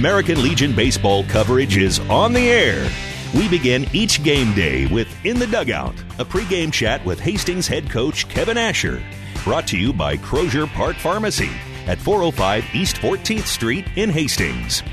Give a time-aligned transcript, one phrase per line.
[0.00, 2.88] American Legion baseball coverage is on the air.
[3.34, 7.90] We begin each game day with In the Dugout, a pregame chat with Hastings head
[7.90, 9.02] coach Kevin Asher.
[9.42, 11.50] Brought to you by Crozier Park Pharmacy
[11.88, 14.84] at 405 East 14th Street in Hastings.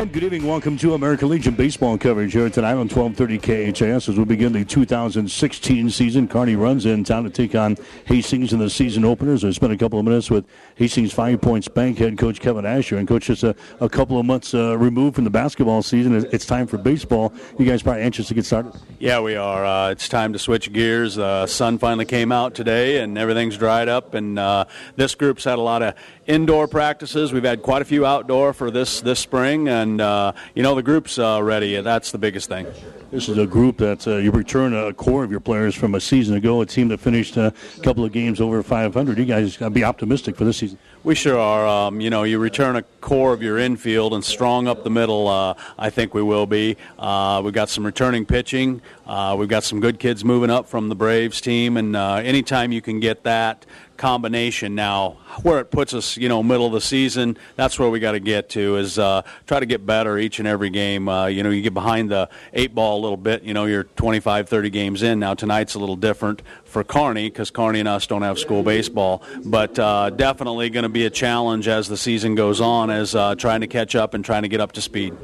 [0.00, 0.46] And good evening.
[0.46, 4.64] Welcome to American Legion baseball coverage here tonight on 1230 KHAS as we begin the
[4.64, 6.26] 2016 season.
[6.26, 7.76] Kearney Runza in town to take on
[8.06, 9.44] Hastings in the season openers.
[9.44, 10.46] I spent a couple of minutes with
[10.76, 12.96] Hastings Five Points Bank head coach Kevin Asher.
[12.96, 16.46] And coach, just a, a couple of months uh, removed from the basketball season, it's
[16.46, 17.34] time for baseball.
[17.58, 18.72] You guys probably anxious to get started?
[18.98, 19.66] Yeah, we are.
[19.66, 21.18] Uh, it's time to switch gears.
[21.18, 24.14] Uh, sun finally came out today and everything's dried up.
[24.14, 24.64] And uh,
[24.96, 25.94] this group's had a lot of
[26.26, 27.34] indoor practices.
[27.34, 29.68] We've had quite a few outdoor for this, this spring.
[29.68, 31.80] And, uh, you know, the group's uh, ready.
[31.80, 32.66] That's the biggest thing.
[33.10, 36.00] This is a group that uh, you return a core of your players from a
[36.00, 39.16] season ago, a team that finished a couple of games over 500.
[39.16, 40.78] You guys got to be optimistic for this season.
[41.02, 41.66] We sure are.
[41.66, 45.28] Um, you know, you return a core of your infield and strong up the middle.
[45.28, 46.76] Uh, I think we will be.
[46.98, 48.82] Uh, we've got some returning pitching.
[49.06, 52.70] Uh, we've got some good kids moving up from the Braves team, and uh, anytime
[52.70, 53.64] you can get that
[54.00, 58.00] combination now, where it puts us, you know, middle of the season, that's where we
[58.00, 58.76] got to get to.
[58.76, 61.08] Is uh, try to get better each and every game.
[61.08, 63.42] Uh, you know, you get behind the eight ball a little bit.
[63.42, 65.34] You know, you're 25, 30 games in now.
[65.34, 69.74] Tonight's a little different for Kearney because Kearney and us don't have school baseball, but
[70.16, 73.66] definitely going to be a challenge as the season goes on, as uh, trying to
[73.66, 75.14] catch up and trying to get up to speed.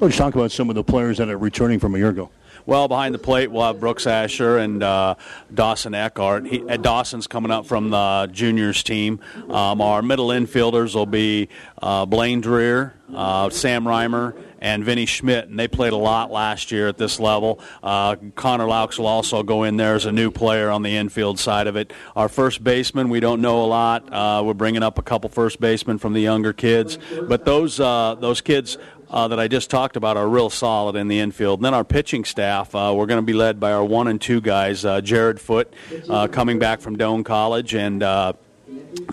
[0.00, 2.30] Let's talk about some of the players that are returning from a year ago.
[2.66, 5.16] Well, behind the plate, we'll have Brooks Asher and uh,
[5.52, 6.46] Dawson Eckhart.
[6.46, 9.20] He, uh, Dawson's coming up from the juniors team.
[9.50, 11.50] Um, our middle infielders will be
[11.82, 16.72] uh, Blaine Dreher, uh, Sam Reimer, and Vinny Schmidt, and they played a lot last
[16.72, 17.60] year at this level.
[17.82, 21.38] Uh, Connor Laux will also go in there as a new player on the infield
[21.38, 21.92] side of it.
[22.16, 24.10] Our first baseman, we don't know a lot.
[24.10, 28.16] Uh, we're bringing up a couple first basemen from the younger kids, but those uh,
[28.18, 28.78] those kids
[29.14, 31.60] uh, that I just talked about are real solid in the infield.
[31.60, 34.20] And then our pitching staff, uh, we're going to be led by our one and
[34.20, 35.72] two guys, uh, Jared Foot,
[36.10, 38.32] uh, coming back from Doane College, and uh,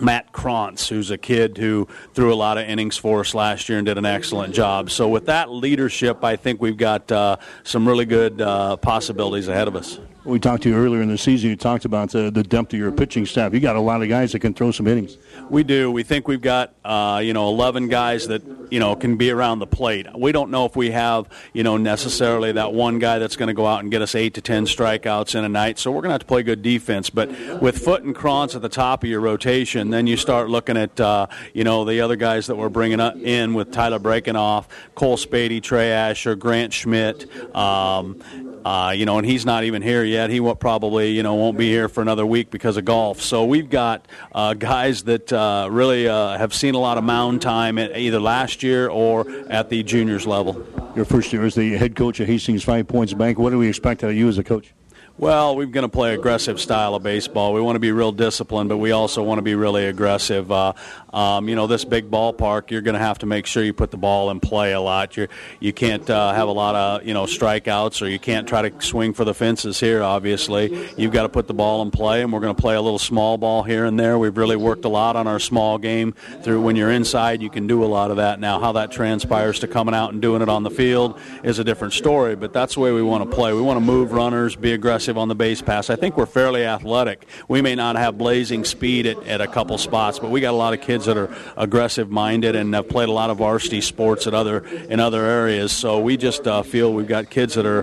[0.00, 3.78] Matt Krantz, who's a kid who threw a lot of innings for us last year
[3.78, 4.90] and did an excellent job.
[4.90, 9.68] So with that leadership, I think we've got uh, some really good uh, possibilities ahead
[9.68, 10.00] of us.
[10.24, 11.50] We talked to you earlier in the season.
[11.50, 13.52] You talked about uh, the depth of your pitching staff.
[13.52, 15.16] You got a lot of guys that can throw some innings.
[15.50, 15.90] We do.
[15.90, 19.58] We think we've got uh, you know 11 guys that you know can be around
[19.58, 20.06] the plate.
[20.16, 23.52] We don't know if we have you know necessarily that one guy that's going to
[23.54, 25.80] go out and get us eight to 10 strikeouts in a night.
[25.80, 27.10] So we're going to have to play good defense.
[27.10, 27.28] But
[27.60, 31.00] with Foot and Krantz at the top of your rotation, then you start looking at
[31.00, 35.60] uh, you know the other guys that we're bringing in with Tyler Breaking-Off, Cole Spady,
[35.60, 37.28] Trey Asher, Grant Schmidt.
[37.56, 38.20] Um,
[38.64, 40.30] uh, you know, and he's not even here yet.
[40.30, 43.20] He will probably, you know, won't be here for another week because of golf.
[43.20, 47.42] So we've got uh, guys that uh, really uh, have seen a lot of mound
[47.42, 50.66] time either last year or at the juniors level.
[50.94, 53.38] Your first year as the head coach at Hastings Five Points Bank.
[53.38, 54.72] What do we expect out of you as a coach?
[55.18, 57.52] Well, we're going to play aggressive style of baseball.
[57.52, 60.50] We want to be real disciplined, but we also want to be really aggressive.
[60.50, 60.72] Uh,
[61.12, 63.90] um, you know, this big ballpark, you're going to have to make sure you put
[63.90, 65.14] the ball in play a lot.
[65.14, 65.28] You're,
[65.60, 68.82] you can't uh, have a lot of you know strikeouts, or you can't try to
[68.82, 70.02] swing for the fences here.
[70.02, 72.80] Obviously, you've got to put the ball in play, and we're going to play a
[72.80, 74.18] little small ball here and there.
[74.18, 76.14] We've really worked a lot on our small game.
[76.42, 78.40] Through when you're inside, you can do a lot of that.
[78.40, 81.64] Now, how that transpires to coming out and doing it on the field is a
[81.64, 82.34] different story.
[82.34, 83.52] But that's the way we want to play.
[83.52, 85.90] We want to move runners, be aggressive on the base pass.
[85.90, 87.26] I think we're fairly athletic.
[87.48, 90.56] We may not have blazing speed at, at a couple spots, but we got a
[90.56, 94.26] lot of kids that are aggressive minded and have played a lot of varsity sports
[94.26, 95.72] at other in other areas.
[95.72, 97.82] So we just uh, feel we've got kids that are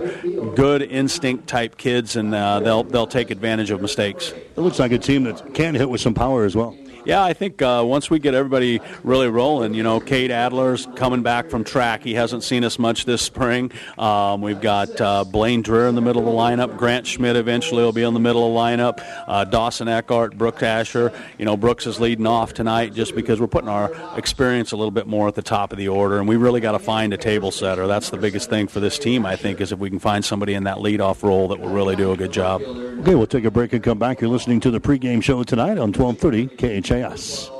[0.54, 4.30] good instinct type kids, and uh, they'll they'll take advantage of mistakes.
[4.30, 6.76] It looks like a team that can hit with some power as well.
[7.04, 11.22] Yeah, I think uh, once we get everybody really rolling, you know, Kate Adler's coming
[11.22, 12.02] back from track.
[12.02, 13.72] He hasn't seen us much this spring.
[13.96, 16.76] Um, we've got uh, Blaine Dreher in the middle of the lineup.
[16.76, 19.02] Grant Schmidt eventually will be in the middle of the lineup.
[19.26, 21.10] Uh, Dawson Eckhart, Brooks Asher.
[21.38, 24.90] You know, Brooks is leading off tonight just because we're putting our experience a little
[24.90, 27.16] bit more at the top of the order, and we really got to find a
[27.16, 27.86] table setter.
[27.86, 30.52] That's the biggest thing for this team, I think, is if we can find somebody
[30.52, 32.60] in that leadoff role that will really do a good job.
[32.62, 34.20] Okay, we'll take a break and come back.
[34.20, 37.59] You're listening to the pregame show tonight on 1230 KH chaos.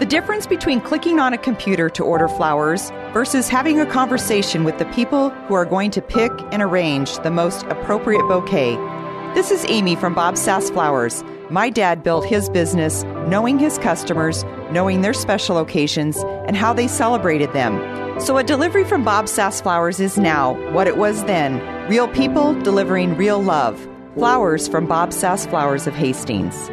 [0.00, 4.76] The difference between clicking on a computer to order flowers versus having a conversation with
[4.78, 8.74] the people who are going to pick and arrange the most appropriate bouquet.
[9.36, 11.22] This is Amy from Bob Sass Flowers.
[11.48, 14.42] My dad built his business knowing his customers,
[14.72, 16.16] knowing their special occasions,
[16.48, 17.78] and how they celebrated them.
[18.20, 22.60] So a delivery from Bob Sass Flowers is now what it was then real people
[22.62, 23.88] delivering real love.
[24.14, 26.68] Flowers from Bob Sass Flowers of Hastings.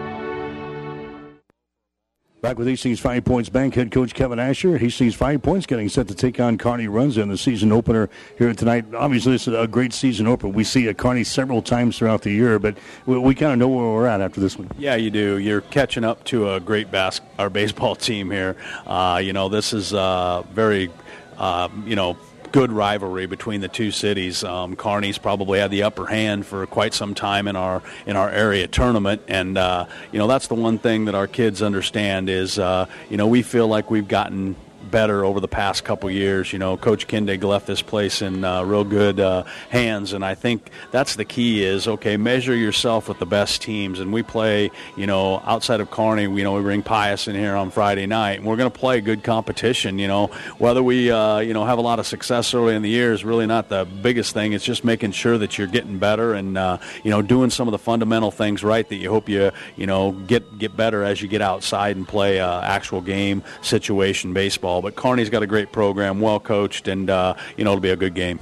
[2.42, 4.80] Back with Hastings Five Points Bank head coach Kevin Asher.
[4.80, 8.52] Hastings Five Points getting set to take on Kearney Runza in the season opener here
[8.56, 8.84] tonight.
[8.96, 10.52] Obviously, this is a great season opener.
[10.52, 13.68] We see a Kearney several times throughout the year, but we, we kind of know
[13.68, 14.72] where we're at after this one.
[14.76, 15.38] Yeah, you do.
[15.38, 18.56] You're catching up to a great bas- our baseball team here.
[18.88, 20.90] Uh, you know, this is uh, very,
[21.38, 22.18] uh, you know,
[22.52, 24.44] good rivalry between the two cities.
[24.44, 28.68] Um, probably had the upper hand for quite some time in our in our area
[28.68, 32.86] tournament, and uh, you know that's the one thing that our kids understand is uh,
[33.10, 34.56] you know we feel like we've gotten
[34.92, 36.54] better over the past couple years.
[36.54, 40.36] You know, Coach Kindig left this place in uh, real good uh, hands, and I
[40.36, 41.64] think that's the key.
[41.64, 44.72] Is okay, measure yourself with the best teams, and we play.
[44.98, 48.40] You know, outside of Kearney, you know, we bring Pius in here on Friday night,
[48.40, 49.98] and we're going to play good competition.
[49.98, 50.28] You know,
[50.58, 53.24] whether we uh, you know have a lot of success early in the year is
[53.24, 54.54] really not the biggest thing.
[54.54, 57.72] It's just making sure that you're getting better and uh, you know doing some of
[57.72, 61.28] the fundamental things right that you hope you you know get get better as you
[61.28, 66.20] get outside and play uh, actual game situation baseball but Kearney's got a great program,
[66.20, 68.40] well coached, and uh, you know it'll be a good game.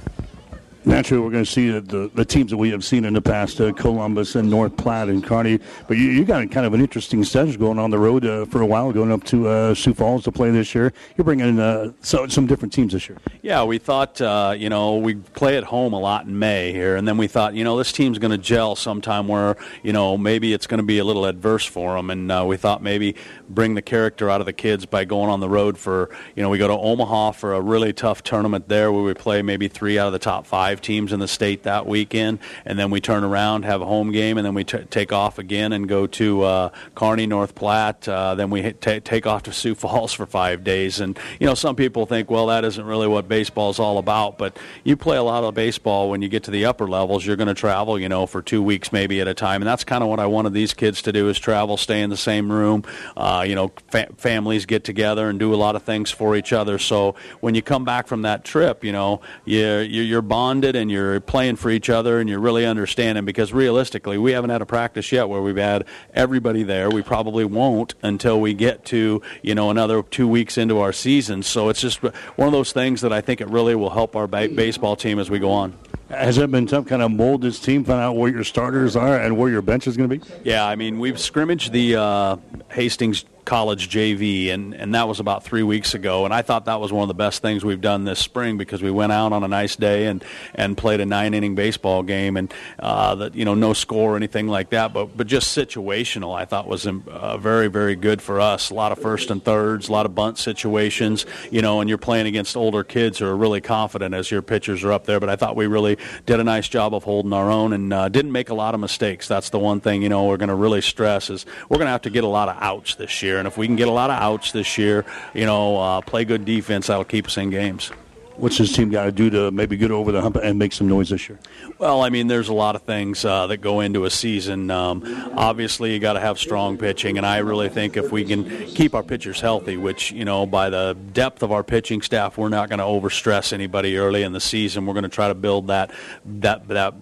[0.86, 3.60] Naturally, we're going to see the, the teams that we have seen in the past,
[3.60, 5.60] uh, Columbus and North Platte and Kearney.
[5.86, 8.62] But you, you got kind of an interesting schedule going on the road uh, for
[8.62, 10.94] a while, going up to uh, Sioux Falls to play this year.
[11.18, 13.18] You're bringing uh, so, some different teams this year.
[13.42, 16.96] Yeah, we thought, uh, you know, we play at home a lot in May here,
[16.96, 20.16] and then we thought, you know, this team's going to gel sometime where, you know,
[20.16, 22.08] maybe it's going to be a little adverse for them.
[22.08, 23.16] And uh, we thought maybe
[23.50, 26.48] bring the character out of the kids by going on the road for, you know,
[26.48, 29.98] we go to Omaha for a really tough tournament there where we play maybe three
[29.98, 33.00] out of the top five five teams in the state that weekend, and then we
[33.00, 36.06] turn around, have a home game, and then we t- take off again and go
[36.06, 38.08] to uh, North Platte.
[38.08, 41.00] Uh, then we t- take off to Sioux Falls for five days.
[41.00, 44.38] And you know, some people think, well, that isn't really what baseball is all about.
[44.38, 47.26] But you play a lot of baseball when you get to the upper levels.
[47.26, 49.84] You're going to travel, you know, for two weeks maybe at a time, and that's
[49.84, 52.50] kind of what I wanted these kids to do: is travel, stay in the same
[52.50, 52.84] room.
[53.16, 56.52] Uh, you know, fa- families get together and do a lot of things for each
[56.52, 56.78] other.
[56.78, 60.90] So when you come back from that trip, you know, you're, you're bonded bonded and
[60.90, 64.66] you're playing for each other and you're really understanding because realistically we haven't had a
[64.66, 66.90] practice yet where we've had everybody there.
[66.90, 71.42] We probably won't until we get to you know another two weeks into our season.
[71.42, 74.26] So it's just one of those things that i think it really will help our
[74.26, 75.78] ba- baseball team as we go on.
[76.10, 79.16] Has it been tough kind of mold this team, find out where your starters are
[79.16, 80.24] and where your bench is going to be?
[80.42, 82.36] Yeah, I mean, we've scrimmaged the uh,
[82.68, 86.24] Hastings college JV, and, and that was about three weeks ago.
[86.24, 88.80] And I thought that was one of the best things we've done this spring because
[88.80, 90.24] we went out on a nice day and,
[90.54, 94.16] and played a nine inning baseball game, and uh, that you know no score or
[94.16, 96.32] anything like that, but but just situational.
[96.32, 98.70] I thought was um, uh, very very good for us.
[98.70, 101.98] A lot of first and thirds, a lot of bunt situations, you know, and you're
[101.98, 105.18] playing against older kids who are really confident as your pitchers are up there.
[105.18, 108.08] But I thought we really did a nice job of holding our own and uh,
[108.08, 109.26] didn't make a lot of mistakes.
[109.26, 111.92] That's the one thing you know we're going to really stress is we're going to
[111.92, 113.92] have to get a lot of outs this year, and if we can get a
[113.92, 115.04] lot of outs this year,
[115.34, 117.90] you know, uh, play good defense, that'll keep us in games.
[118.36, 120.88] What's this team got to do to maybe get over the hump and make some
[120.88, 121.38] noise this year?
[121.76, 124.70] Well, I mean, there's a lot of things uh, that go into a season.
[124.70, 125.02] Um,
[125.36, 128.94] obviously, you got to have strong pitching, and I really think if we can keep
[128.94, 132.70] our pitchers healthy, which you know, by the depth of our pitching staff, we're not
[132.70, 134.86] going to overstress anybody early in the season.
[134.86, 135.90] We're going to try to build that
[136.24, 136.94] that that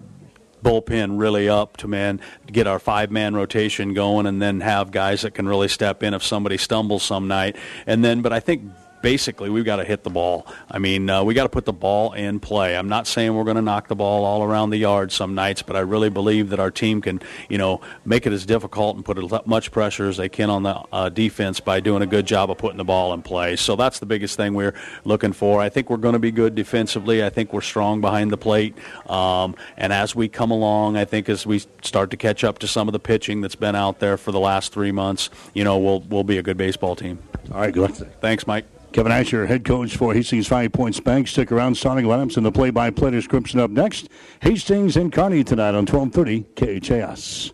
[0.63, 2.19] bullpen really up to man
[2.51, 6.13] get our five man rotation going and then have guys that can really step in
[6.13, 7.55] if somebody stumbles some night.
[7.85, 8.63] And then but I think
[9.01, 10.45] basically we've got to hit the ball.
[10.69, 12.77] I mean, uh, we got to put the ball in play.
[12.77, 15.61] I'm not saying we're going to knock the ball all around the yard some nights,
[15.61, 19.05] but I really believe that our team can, you know, make it as difficult and
[19.05, 22.25] put as much pressure as they can on the uh, defense by doing a good
[22.25, 23.55] job of putting the ball in play.
[23.55, 24.75] So that's the biggest thing we're
[25.05, 25.61] looking for.
[25.61, 27.23] I think we're going to be good defensively.
[27.23, 28.75] I think we're strong behind the plate.
[29.09, 32.67] Um, and as we come along, I think as we start to catch up to
[32.67, 35.77] some of the pitching that's been out there for the last three months, you know,
[35.77, 37.19] we'll we'll be a good baseball team.
[37.51, 37.95] All right, good.
[38.21, 38.78] Thanks, Mike.
[38.91, 41.27] Kevin Asher, head coach for Hastings Five Points Bank.
[41.27, 41.75] Stick around.
[41.75, 44.09] Starting lineups and the play-by-play description up next.
[44.41, 47.53] Hastings and Kearney tonight on 1230 KHAS.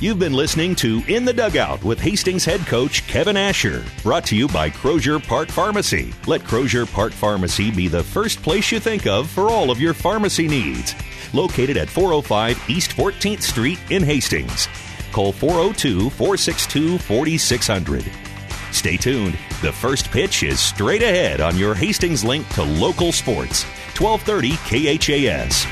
[0.00, 3.84] You've been listening to In the Dugout with Hastings head coach Kevin Asher.
[4.02, 6.14] Brought to you by Crozier Park Pharmacy.
[6.26, 9.92] Let Crozier Park Pharmacy be the first place you think of for all of your
[9.94, 10.94] pharmacy needs.
[11.34, 14.68] Located at 405 East 14th Street in Hastings.
[15.12, 18.04] Call 402 462 4600.
[18.72, 19.36] Stay tuned.
[19.60, 23.64] The first pitch is straight ahead on your Hastings link to local sports.
[23.98, 24.56] 1230
[24.96, 25.66] KHAS.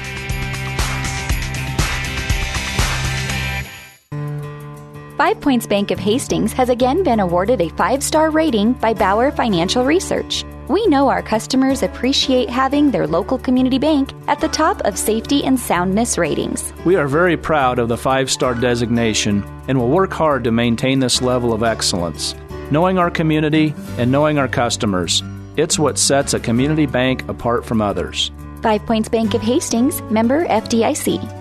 [5.16, 9.30] Five Points Bank of Hastings has again been awarded a five star rating by Bauer
[9.30, 10.44] Financial Research.
[10.68, 15.44] We know our customers appreciate having their local community bank at the top of safety
[15.44, 16.74] and soundness ratings.
[16.84, 20.98] We are very proud of the five star designation and will work hard to maintain
[21.00, 22.34] this level of excellence.
[22.70, 25.22] Knowing our community and knowing our customers,
[25.56, 28.30] it's what sets a community bank apart from others.
[28.62, 31.36] Five Points Bank of Hastings, member FDIC.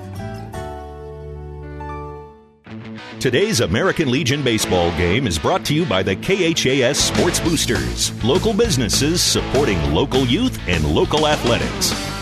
[3.20, 8.54] Today's American Legion baseball game is brought to you by the KHAS Sports Boosters, local
[8.54, 12.17] businesses supporting local youth and local athletics.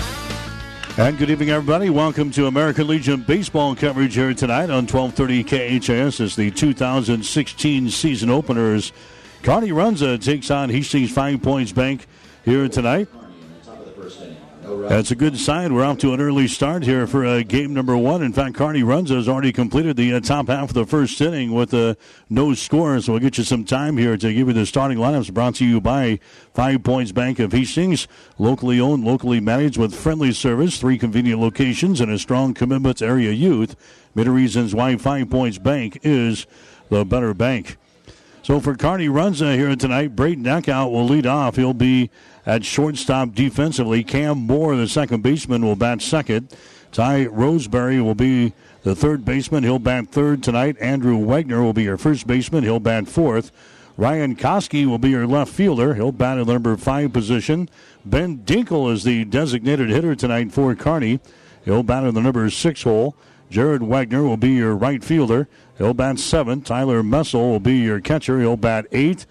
[0.98, 1.90] And good evening, everybody.
[1.90, 8.30] Welcome to American Legion baseball coverage here tonight on 1230 KHAS as the 2016 season
[8.30, 8.94] openers.
[9.44, 12.08] Kearney Runza takes on Hastings Five Points Bank
[12.46, 13.10] here tonight.
[14.66, 15.76] That's a good sign.
[15.76, 18.24] We're off to an early start here for uh, game number one.
[18.24, 21.54] In fact, Kearney Runza has already completed the uh, top half of the first inning
[21.54, 21.94] with uh,
[22.32, 23.00] no score.
[23.00, 25.66] So we'll get you some time here to give you the starting lineups brought to
[25.66, 26.20] you by
[26.56, 28.08] Five Points Bank of Hastings.
[28.40, 33.06] Locally owned, locally managed with friendly service, three convenient locations, and a strong commitment to
[33.06, 33.76] area youth.
[34.16, 36.48] Many reasons why Five Points Bank is
[36.90, 37.78] the better bank.
[38.42, 41.56] So for Kearney Runza here tonight, Braden Eckhout will lead off.
[41.56, 42.12] He'll be
[42.46, 44.04] at shortstop defensively.
[44.04, 46.56] Cam Moore, the second baseman, will bat second.
[46.92, 49.64] Ty Roseberry will be the third baseman.
[49.64, 50.78] He'll bat third tonight.
[50.80, 52.64] Andrew Wagner will be your first baseman.
[52.64, 53.52] He'll bat fourth.
[53.98, 55.96] Ryan Koski will be your left fielder.
[55.96, 57.70] He'll bat in the number five position.
[58.06, 61.20] Ben Dinkel is the designated hitter tonight for Kearney.
[61.64, 63.16] He'll bat in the number six hole.
[63.50, 65.48] Jared Wagner will be your right fielder.
[65.78, 66.62] He'll bat seven.
[66.62, 68.40] Tyler Menzel will be your catcher.
[68.40, 69.26] He'll bat eight.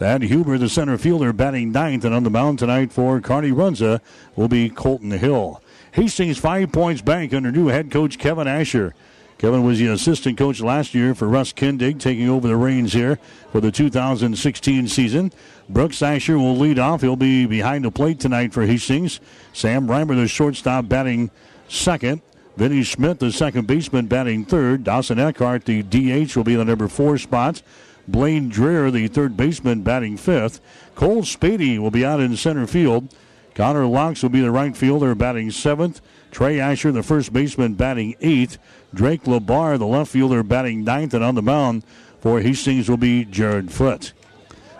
[0.00, 4.00] That Huber, the center fielder, batting ninth, and on the mound tonight for Kearney Runza
[4.34, 5.62] will be Colton Hill.
[5.92, 8.94] Hastings Five Points Bank under new head coach Kevin Asher.
[9.36, 13.18] Kevin was the assistant coach last year for Russ Kindig, taking over the reins here
[13.52, 15.34] for the 2016 season.
[15.68, 17.02] Brooks Asher will lead off.
[17.02, 19.20] He'll be behind the plate tonight for Hastings.
[19.52, 21.30] Sam Reimer, the shortstop, batting
[21.68, 22.22] second.
[22.56, 24.82] Vinny Schmidt, the second baseman, batting third.
[24.82, 27.60] Dawson Eckhart, the DH, will be in the number four spot.
[28.10, 30.60] Blaine Dreher, the third baseman, batting fifth.
[30.94, 33.14] Cole Spady will be out in center field.
[33.54, 36.00] Connor Laux will be the right fielder, batting seventh.
[36.30, 38.58] Trey Asher, the first baseman, batting eighth.
[38.94, 41.14] Drake Labar, the left fielder, batting ninth.
[41.14, 41.84] And on the mound
[42.20, 44.12] for Hastings will be Jared Foote.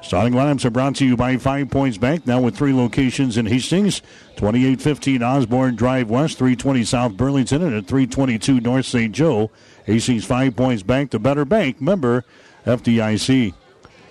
[0.03, 3.47] Starting lineups are brought to you by Five Points Bank, now with three locations in
[3.47, 4.01] Hastings
[4.37, 9.15] 2815 Osborne Drive West, 320 South Burlington, and at 322 North St.
[9.15, 9.51] Joe.
[9.85, 11.81] Hastings Five Points Bank, the better bank.
[11.81, 12.25] Member
[12.67, 13.55] FDIC.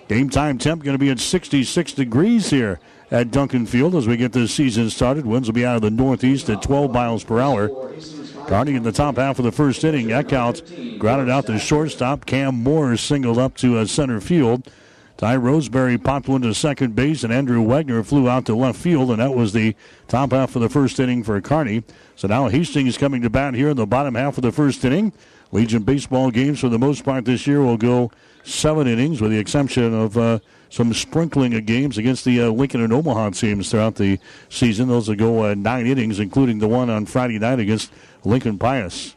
[0.08, 2.80] Game time temp going to be at 66 degrees here
[3.10, 5.26] at Duncan Field as we get this season started.
[5.26, 7.70] Winds will be out of the northeast at 12 miles per hour.
[8.00, 12.26] Starting in the top half of the first inning, Eckhout grounded out the shortstop.
[12.26, 14.68] Cam Moore singled up to center field.
[15.16, 19.10] Ty Roseberry popped one to second base, and Andrew Wagner flew out to left field,
[19.10, 19.76] and that was the
[20.08, 21.84] top half of the first inning for Kearney.
[22.16, 25.12] So now Hastings coming to bat here in the bottom half of the first inning.
[25.52, 28.10] Legion baseball games, for the most part this year, will go
[28.44, 32.80] seven innings, with the exception of uh, some sprinkling of games against the uh, Lincoln
[32.80, 34.18] and Omaha teams throughout the
[34.48, 34.88] season.
[34.88, 37.92] Those will go uh, nine innings, including the one on Friday night against
[38.24, 39.14] Lincoln Pius.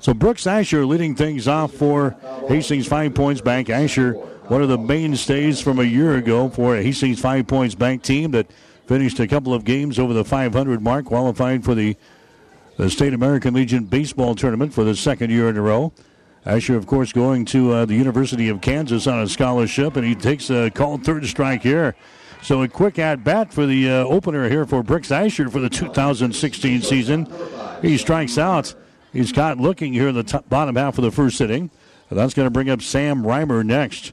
[0.00, 2.16] So Brooks Asher leading things off for
[2.48, 3.70] Hastings Five Points Bank.
[3.70, 4.12] Asher,
[4.48, 8.32] one of the mainstays from a year ago for a Hastings Five Points Bank team
[8.32, 8.50] that
[8.86, 11.96] finished a couple of games over the 500 mark, qualified for the
[12.76, 15.92] the State American Legion baseball tournament for the second year in a row.
[16.46, 20.14] Asher, of course, going to uh, the University of Kansas on a scholarship, and he
[20.14, 21.96] takes a called third strike here.
[22.42, 25.70] So a quick at bat for the uh, opener here for Brooks Asher for the
[25.70, 27.26] 2016 season.
[27.80, 28.74] He strikes out.
[29.14, 31.70] He's caught looking here in the top, bottom half of the first inning.
[32.10, 34.12] That's going to bring up Sam Reimer next.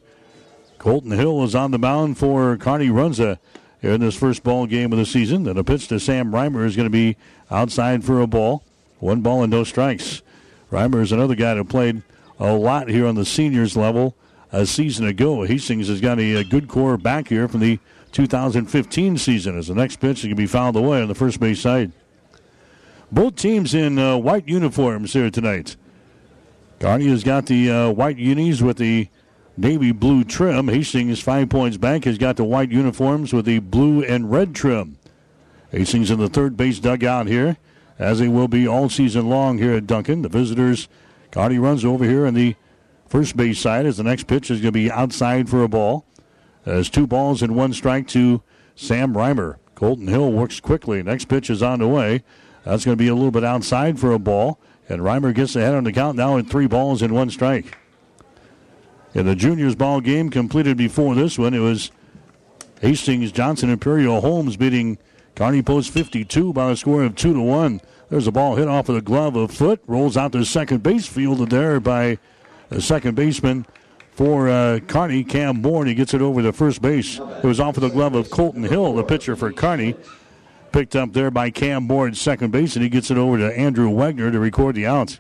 [0.77, 3.37] Colton Hill is on the mound for Kearney Runza
[3.81, 5.47] here in this first ball game of the season.
[5.47, 7.17] And a pitch to Sam Reimer is going to be
[7.51, 8.63] outside for a ball.
[8.99, 10.21] One ball and no strikes.
[10.71, 12.01] Reimer is another guy who played
[12.41, 14.15] a lot here on the seniors level
[14.51, 15.43] a season ago.
[15.43, 17.79] Hastings has got a, a good core back here from the
[18.11, 21.39] 2015 season as the next pitch is going to be fouled away on the first
[21.39, 21.91] base side.
[23.11, 25.75] Both teams in uh, white uniforms here tonight.
[26.79, 29.07] Kearney has got the uh, white unis with the
[29.55, 30.67] navy blue trim.
[30.67, 34.97] Hastings Five Points Bank has got the white uniforms with the blue and red trim.
[35.71, 37.57] Hastings in the third base dugout here,
[37.99, 40.23] as they will be all season long here at Duncan.
[40.23, 40.87] The visitors
[41.31, 42.55] Kearney Runza over here in the
[43.07, 46.05] first base side as the next pitch is going to be outside for a ball.
[46.65, 48.41] There's two balls and one strike to
[48.75, 49.57] Sam Reimer.
[49.75, 51.01] Colton Hill works quickly.
[51.01, 52.23] Next pitch is on the way.
[52.63, 54.59] That's going to be a little bit outside for a ball.
[54.87, 57.77] And Reimer gets ahead on the count now in three balls and one strike.
[59.13, 61.91] In the juniors ball game completed before this one, it was
[62.81, 64.97] Hastings Johnson Imperial Homes beating
[65.35, 67.81] Kearney Post 52 by a score of 2 to 1.
[68.11, 71.07] There's a ball hit off of the glove of foot, rolls out to second base,
[71.07, 72.17] fielded there by
[72.67, 73.65] the second baseman
[74.11, 75.87] for uh, Kearney, Cam Bourne.
[75.87, 77.19] He gets it over the first base.
[77.19, 79.95] It was off of the glove of Colton Hill, the pitcher for Kearney.
[80.73, 83.89] Picked up there by Cam Bourne, second base, and he gets it over to Andrew
[83.89, 85.17] Wagner to record the out.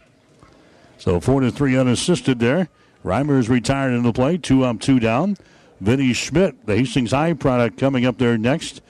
[0.97, 2.67] So four to three unassisted there.
[3.05, 5.37] Reimer is retired in the play, two up, two down.
[5.79, 8.81] Vinny Schmidt, the Hastings High product, coming up there next.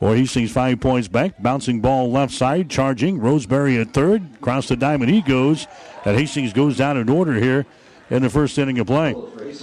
[0.00, 1.34] Or Hastings five points Bank.
[1.38, 3.18] Bouncing ball left side, charging.
[3.18, 4.22] Roseberry at third.
[4.36, 5.66] Across the diamond he goes.
[6.04, 7.66] And Hastings goes down in order here
[8.08, 9.14] in the first inning of play.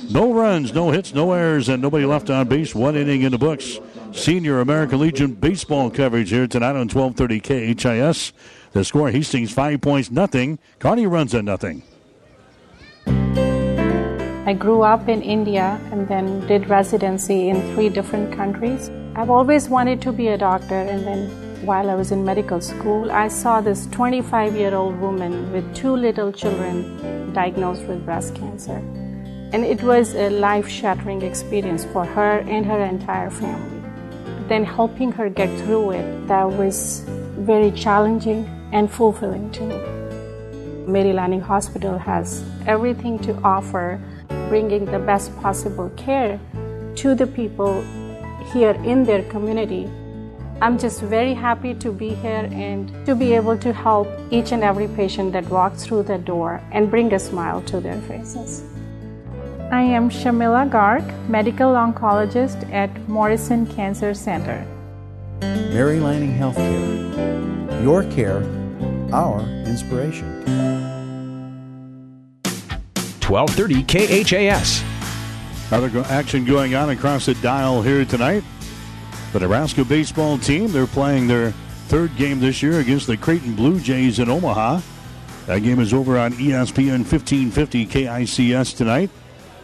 [0.10, 2.76] No runs, no hits, no errors, and nobody left on base.
[2.76, 3.80] One inning in the books.
[4.14, 8.34] Senior American Legion baseball coverage here tonight on 1230 KHAS.
[8.72, 10.60] The score Hastings five points, nothing.
[10.80, 11.84] Kearney Runza nothing.
[14.48, 18.90] I grew up in India and then did residency in three different countries.
[19.18, 23.12] I've always wanted to be a doctor, and then while I was in medical school,
[23.12, 28.76] I saw this 25 year old woman with two little children diagnosed with breast cancer.
[29.54, 33.82] And it was a life shattering experience for her and her entire family.
[34.50, 37.04] Then helping her get through it, that was
[37.40, 39.80] very challenging and fulfilling to me.
[40.86, 44.00] Mary Lanning Hospital has everything to offer,
[44.48, 46.40] bringing the best possible care
[46.98, 47.84] to the people
[48.54, 49.90] here in their community.
[50.60, 54.64] I'm just very happy to be here and to be able to help each and
[54.64, 58.64] every patient that walks through the door and bring a smile to their faces.
[59.72, 64.66] I am Shamila Garg, medical oncologist at Morrison Cancer Center.
[65.42, 67.84] Mary Lanning Healthcare.
[67.84, 68.42] Your care,
[69.14, 70.26] our inspiration.
[73.28, 74.97] 1230 KHAS.
[75.70, 78.44] Other action going on across the dial here tonight.
[79.34, 81.52] The Nebraska baseball team, they're playing their
[81.88, 84.80] third game this year against the Creighton Blue Jays in Omaha.
[85.48, 89.10] That game is over on ESPN 1550 KICS tonight.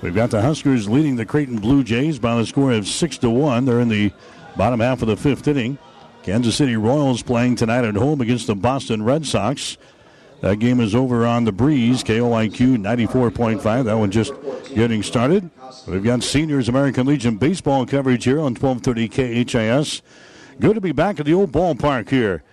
[0.02, 3.30] We've got the Huskers leading the Creighton Blue Jays by the score of 6 to
[3.30, 3.64] 1.
[3.64, 4.12] They're in the
[4.58, 5.78] bottom half of the fifth inning.
[6.24, 9.78] Kansas City Royals playing tonight at home against the Boston Red Sox.
[10.42, 13.86] That game is over on the breeze, KOIQ 94.5.
[13.86, 14.34] That one just
[14.76, 15.50] getting started.
[15.88, 20.02] We've got Seniors American Legion baseball coverage here on 1230 KHAS.
[20.60, 22.44] Good to be back at the old ballpark here.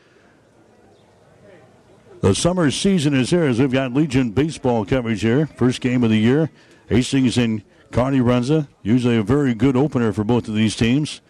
[2.21, 5.47] The summer season is here as we've got Legion baseball coverage here.
[5.47, 6.51] First game of the year.
[6.89, 8.69] Hastings and Kearney Runza.
[8.83, 11.21] Usually a very good opener for both of these teams.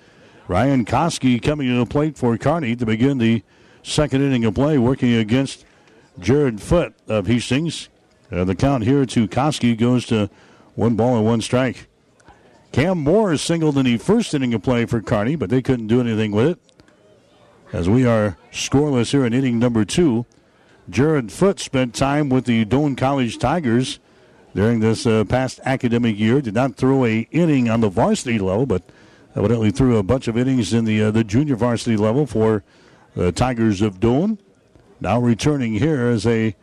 [0.48, 3.42] Ryan Koski coming to the plate for Kearney to begin the
[3.82, 5.64] second inning of play, working against
[6.18, 7.88] Jared Foot of Hastings.
[8.32, 10.30] Uh, the count here to Koski goes to
[10.80, 11.88] one ball and one strike.
[12.72, 16.00] Cam Moore singled in the first inning of play for Kearney, but they couldn't do
[16.00, 16.58] anything with it.
[17.70, 20.24] As we are scoreless here in inning number two,
[20.88, 24.00] Jared Foot spent time with the Doane College Tigers
[24.54, 26.40] during this uh, past academic year.
[26.40, 28.82] Did not throw a inning on the varsity level, but
[29.36, 32.64] evidently threw a bunch of innings in the uh, the junior varsity level for
[33.14, 34.38] the Tigers of Doane.
[34.98, 36.56] Now returning here as a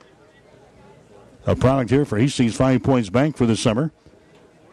[1.46, 3.92] a product here for Hastings Five Points Bank for the summer.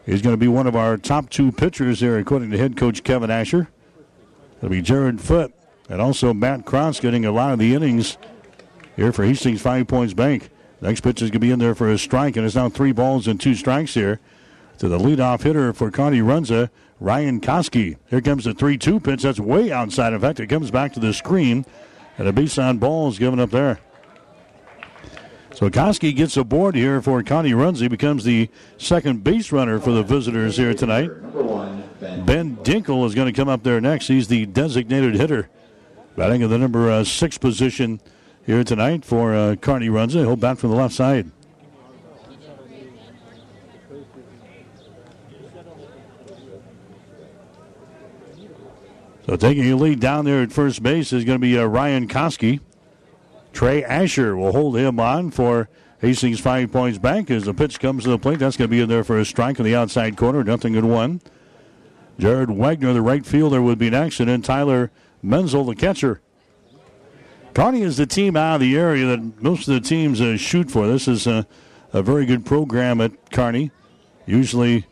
[0.05, 3.03] He's going to be one of our top two pitchers there, according to head coach
[3.03, 3.69] Kevin Asher.
[4.57, 5.53] It'll be Jared Foot
[5.89, 8.17] and also Matt Cross getting a lot of the innings
[8.95, 10.49] here for Hastings Five Points Bank.
[10.81, 12.91] Next pitch is going to be in there for a strike, and it's now three
[12.91, 14.19] balls and two strikes here
[14.77, 17.97] to the leadoff hitter for Kearney Runza, Ryan Koski.
[18.09, 19.23] Here comes the 3 2 pitch.
[19.23, 20.13] That's way outside.
[20.13, 21.65] In fact, it comes back to the screen.
[22.17, 23.79] And a base on ball is given up there.
[25.55, 27.79] So Koski gets aboard here for Kearney Runza.
[27.79, 31.07] He becomes the second base runner for the visitors here tonight.
[32.25, 34.07] Ben Dinkle is going to come up there next.
[34.07, 35.47] He's the designated hitter.
[36.17, 38.01] Batting in the number uh, six position
[38.45, 40.25] here tonight for uh, Kearney Runza.
[40.25, 41.31] He'll bat from the left side.
[49.25, 52.09] So taking a lead down there at first base is going to be uh, Ryan
[52.09, 52.59] Koski.
[53.55, 55.69] Trey Asher will hold him on for
[56.01, 58.39] Hastings Five Points Bank as the pitch comes to the plate.
[58.39, 60.43] That's going to be in there for a strike in the outside corner.
[60.43, 61.21] Nothing in one.
[62.19, 64.91] Jared Wagner, the right fielder, would be next, and then Tyler
[65.23, 66.19] Menzel, the catcher.
[67.53, 70.69] Kearney is the team out of the area that most of the teams uh, shoot
[70.69, 70.85] for.
[70.85, 71.47] This is a,
[71.93, 73.71] a very good program at Kearney.
[74.25, 74.85] usually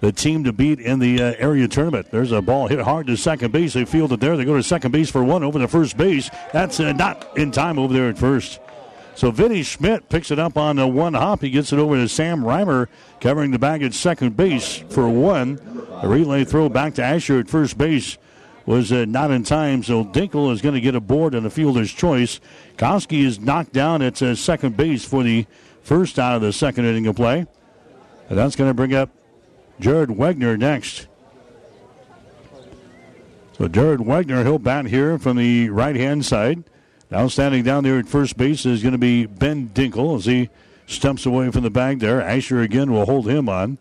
[0.00, 2.10] the team to beat in the uh, area tournament.
[2.10, 3.74] There's a ball hit hard to second base.
[3.74, 4.36] They field it there.
[4.36, 6.30] They go to second base for one over the first base.
[6.52, 8.60] That's uh, not in time over there at first.
[9.14, 11.42] So Vinny Schmidt picks it up on the one hop.
[11.42, 12.88] He gets it over to Sam Reimer,
[13.20, 15.60] covering the bag at second base for one.
[16.02, 18.16] A relay throw back to Asher at first base
[18.64, 21.50] was uh, not in time, so Dinkle is going to get a board and a
[21.50, 22.40] fielder's choice.
[22.76, 25.46] Koski is knocked down at uh, second base for the
[25.82, 27.46] first out of the second inning of play.
[28.28, 29.10] And that's going to bring up
[29.80, 31.06] Jared Wagner next.
[33.56, 36.64] So Jared Wagner, he'll bat here from the right hand side.
[37.10, 40.50] Now standing down there at first base is going to be Ben Dinkle as he
[40.86, 42.20] stumps away from the bag there.
[42.20, 43.78] Asher again will hold him on.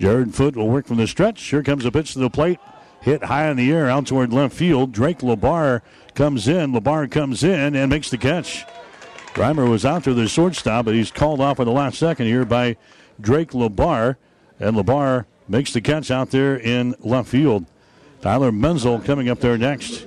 [0.00, 1.42] Jared Foot will work from the stretch.
[1.42, 2.58] Here comes a pitch to the plate.
[3.00, 4.92] Hit high in the air out toward left field.
[4.92, 5.82] Drake Labar
[6.14, 6.72] comes in.
[6.72, 8.64] Labar comes in and makes the catch.
[9.34, 12.44] Reimer was out to the shortstop, but he's called off in the last second here
[12.44, 12.76] by
[13.20, 14.16] Drake Labar.
[14.60, 17.66] And Labar makes the catch out there in left field.
[18.20, 20.06] Tyler Menzel coming up there next.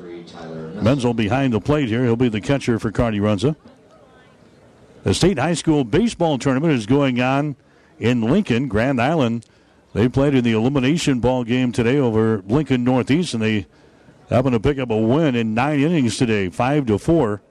[0.81, 2.03] Menzel behind the plate here.
[2.03, 3.55] He'll be the catcher for Kearney Runza.
[5.03, 7.55] The state high school baseball tournament is going on
[7.99, 8.67] in Lincoln.
[8.67, 9.45] Grand Island,
[9.93, 13.67] they played in the elimination ball game today over Lincoln Northeast, and they
[14.29, 17.41] happen to pick up a win in nine innings today, five to four.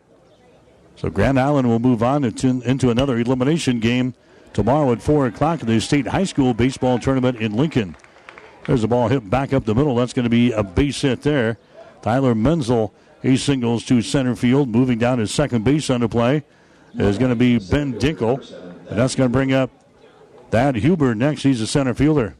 [0.96, 4.14] So Grand Island will move on into, into another elimination game
[4.56, 7.94] tomorrow at 4 o'clock the state high school baseball tournament in Lincoln.
[8.64, 9.94] There's a ball hit back up the middle.
[9.94, 11.58] That's going to be a base hit there.
[12.00, 14.70] Tyler Menzel, he singles to center field.
[14.70, 16.42] Moving down to second base on the play
[16.94, 18.50] is going to be Ben Dinkle.
[18.88, 19.70] And that's going to bring up
[20.50, 21.42] Thad Huber next.
[21.42, 22.34] He's a center fielder.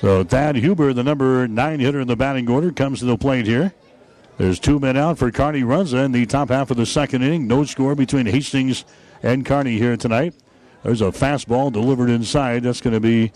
[0.00, 3.46] So Thad Huber, the number nine hitter in the batting order, comes to the plate
[3.46, 3.74] here.
[4.36, 7.46] There's two men out for Kearney Runza in the top half of the second inning.
[7.46, 8.84] No score between Hastings
[9.22, 10.34] and Kearney here tonight.
[10.82, 12.64] There's a fastball delivered inside.
[12.64, 13.32] That's going to be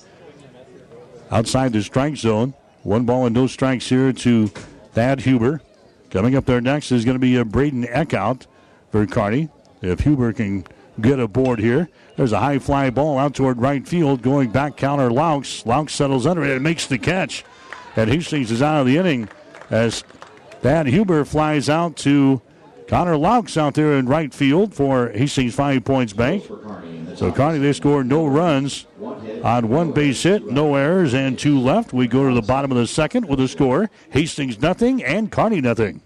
[1.31, 2.55] outside the strike zone.
[2.83, 4.49] One ball and no strikes here to
[4.93, 5.61] Thad Huber.
[6.11, 8.47] Coming up there next is going to be a Braden Eckhout
[8.91, 9.51] for Kearney.
[9.81, 10.65] If Huber can
[11.01, 15.11] get aboard here, there's a high fly ball out toward right field, going back Connor
[15.11, 15.65] Laux.
[15.65, 17.45] Laux settles under it and makes the catch.
[17.95, 19.29] And Hastings is out of the inning
[19.71, 20.03] as
[20.61, 22.43] Thad Huber flies out to
[22.89, 26.45] Connor Laux out there in right field for Hastings Five Points Bank.
[27.15, 28.87] So Kearney, they score no runs
[29.45, 31.93] on one base hit, no errors, and two left.
[31.93, 35.61] We go to the bottom of the second with a score Hastings nothing and Kearney
[35.61, 36.01] nothing.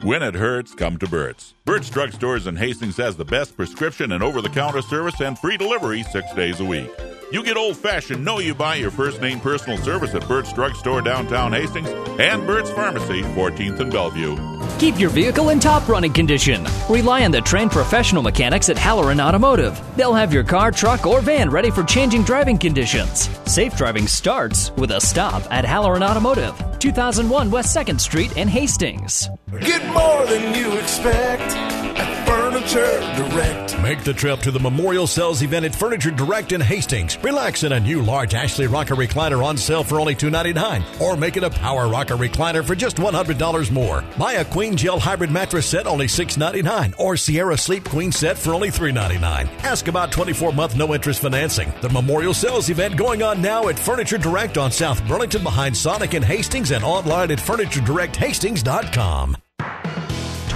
[0.00, 1.54] When it hurts, come to Burt's.
[1.70, 5.38] Burt's Drug Stores in Hastings has the best prescription and over the counter service and
[5.38, 6.90] free delivery six days a week.
[7.30, 10.74] You get old fashioned, know you buy your first name personal service at Burt's Drug
[10.74, 14.36] Store downtown Hastings and Burt's Pharmacy, 14th and Bellevue.
[14.80, 16.66] Keep your vehicle in top running condition.
[16.88, 19.80] Rely on the trained professional mechanics at Halloran Automotive.
[19.94, 23.30] They'll have your car, truck, or van ready for changing driving conditions.
[23.46, 29.28] Safe driving starts with a stop at Halloran Automotive, 2001 West 2nd Street in Hastings.
[29.60, 31.59] Get more than you expect
[31.96, 33.80] at Furniture Direct.
[33.82, 37.16] Make the trip to the Memorial Sales event at Furniture Direct in Hastings.
[37.22, 41.36] Relax in a new large Ashley Rocker recliner on sale for only 299 or make
[41.36, 44.04] it a Power Rocker recliner for just $100 more.
[44.18, 48.52] Buy a Queen Gel Hybrid mattress set only 699 or Sierra Sleep Queen set for
[48.54, 49.48] only 399.
[49.64, 51.72] Ask about 24 month no interest financing.
[51.80, 56.14] The Memorial Sales event going on now at Furniture Direct on South Burlington behind Sonic
[56.14, 59.36] and Hastings and online at FurnitureDirectHastings.com.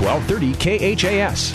[0.04, 1.54] 1230 KHAS.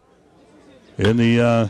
[0.99, 1.69] in the uh,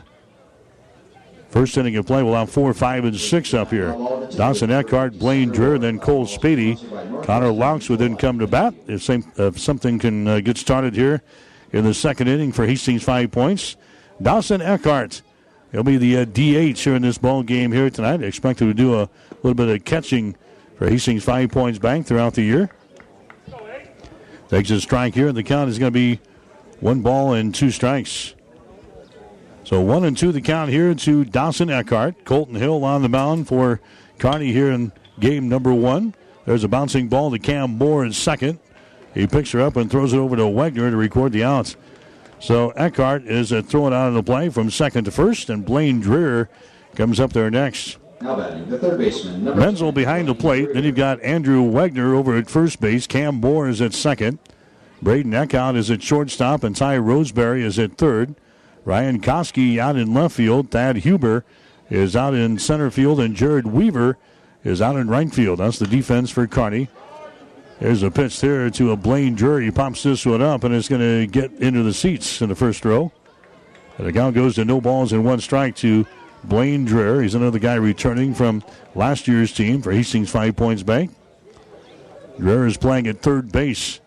[1.51, 3.93] First inning of play, we'll have four, five, and six up here.
[4.37, 6.77] Dawson Eckhart, Blaine Dreher, then Cole Speedy.
[7.23, 9.25] Connor Laux would then come to bat if, same,
[9.57, 11.23] something can uh, get started here
[11.73, 13.77] in the second inning for Hastings five points.
[14.21, 15.23] Dawson Eckhart,
[15.73, 18.23] he'll be the uh, DH here in this ball game here tonight.
[18.23, 19.09] Expected to do a
[19.43, 20.37] little bit of catching
[20.77, 22.71] for Hastings five points bank throughout the year.
[24.49, 26.21] Takes a strike here, and the count is going to be
[26.81, 28.35] one ball and two strikes.
[29.65, 32.25] So one and two the count here to Dawson Eckhart.
[32.25, 33.81] Colton Hill on the mound for
[34.19, 36.15] Kearney here in game number one.
[36.47, 38.59] There's a bouncing ball to Cam Moore in second.
[39.19, 41.77] He picks her up and throws it over to Wagner to record the outs.
[42.39, 46.01] So Eckhart is uh, throwing out of the play from second to first, and Blaine
[46.01, 46.47] Dreher
[46.95, 47.99] comes up there next.
[48.21, 49.43] Now batting the third baseman.
[49.59, 50.73] Menzel behind the plate.
[50.73, 53.09] Then you've got Andrew Wagner over at first base.
[53.09, 54.39] Cam Moore is at second.
[55.03, 58.37] Braden Eckhout is at shortstop, and Ty Roseberry is at third.
[58.85, 60.71] Ryan Koski out in left field.
[60.71, 61.45] Thad Huber
[61.91, 64.17] is out in center field, and Jared Weaver
[64.63, 65.59] is out in right field.
[65.59, 66.89] That's the defense for Kearney.
[67.81, 69.63] There's a pitch there to a Blaine Dreher.
[69.63, 72.57] He pops this one up, and it's going to get into the seats in the
[72.57, 73.13] first row.
[73.97, 76.05] And the count goes to no balls and one strike to
[76.45, 77.23] Blaine Dreher.
[77.23, 78.65] He's another guy returning from
[78.95, 81.15] last year's team for Hastings Five Points Bank.
[82.39, 84.01] Dreher is playing at third base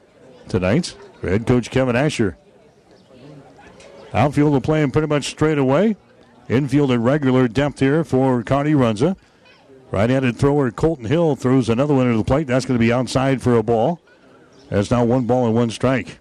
[0.49, 2.37] tonight for head coach Kevin Asher.
[4.13, 5.95] Outfield will play him pretty much straight away.
[6.49, 9.15] Infield at regular depth here for Kearney Runza.
[9.91, 12.47] Right-handed thrower Colton Hill throws another one into the plate.
[12.47, 13.99] That's going to be outside for a ball.
[14.69, 16.17] That's now one ball and one strike.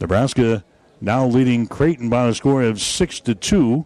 [0.00, 0.64] Nebraska
[1.00, 3.84] now leading Creighton by a score of six to two.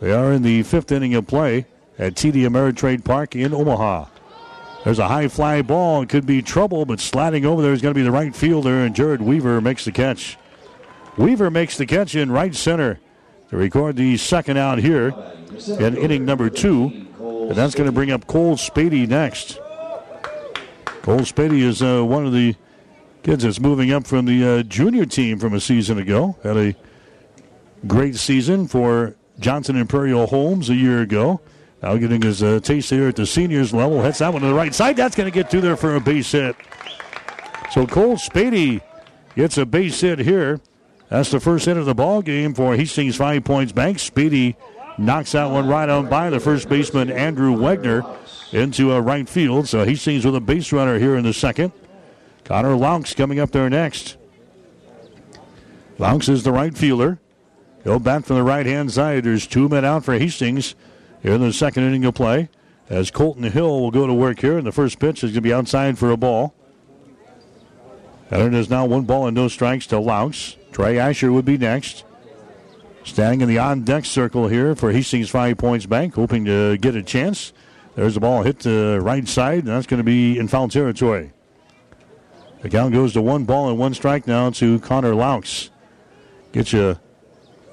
[0.00, 1.66] They are in the fifth inning of play
[1.98, 4.06] at TD Ameritrade Park in Omaha.
[4.84, 6.02] There's a high fly ball.
[6.02, 8.84] It could be trouble, but sliding over there is going to be the right fielder,
[8.84, 10.38] and Jared Weaver makes the catch.
[11.18, 13.00] Weaver makes the catch in right center
[13.50, 15.12] to record the second out here
[15.78, 17.07] in inning number two.
[17.48, 19.58] And that's going to bring up Cole Spady next.
[21.00, 22.54] Cole Spady is uh, one of the
[23.22, 26.36] kids that's moving up from the uh, junior team from a season ago.
[26.42, 26.74] Had a
[27.86, 31.40] great season for Johnson Imperial Homes a year ago.
[31.82, 34.02] Now getting his uh, taste here at the seniors level.
[34.02, 34.96] Hits that one to the right side.
[34.96, 36.54] That's going to get through there for a base hit.
[37.70, 38.82] So Cole Spady
[39.36, 40.60] gets a base hit here.
[41.08, 43.96] That's the first hit of the ball game for Hastings Five Points Bank.
[43.96, 44.54] Spady
[44.98, 48.16] knocks that one right on by the first baseman Andrew Wegner
[48.52, 49.68] into a right field.
[49.68, 51.72] So he Hastings with a base runner here in the second.
[52.44, 54.16] Connor Laux coming up there next.
[55.98, 57.18] Laux is the right fielder.
[57.84, 59.24] He'll bat from the right hand side.
[59.24, 60.74] There's two men out for Hastings
[61.22, 62.48] here in the second inning of play.
[62.88, 65.40] As Colton Hill will go to work here, and the first pitch is going to
[65.42, 66.54] be outside for a ball.
[68.30, 70.56] And it is now one ball and no strikes to Laux.
[70.72, 72.04] Trey Asher would be next.
[73.08, 76.94] Standing in the on deck circle here for Hastings Five Points Bank, hoping to get
[76.94, 77.54] a chance.
[77.96, 81.32] There's a ball hit to right side, and that's going to be in foul territory.
[82.60, 85.70] The count goes to one ball and one strike now to Connor Laux.
[86.52, 86.98] Get you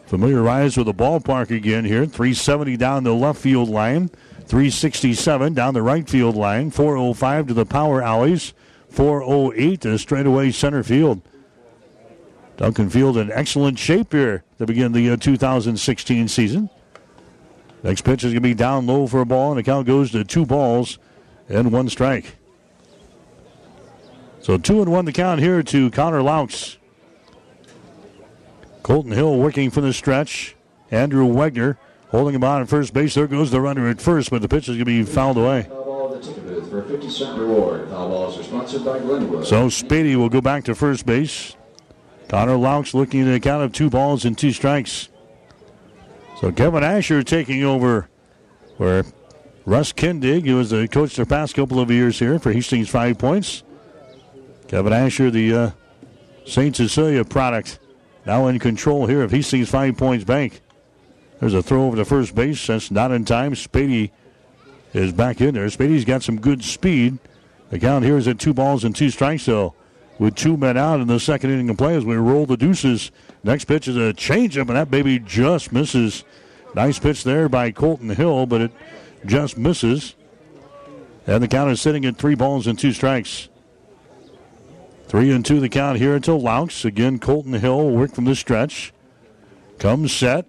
[0.05, 2.05] familiarized with the ballpark again here.
[2.05, 4.07] 370 down the left field line,
[4.45, 8.53] 367 down the right field line, 405 to the power alleys,
[8.89, 11.21] 408 to straightaway center field.
[12.57, 16.69] Duncan Field in excellent shape here to begin the uh, 2016 season.
[17.83, 20.11] Next pitch is going to be down low for a ball, and the count goes
[20.11, 20.97] to two balls
[21.49, 22.37] and one strike.
[24.39, 26.77] So two and one the count here to Connor Laux.
[28.83, 30.55] Colton Hill working from the stretch.
[30.91, 31.77] Andrew Wegner
[32.09, 33.15] holding him on at first base.
[33.15, 35.63] There goes the runner at first, but the pitch is going to be fouled away.
[36.69, 37.89] For a 50 cent reward.
[37.89, 39.45] Foul balls are sponsored by Glenwood.
[39.45, 41.55] So Spady will go back to first base.
[42.27, 45.09] Connor Laux looking at a count of two balls and two strikes.
[46.39, 48.09] So Kevin Asher taking over
[48.77, 49.05] where
[49.65, 53.17] Russ Kindig, who was the coach the past couple of years here for Hastings Five
[53.17, 53.63] Points.
[54.67, 55.71] Kevin Asher, the uh,
[56.45, 56.75] St.
[56.75, 57.79] Cecilia product,
[58.25, 60.61] now in control here of Hastings Five Points Bank.
[61.39, 62.67] There's a throw over to first base.
[62.67, 63.53] That's not in time.
[63.53, 64.11] Spady
[64.93, 65.67] is back in there.
[65.67, 67.19] Spady's got some good speed.
[67.69, 69.75] The count here is at two balls and two strikes, though
[70.17, 73.11] with two men out in the second inning of play as we roll the deuces.
[73.43, 76.23] Next pitch is a changeup, and that baby just misses.
[76.73, 78.71] Nice pitch there by Colton Hill, but it
[79.25, 80.15] just misses.
[81.27, 83.49] And the count is sitting at three balls and two strikes.
[85.07, 86.85] Three and two the count here until Laux.
[86.85, 88.93] Again, Colton Hill will work from the stretch.
[89.79, 90.47] Comes set.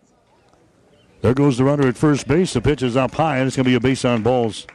[1.22, 2.52] There goes the runner at first base.
[2.52, 4.66] The pitch is up high, and it's going to be a base on balls.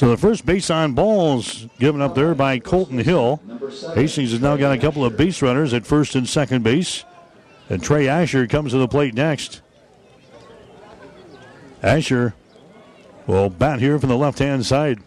[0.00, 3.38] So the first base on balls given up there by Colton Hill.
[3.94, 7.04] Hastings has now got a couple of base runners at first and second base.
[7.68, 9.60] And Trey Asher comes to the plate next.
[11.82, 12.32] Asher
[13.26, 15.00] will bat here from the left hand side.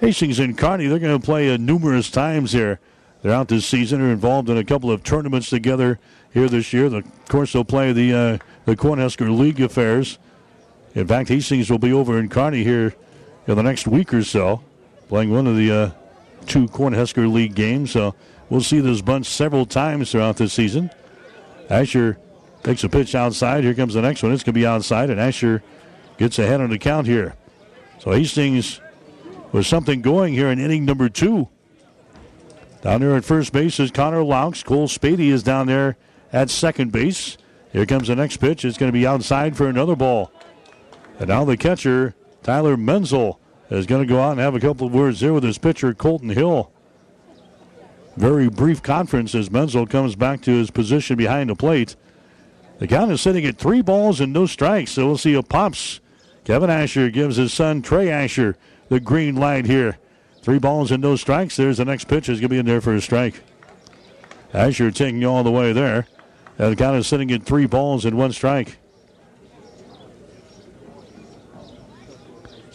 [0.00, 2.80] Hastings and Kearney, they're going to play uh, numerous times here
[3.22, 4.00] throughout this season.
[4.00, 6.00] Are involved in a couple of tournaments together
[6.34, 6.86] here this year.
[6.86, 10.18] Of course, they'll play the uh, the Cornhusker League affairs.
[10.96, 12.96] In fact, Hastings will be over in Kearney here
[13.48, 14.62] in the next week or so,
[15.08, 15.90] playing one of the uh,
[16.46, 17.90] two Cornhusker League games.
[17.90, 18.14] So
[18.50, 20.90] we'll see this bunch several times throughout this season.
[21.70, 22.18] Asher
[22.62, 23.64] takes a pitch outside.
[23.64, 24.32] Here comes the next one.
[24.32, 25.62] It's going to be outside, and Asher
[26.18, 27.34] gets ahead on the count here.
[27.98, 28.80] So Hastings
[29.52, 31.48] with something going here in inning number two.
[32.82, 34.64] Down there at first base is Connor Laux.
[34.64, 35.96] Cole Spady is down there
[36.32, 37.36] at second base.
[37.72, 38.64] Here comes the next pitch.
[38.64, 40.32] It's going to be outside for another ball.
[41.18, 42.14] And now the catcher,
[42.48, 45.44] Tyler Menzel, is going to go out and have a couple of words there with
[45.44, 46.72] his pitcher, Colton Hill.
[48.16, 51.94] Very brief conference as Menzel comes back to his position behind the plate.
[52.78, 56.00] The count is sitting at three balls and no strikes, so we'll see a pops.
[56.44, 58.56] Kevin Asher gives his son, Trey Asher,
[58.88, 59.98] the green light here.
[60.40, 61.54] Three balls and no strikes.
[61.54, 62.30] There's the next pitch.
[62.30, 63.42] Is going to be in there for a strike.
[64.54, 66.06] Asher taking you all the way there.
[66.56, 68.78] And the count is sitting at three balls and one strike.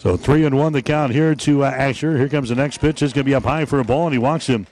[0.04, 2.18] So three and one the count here to uh, Asher.
[2.18, 3.00] Here comes the next pitch.
[3.00, 4.66] It's going to be up high for a ball, and he walks him.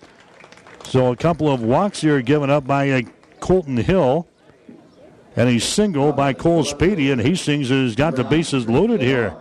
[0.84, 3.00] So a couple of walks here given up by uh,
[3.40, 4.28] Colton Hill.
[5.34, 9.34] And a single by Cole Spady, and Hastings has got the bases loaded here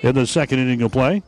[0.00, 1.22] in the second inning of play.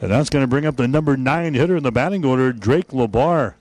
[0.00, 2.88] And that's going to bring up the number nine hitter in the batting order, Drake
[2.88, 3.54] LeBar.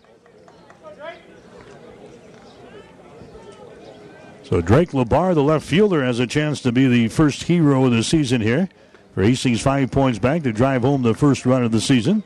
[4.42, 7.92] So Drake LeBar, the left fielder, has a chance to be the first hero of
[7.92, 8.68] the season here.
[9.15, 12.24] Hastings, Five Points Bank to drive home the first run of the season.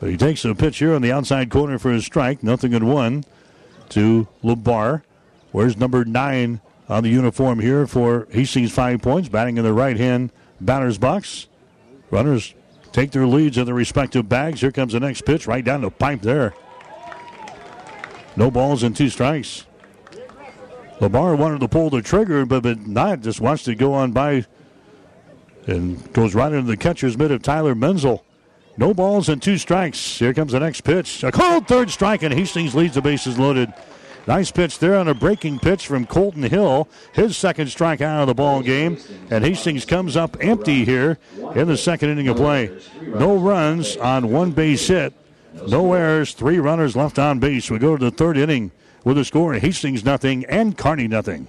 [0.00, 2.42] But he takes a pitch here on the outside corner for a strike.
[2.42, 3.24] Nothing at one
[3.90, 5.02] to LeBar.
[5.52, 9.96] Where's number nine on the uniform here for Hastings five points, batting in the right
[9.96, 11.48] hand batter's box.
[12.10, 12.54] Runners
[12.92, 14.60] take their leads in their respective bags.
[14.60, 16.54] Here comes the next pitch, right down the pipe there.
[18.36, 19.66] No balls and two strikes.
[20.98, 24.44] LeBar wanted to pull the trigger, but, but not just wants to go on by
[25.66, 28.24] and goes right into the catcher's mitt of Tyler Menzel.
[28.76, 30.18] No balls and two strikes.
[30.18, 31.22] Here comes the next pitch.
[31.22, 33.72] A cold third strike, and Hastings leads the bases loaded.
[34.26, 36.88] Nice pitch there on a breaking pitch from Colton Hill.
[37.12, 38.98] His second strikeout of the ball game.
[39.30, 41.18] And Hastings comes up empty here
[41.54, 42.70] in the second inning of play.
[43.02, 45.14] No runs on one base hit.
[45.66, 46.32] No errors.
[46.32, 47.70] Three runners left on base.
[47.70, 48.72] We go to the third inning
[49.04, 51.48] with a score Hastings nothing and Kearney nothing.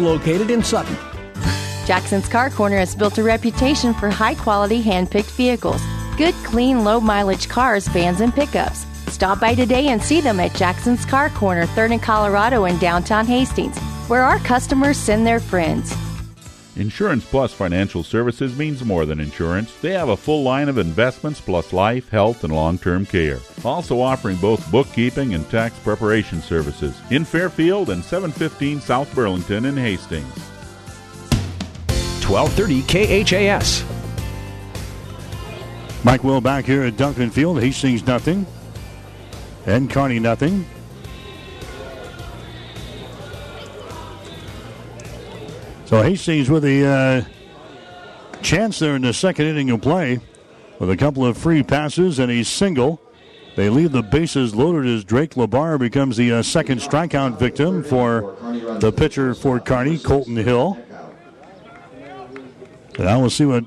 [0.00, 0.96] located in Sutton.
[1.86, 5.82] Jackson's Car Corner has built a reputation for high quality hand picked vehicles.
[6.16, 8.86] Good, clean, low mileage cars, vans, and pickups.
[9.12, 13.26] Stop by today and see them at Jackson's Car Corner, 3rd and Colorado in downtown
[13.26, 15.94] Hastings, where our customers send their friends.
[16.76, 19.74] Insurance Plus Financial Services means more than insurance.
[19.80, 23.38] They have a full line of investments plus life, health, and long term care.
[23.64, 29.76] Also offering both bookkeeping and tax preparation services in Fairfield and 715 South Burlington in
[29.76, 30.24] Hastings.
[32.28, 33.84] 1230 KHAS.
[36.04, 37.60] Mike Will back here at Duncan Field.
[37.60, 38.46] Hastings nothing.
[39.66, 40.64] And Kearney nothing.
[45.90, 50.20] So Hastings with a uh, chance there in the second inning of play
[50.78, 53.02] with a couple of free passes and a single.
[53.56, 58.36] They leave the bases loaded as Drake LeBar becomes the uh, second strikeout victim for
[58.78, 60.78] the pitcher for Kearney, Colton Hill.
[62.94, 63.64] And now we'll see what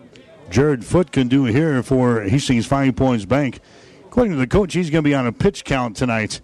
[0.49, 3.59] Jared Foot can do here for Hastings Five Points Bank.
[4.05, 6.39] According to the coach, he's going to be on a pitch count tonight.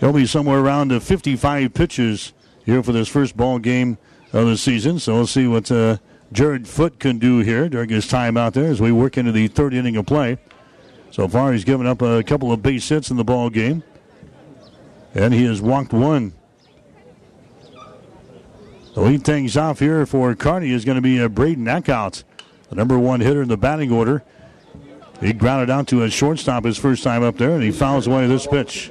[0.00, 2.32] He'll be somewhere around the 55 pitches
[2.66, 3.96] here for this first ball game
[4.32, 4.98] of the season.
[4.98, 5.96] So we'll see what uh,
[6.32, 9.48] Jared Foot can do here during his time out there as we work into the
[9.48, 10.36] third inning of play.
[11.12, 13.82] So far, he's given up a couple of base hits in the ball game,
[15.14, 16.34] and he has walked one.
[18.94, 22.24] The lead things off here for Kearney is going to be uh, Braden Eckhout,
[22.68, 24.24] the number one hitter in the batting order.
[25.20, 28.26] He grounded out to a shortstop his first time up there, and he fouls away
[28.26, 28.90] this pitch.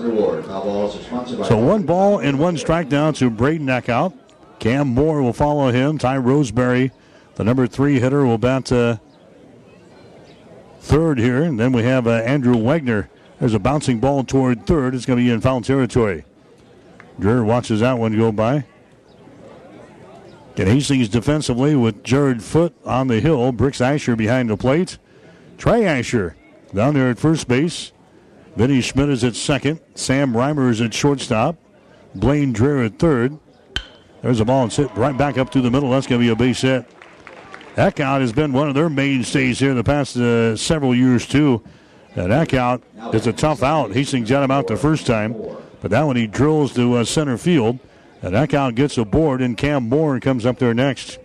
[0.00, 0.44] Reward.
[0.44, 4.12] Foul balls are sponsored by So one ball and one strike down to Braden Eckhout.
[4.58, 5.98] Cam Moore will follow him.
[5.98, 6.90] Ty Roseberry,
[7.36, 8.96] the number three hitter, will bat uh,
[10.80, 11.44] third here.
[11.44, 13.08] And then we have uh, Andrew Wagner.
[13.38, 14.94] There's a bouncing ball toward third.
[14.94, 16.24] It's going to be in foul territory.
[17.20, 18.64] Dreher watches that one go by.
[20.56, 23.52] And Hastings defensively with Jared Foot on the hill.
[23.52, 24.98] Brooks Asher behind the plate.
[25.56, 26.34] Trey Asher
[26.74, 27.92] down there at first base.
[28.58, 29.78] Vinny Schmidt is at second.
[29.94, 31.54] Sam Reimer is at shortstop.
[32.16, 33.38] Blaine Dreher at third.
[34.20, 35.90] There's a ball and hit right back up through the middle.
[35.90, 36.84] That's going to be a base hit.
[37.76, 41.62] Eckhout has been one of their mainstays here in the past uh, several years, too.
[42.16, 42.82] That Eckhout
[43.14, 43.92] is a tough out.
[43.92, 45.34] Hastings got him out the first time,
[45.80, 47.78] but that one he drills to uh, center field.
[48.22, 51.20] And Eckhout gets a board, and Cam Moore comes up there next.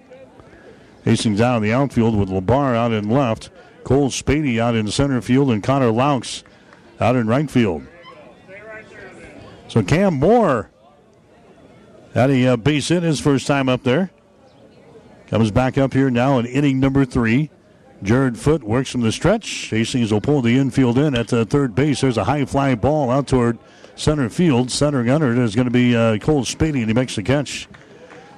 [1.03, 3.49] Hastings out in the outfield with Labar out in left,
[3.83, 6.43] Cole Spady out in center field, and Connor Laux
[6.99, 7.85] out in right field.
[9.67, 10.69] So Cam Moore
[12.13, 14.11] had a uh, base hit his first time up there.
[15.27, 17.49] Comes back up here now in inning number three.
[18.03, 19.69] Jared Foot works from the stretch.
[19.69, 22.01] Hastings will pull the infield in at the third base.
[22.01, 23.57] There's a high fly ball out toward
[23.95, 24.69] center field.
[24.69, 27.67] Center gunner is going to be uh, Cole Spady, and he makes the catch.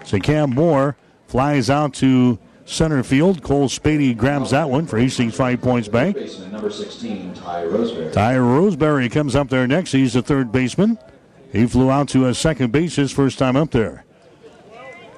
[0.05, 0.95] So Cam Moore
[1.27, 3.41] flies out to center field.
[3.41, 6.17] Cole Spady grabs that one for Hastings Five Points Bank.
[6.51, 8.11] Number 16, Ty Roseberry.
[8.11, 9.91] Ty Roseberry comes up there next.
[9.91, 10.97] He's the third baseman.
[11.51, 14.03] He flew out to a second base his first time up there.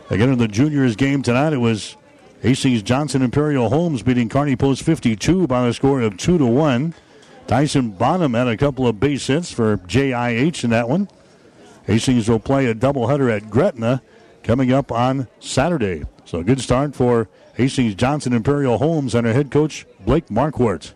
[0.10, 1.98] Again, in the juniors game tonight, it was
[2.42, 6.94] Hastings Johnson Imperial Homes beating Kearney Post 52 by a score of 2 to 1.
[7.48, 11.10] Tyson Bonham had a couple of base hits for JIH in that one.
[11.86, 14.02] Hastings will play a doubleheader at Gretna
[14.44, 16.04] coming up on Saturday.
[16.26, 20.94] So a good start for Hastings Johnson Imperial Homes and our head coach Blake Marquardt.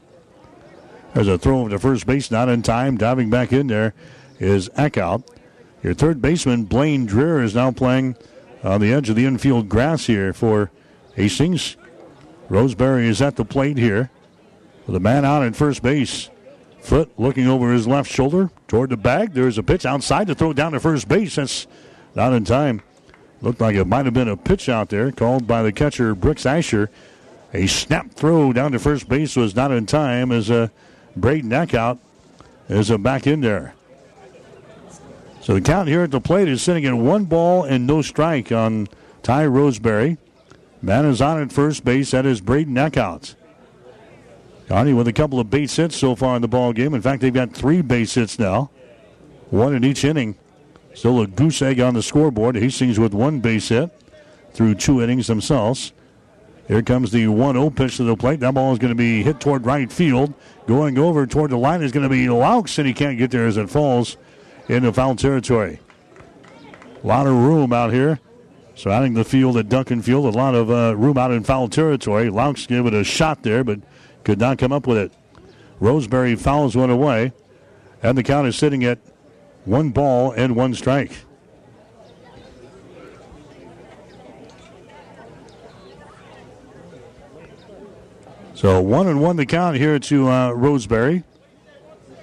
[1.14, 2.98] There's a throw to first base, not in time.
[2.98, 3.94] Diving back in there
[4.40, 5.28] is Eckhout.
[5.84, 8.16] Your third baseman Blaine Dreher is now playing
[8.64, 10.72] on the edge of the infield grass here for
[11.16, 11.76] Hastings.
[12.50, 14.12] Roseberry is at the plate here
[14.86, 16.30] with a man out at first base.
[16.82, 19.34] Foot looking over his left shoulder toward the bag.
[19.34, 21.36] There's a pitch outside to throw down to first base.
[21.36, 21.68] That's
[22.16, 22.82] not in time.
[23.42, 26.46] Looked like it might have been a pitch out there called by the catcher Brooks
[26.46, 26.90] Asher.
[27.54, 30.68] A snap throw down to first base was not in time as uh,
[31.16, 31.98] Braden Eckhout
[32.70, 33.74] is a back in there.
[35.42, 38.52] So the count here at the plate is sitting at one ball and no strike
[38.52, 38.88] on
[39.24, 40.18] Ty Roseberry.
[40.84, 42.12] Man is on at first base.
[42.12, 43.36] That is Braden Eckhout.
[44.68, 46.94] Kearney with a couple of base hits so far in the ball game.
[46.94, 48.70] In fact, they've got three base hits now,
[49.50, 50.38] one in each inning.
[50.94, 52.56] Still a goose egg on the scoreboard.
[52.56, 53.90] Hastings with one base hit
[54.54, 55.94] through two innings themselves.
[56.68, 58.40] Here comes the 1 0 pitch to the plate.
[58.40, 60.34] That ball is going to be hit toward right field.
[60.68, 63.46] Going over toward the line is going to be Laux, and he can't get there
[63.46, 64.18] as it falls
[64.70, 65.80] into foul territory.
[67.04, 68.20] A lot of room out here
[68.76, 70.34] So, surrounding the field at Duncan Field.
[70.34, 72.30] A lot of uh, room out in foul territory.
[72.30, 73.80] Laux gave it a shot there, but
[74.24, 75.12] could not come up with it.
[75.80, 77.34] Roseberry fouls one away,
[78.04, 79.00] and the count is sitting at
[79.66, 81.26] one ball and one strike.
[88.54, 91.24] So one and one the count here to uh, Roseberry.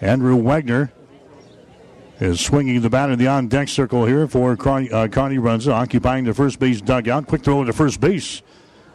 [0.00, 0.92] Andrew Wagner
[2.20, 6.24] is swinging the bat in the on deck circle here for Kearney, uh, Kearney occupying
[6.24, 7.26] the first base dugout.
[7.26, 8.42] Quick throw to first base.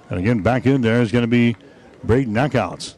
[0.09, 1.57] And again, back in there is going to be
[2.03, 2.95] Braden Eckhout.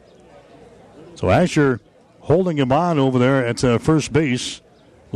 [1.16, 1.80] So Asher
[2.20, 4.60] holding him on over there at uh, first base.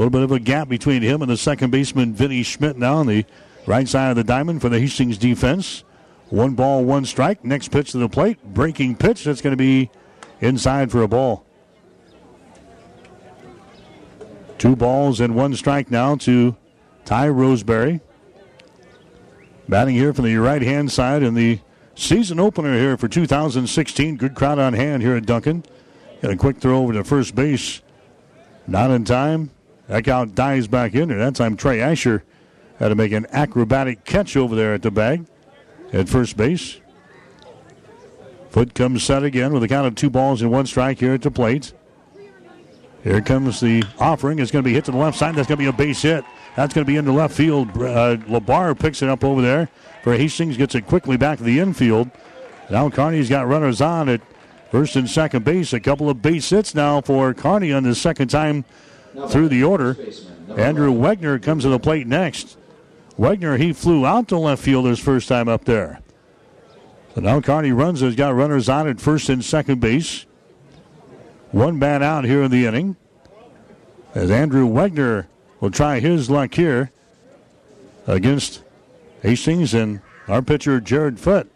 [0.01, 2.95] A little bit of a gap between him and the second baseman, Vinny Schmidt, now
[2.95, 3.27] on the
[3.67, 5.85] right side of the diamond for the Hastings defense.
[6.31, 7.45] One ball, one strike.
[7.45, 8.43] Next pitch to the plate.
[8.43, 9.25] Breaking pitch.
[9.25, 9.91] That's going to be
[10.41, 11.45] inside for a ball.
[14.57, 16.57] Two balls and one strike now to
[17.05, 18.01] Ty Roseberry.
[19.69, 21.61] Batting here from the right hand side in the
[21.95, 24.17] season opener here for 2016.
[24.17, 25.63] Good crowd on hand here at Duncan.
[26.23, 27.83] Got a quick throw over to first base.
[28.67, 29.51] Not in time.
[29.91, 31.19] Eckhout dives back in there.
[31.19, 32.23] That time Trey Asher
[32.79, 35.27] had to make an acrobatic catch over there at the bag
[35.93, 36.81] at first base.
[38.51, 41.23] Foot comes set again with a count of two balls and one strike here at
[41.23, 41.73] the plate.
[43.03, 44.39] Here comes the offering.
[44.39, 45.35] It's going to be hit to the left side.
[45.35, 46.25] That's going to be a base hit.
[46.55, 47.71] That's going to be into left field.
[47.71, 49.69] Uh, Labar picks it up over there
[50.03, 50.57] for Hastings.
[50.57, 52.11] Gets it quickly back to the infield.
[52.71, 54.21] Now Kearney's got runners on at
[54.71, 55.73] first and second base.
[55.73, 58.65] A couple of base hits now for Kearney on the second time
[59.29, 59.97] through the order.
[60.57, 62.57] Andrew Wagner comes to the plate next.
[63.17, 66.01] Wagner, he flew out to left field his first time up there.
[67.15, 70.27] So now Kearney Runza has got runners on at first and second base.
[71.51, 72.97] One bat out here in the inning.
[74.15, 75.29] As Andrew Wagner
[75.61, 76.93] will try his luck here
[78.07, 78.63] against
[79.23, 81.51] Hastings and our pitcher, Jared Foot.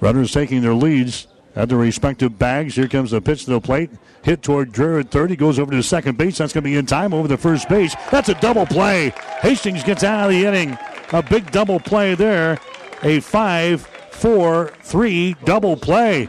[0.00, 2.74] Runners taking their leads at their respective bags.
[2.74, 3.90] Here comes the pitch to the plate.
[4.24, 5.28] Hit toward third.
[5.28, 6.38] He goes over to second base.
[6.38, 7.94] That's going to be in time over the first base.
[8.10, 9.12] That's a double play.
[9.42, 10.78] Hastings gets out of the inning.
[11.12, 12.58] A big double play there.
[13.02, 16.28] A 5 4 3 double play.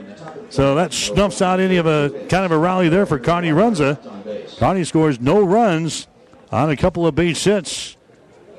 [0.50, 3.98] So that snuffs out any of a kind of a rally there for Kearney Runza.
[4.58, 6.08] Kearney scores no runs
[6.52, 7.96] on a couple of base hits.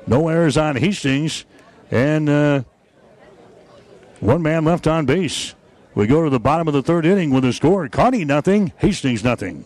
[0.07, 1.45] No errors on Hastings.
[1.91, 2.63] And uh,
[4.19, 5.53] one man left on base.
[5.97, 7.89] We go to the bottom of the third inning with a score.
[7.89, 9.65] Kearney nothing, Hastings nothing.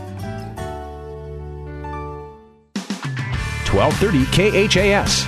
[3.73, 5.25] 1230 KHAS.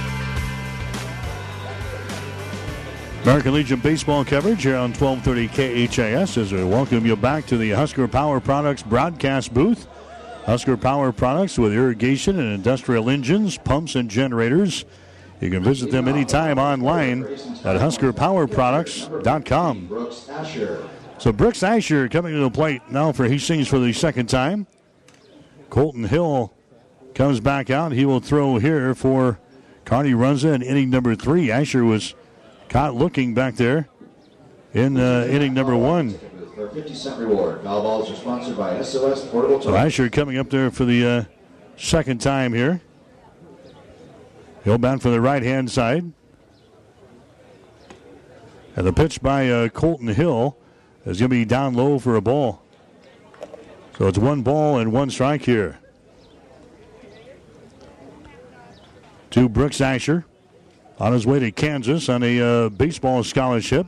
[3.24, 7.72] American Legion baseball coverage here on 1230 KHAS as we welcome you back to the
[7.72, 9.88] Husker Power Products broadcast booth.
[10.46, 14.84] Husker Power Products with irrigation and industrial engines, pumps, and generators.
[15.40, 20.10] You can visit them anytime online at huskerpowerproducts.com.
[21.18, 24.68] So Brooks Asher coming to the plate now for Hastings for the second time.
[25.70, 26.54] Colton Hill
[27.14, 27.92] comes back out.
[27.92, 29.40] He will throw here for
[29.86, 31.52] Kearney Runza in inning number three.
[31.52, 32.16] Asher was
[32.70, 33.88] caught looking back there
[34.74, 36.18] in uh, inning number one.
[36.56, 37.64] For 50 cent reward.
[37.64, 41.24] Foul balls are sponsored by SOS Portable So Asher coming up there for the uh,
[41.78, 42.82] second time here.
[44.64, 46.12] He'll bound for the right hand side.
[48.76, 50.58] And the pitch by uh, Colton Hill
[51.06, 52.64] is going to be down low for a ball.
[53.98, 55.80] So it's one ball and one strike here.
[59.34, 60.26] To Brooks Asher
[61.00, 63.88] on his way to Kansas on a uh, baseball scholarship.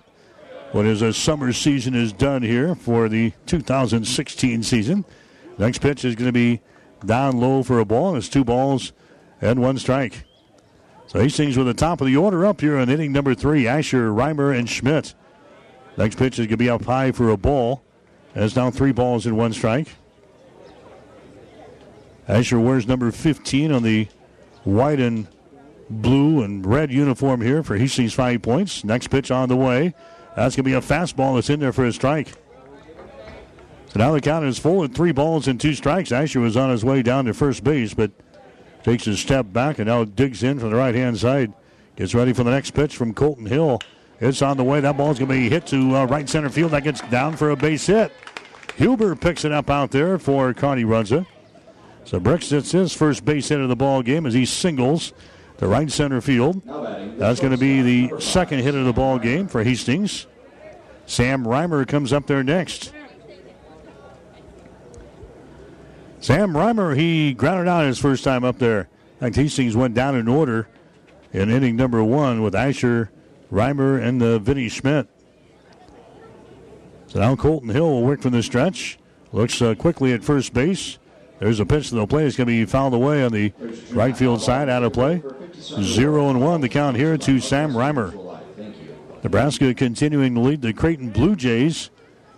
[0.71, 5.05] When his uh, summer season is done here for the 2016 season.
[5.59, 6.61] Next pitch is going to be
[7.05, 8.15] down low for a ball.
[8.15, 8.91] It's two balls
[9.39, 10.23] and one strike.
[11.05, 13.67] So Hastings with the top of the order up here in inning number three.
[13.67, 15.13] Asher, Reimer, and Schmidt.
[15.95, 17.83] Next pitch is going to be up high for a ball.
[18.33, 19.89] And it's now three balls and one strike.
[22.27, 24.07] Asher wears number 15 on the
[24.63, 25.27] white and
[25.89, 28.83] blue and red uniform here for Hastings five points.
[28.83, 29.93] Next pitch on the way.
[30.35, 32.33] That's going to be a fastball that's in there for a strike.
[33.87, 36.11] So now the count is full at three balls and two strikes.
[36.11, 38.11] Asher was on his way down to first base, but
[38.83, 41.53] takes a step back and now digs in from the right hand side.
[41.95, 43.79] Gets ready for the next pitch from Colton Hill.
[44.19, 44.81] It's on the way.
[44.81, 46.71] That ball's going to be hit to uh, right center field.
[46.71, 48.11] That gets down for a base hit.
[48.75, 51.25] Huber picks it up out there for Kearney Runza.
[52.03, 55.13] So Brooks gets his first base hit of the ball game as he singles
[55.57, 56.63] to right center field.
[57.17, 60.27] That's going to be the second hit of the ball game for Hastings.
[61.05, 62.91] Sam Reimer comes up there next.
[66.19, 68.89] Sam Reimer, he grounded out his first time up there.
[69.15, 70.67] In fact, Hastings went down in order
[71.31, 73.11] in inning number one with Asher,
[73.51, 75.07] Reimer, and the Vinny Schmidt.
[77.07, 78.97] So now Colton Hill will work from the stretch.
[79.31, 80.97] Looks uh, quickly at first base.
[81.39, 82.25] There's a pitch to the play.
[82.25, 83.51] It's going to be fouled away on the
[83.91, 85.21] right field side, out of play.
[85.59, 88.21] Zero and one the count here to Sam Reimer.
[89.23, 91.89] Nebraska continuing to lead the Creighton Blue Jays,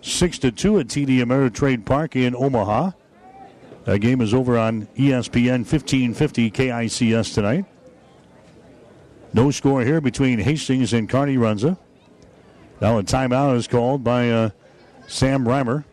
[0.02, 2.91] six to two at TD Ameritrade Park in Omaha.
[3.84, 7.66] That game is over on ESPN 1550 KICS tonight.
[9.34, 11.78] No score here between Hastings and Kearney Runza.
[12.80, 14.50] Now a timeout is called by uh,
[15.08, 15.84] Sam Reimer.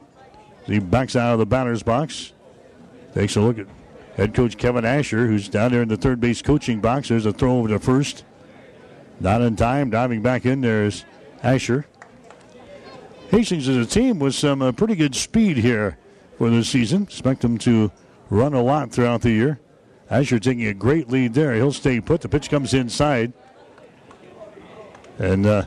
[0.66, 2.33] He backs out of the batter's box.
[3.14, 3.66] Takes a look at
[4.16, 7.08] head coach Kevin Asher, who's down there in the third base coaching box.
[7.08, 8.24] There's a throw over to first.
[9.20, 9.90] Not in time.
[9.90, 11.04] Diving back in there is
[11.42, 11.86] Asher.
[13.30, 15.96] Hastings is a team with some uh, pretty good speed here
[16.38, 17.04] for this season.
[17.04, 17.92] Expect them to
[18.30, 19.60] run a lot throughout the year.
[20.10, 21.54] Asher taking a great lead there.
[21.54, 22.20] He'll stay put.
[22.20, 23.32] The pitch comes inside.
[25.18, 25.64] And uh,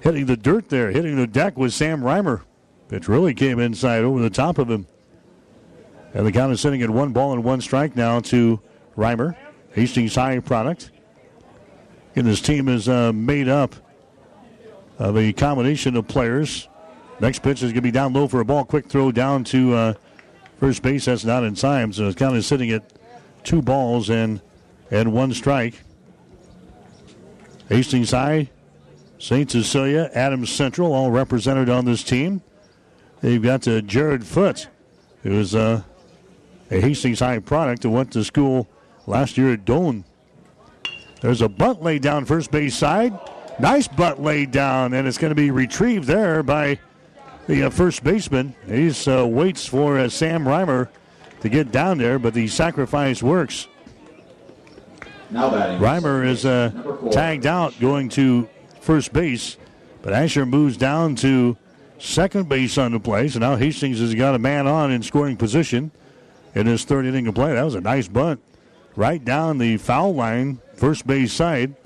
[0.00, 2.42] hitting the dirt there, hitting the deck was Sam Reimer.
[2.88, 4.86] Pitch really came inside over the top of him.
[6.16, 8.58] And the count is sitting at one ball and one strike now to
[8.96, 9.36] Reimer.
[9.72, 10.90] Hastings High product.
[12.14, 13.74] And this team is uh, made up
[14.98, 16.68] of a combination of players.
[17.20, 18.64] Next pitch is going to be down low for a ball.
[18.64, 19.94] Quick throw down to uh,
[20.58, 21.04] first base.
[21.04, 21.92] That's not in time.
[21.92, 22.94] So the count is sitting at
[23.44, 24.40] two balls and
[24.90, 25.82] and one strike.
[27.68, 28.48] Hastings High,
[29.18, 29.50] St.
[29.50, 32.40] Cecilia, Adams Central, all represented on this team.
[33.20, 34.68] They've got uh, Jared Foote,
[35.22, 35.82] who is uh,
[36.70, 38.68] a Hastings High product who went to school
[39.06, 40.04] last year at Doane.
[41.20, 43.18] There's a bunt laid down first base side.
[43.58, 46.78] Nice bunt laid down, and it's going to be retrieved there by
[47.46, 48.54] the uh, first baseman.
[48.66, 50.88] He uh, waits for uh, Sam Reimer
[51.40, 53.68] to get down there, but the sacrifice works.
[55.30, 55.80] Now batting.
[55.80, 56.70] Reimer is uh,
[57.10, 58.48] tagged out going to
[58.80, 59.56] first base,
[60.02, 61.56] but Asher moves down to
[61.98, 63.28] second base on the play.
[63.28, 65.90] So now Hastings has got a man on in scoring position
[66.56, 67.52] in his third inning of play.
[67.52, 68.40] That was a nice bunt
[68.96, 71.76] right down the foul line, first base side.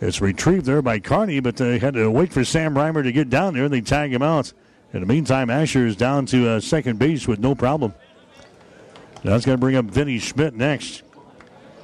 [0.00, 3.28] It's retrieved there by Kearney, but they had to wait for Sam Reimer to get
[3.28, 4.54] down there, and they tag him out.
[4.94, 7.94] In the meantime, Asher is down to uh, second base with no problem.
[9.22, 11.02] It's going to bring up Vinny Schmidt next.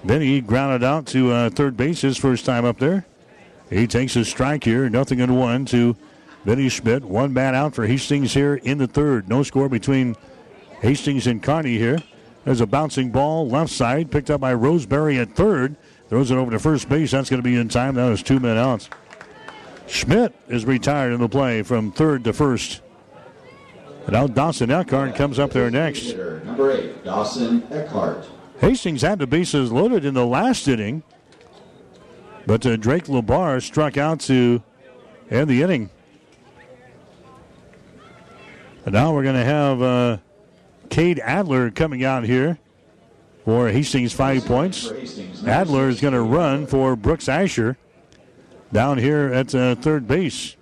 [0.03, 3.07] Vinny grounded out to uh, third base his first time up there.
[3.69, 5.95] He takes a strike here, nothing in one to
[6.47, 7.05] Vinny Schmidt.
[7.05, 9.29] One bat out for Hastings here in the third.
[9.29, 10.17] No score between
[10.81, 11.99] Hastings and Kearney here.
[12.45, 15.77] There's a bouncing ball left side, picked up by Roseberry at third.
[16.09, 17.11] Throws it over to first base.
[17.11, 17.97] That's going to be in time.
[17.97, 18.89] That was two men outs.
[19.89, 22.83] Schmidt is retired in the play from third to first.
[24.05, 26.15] And now Dawson Eckhart comes up there next.
[26.15, 28.25] Number eight, Dawson Eckhart.
[28.61, 31.03] Hastings had the bases loaded in the last inning,
[32.47, 34.63] but uh, Drake Labar struck out to
[35.31, 35.91] end the inning.
[38.85, 40.19] And now we're going to have uh,
[40.91, 42.59] Cade Adler coming out here
[43.45, 44.91] for Hastings five points.
[45.47, 47.77] Adler is going to run for Brooks Asher
[48.73, 50.57] down here at uh, third base.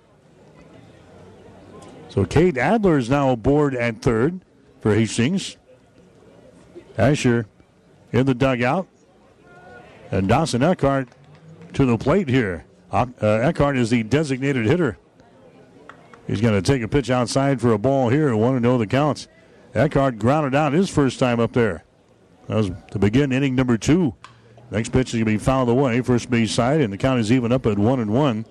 [2.09, 4.41] So Cade Adler is now aboard at third
[4.81, 5.57] for Hastings.
[6.97, 7.47] Asher
[8.11, 8.87] in the dugout.
[10.11, 11.09] And Dawson Eckhart
[11.73, 12.65] to the plate here.
[12.91, 14.97] Uh, Eckhart is the designated hitter.
[16.27, 18.77] He's going to take a pitch outside for a ball here and want to know
[18.77, 19.27] the counts.
[19.75, 21.83] Eckhart grounded out his first time up there.
[22.47, 24.15] That was to begin inning number two.
[24.71, 27.31] Next pitch is going to be fouled away, first base side, and the count is
[27.31, 28.45] even up at one and one.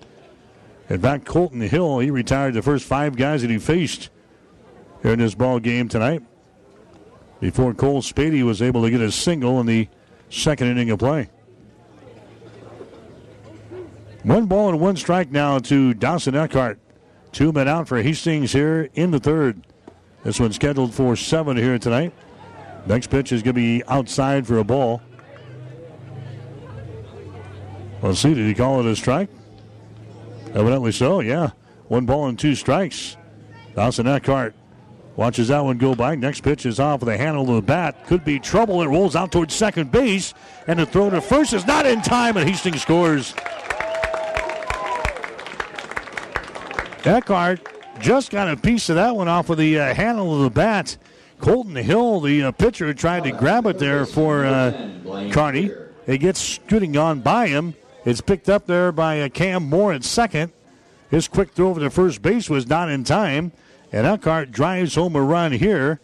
[0.89, 4.09] In fact, Colton Hill, he retired the first five guys that he faced
[5.01, 6.21] here in this ball game tonight.
[7.39, 9.89] Before Cole Spady was able to get a single in the
[10.29, 11.29] second inning of play.
[14.23, 16.79] One ball and one strike now to Dawson Eckhart.
[17.31, 19.65] Two men out for Hastings here in the third.
[20.25, 22.11] This one's scheduled for seven here tonight.
[22.87, 24.99] Next pitch is going to be outside for a ball.
[28.01, 29.29] Let's see, did he call it a strike?
[30.55, 31.51] Evidently so, yeah.
[31.89, 33.17] One ball and two strikes.
[33.75, 34.55] Dawson Eckhart
[35.15, 36.15] watches that one go by.
[36.15, 38.07] Next pitch is off with a handle of the bat.
[38.07, 38.81] Could be trouble.
[38.81, 40.33] It rolls out towards second base,
[40.65, 43.35] and the throw to first is not in time, and Hastings scores.
[47.03, 50.49] Eckhart just got a piece of that one off of the uh, handle of the
[50.49, 50.97] bat.
[51.39, 54.71] Colton Hill, the uh, pitcher, tried to grab it there for uh,
[55.31, 55.71] Kearney.
[56.07, 57.75] It gets scooting on by him.
[58.05, 60.51] It's picked up there by uh, Cam Moore at second.
[61.09, 63.51] His quick throw over to first base was not in time.
[63.91, 65.99] And Eckhart drives home a run here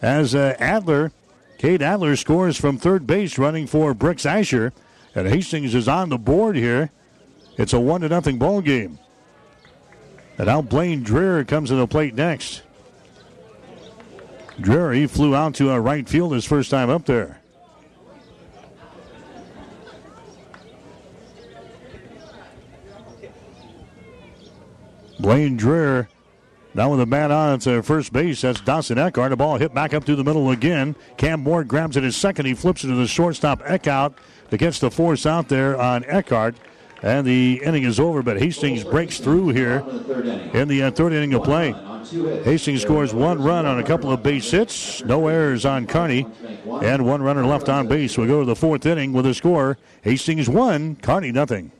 [0.00, 1.12] as uh, Adler,
[1.58, 4.72] Cade Adler, scores from third base running for Brooks Asher.
[5.14, 6.90] And Hastings is on the board here.
[7.56, 8.98] It's a 1 to nothing ball game.
[10.40, 12.62] And now Blaine Dreher comes to the plate next.
[14.58, 17.42] Dreher, he flew out to a right field his first time up there.
[25.18, 26.08] Blaine Dreher
[26.72, 28.40] now with a bat on to first base.
[28.40, 29.28] That's Dawson Eckhart.
[29.28, 30.96] The ball hit back up through the middle again.
[31.18, 32.46] Cam Moore grabs it his second.
[32.46, 34.14] He flips it to the shortstop Eckhart
[34.50, 36.56] to catch the force out there on Eckhart.
[37.02, 39.84] And the inning is over, but Hastings breaks through here
[40.52, 41.74] in the uh, third inning of play.
[42.44, 46.26] Hastings scores one run on a couple of base hits, no errors on Kearney,
[46.82, 48.18] and one runner left on base.
[48.18, 51.72] We go to the fourth inning with a score Hastings one, Kearney nothing.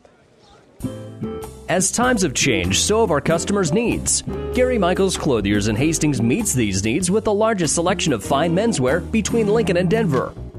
[1.69, 4.23] As times have changed, so have our customers' needs.
[4.55, 9.09] Gary Michaels Clothiers in Hastings meets these needs with the largest selection of fine menswear
[9.13, 10.35] between Lincoln and Denver.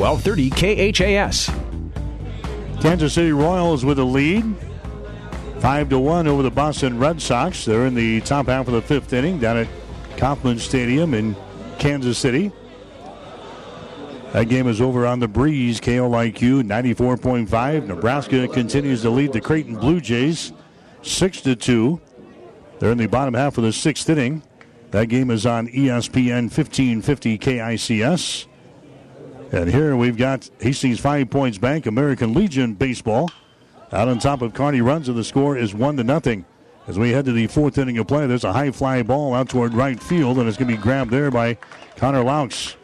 [0.00, 1.50] 1230 KHAS.
[2.80, 4.56] Kansas City Royals with a lead.
[5.58, 7.66] 5 to 1 over the Boston Red Sox.
[7.66, 9.68] They're in the top half of the fifth inning down at
[10.16, 11.36] Kauffman Stadium in
[11.78, 12.50] Kansas City.
[14.32, 15.82] That game is over on the breeze.
[15.82, 17.86] KLIQ 94.5.
[17.86, 20.54] Nebraska continues to lead the Creighton Blue Jays
[21.02, 22.00] 6 to 2.
[22.78, 24.42] They're in the bottom half of the sixth inning.
[24.92, 28.46] That game is on ESPN 1550 KICS.
[29.52, 33.30] And here we've got Hastings Five Points Bank, American Legion baseball.
[33.92, 36.44] Out on top of Kearney Runza, and the score is one to nothing.
[36.86, 39.48] As we head to the fourth inning of play, there's a high fly ball out
[39.48, 41.58] toward right field, and it's going to be grabbed there by
[41.96, 42.76] Connor Laux.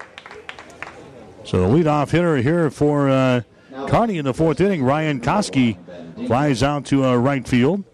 [1.45, 3.43] So the leadoff hitter here for uh,
[3.87, 5.79] Kearney in the fourth inning, Ryan Koski,
[6.27, 7.85] flies out to uh, right field.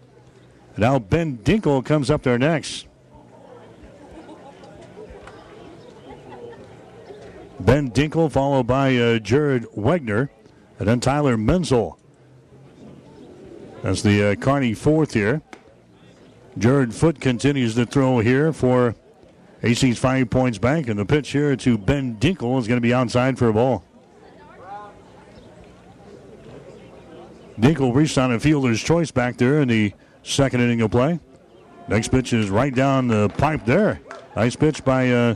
[0.75, 2.87] Now Ben Dinkle comes up there next.
[7.65, 10.29] Ben Dinkle, followed by uh, Jared Wegner,
[10.79, 11.97] and then Tyler Menzel.
[13.81, 15.41] That's the uh, Kearney fourth here.
[16.57, 18.95] Jared Foot continues to throw here for
[19.61, 22.93] Hastings Five Points Bank, and the pitch here to Ben Dinkle is going to be
[22.93, 23.83] outside for a ball.
[27.57, 29.93] Dinkle reached on a fielder's choice back there in the
[30.23, 31.19] second inning of play.
[31.87, 34.01] Next pitch is right down the pipe there.
[34.35, 35.35] Nice pitch by uh,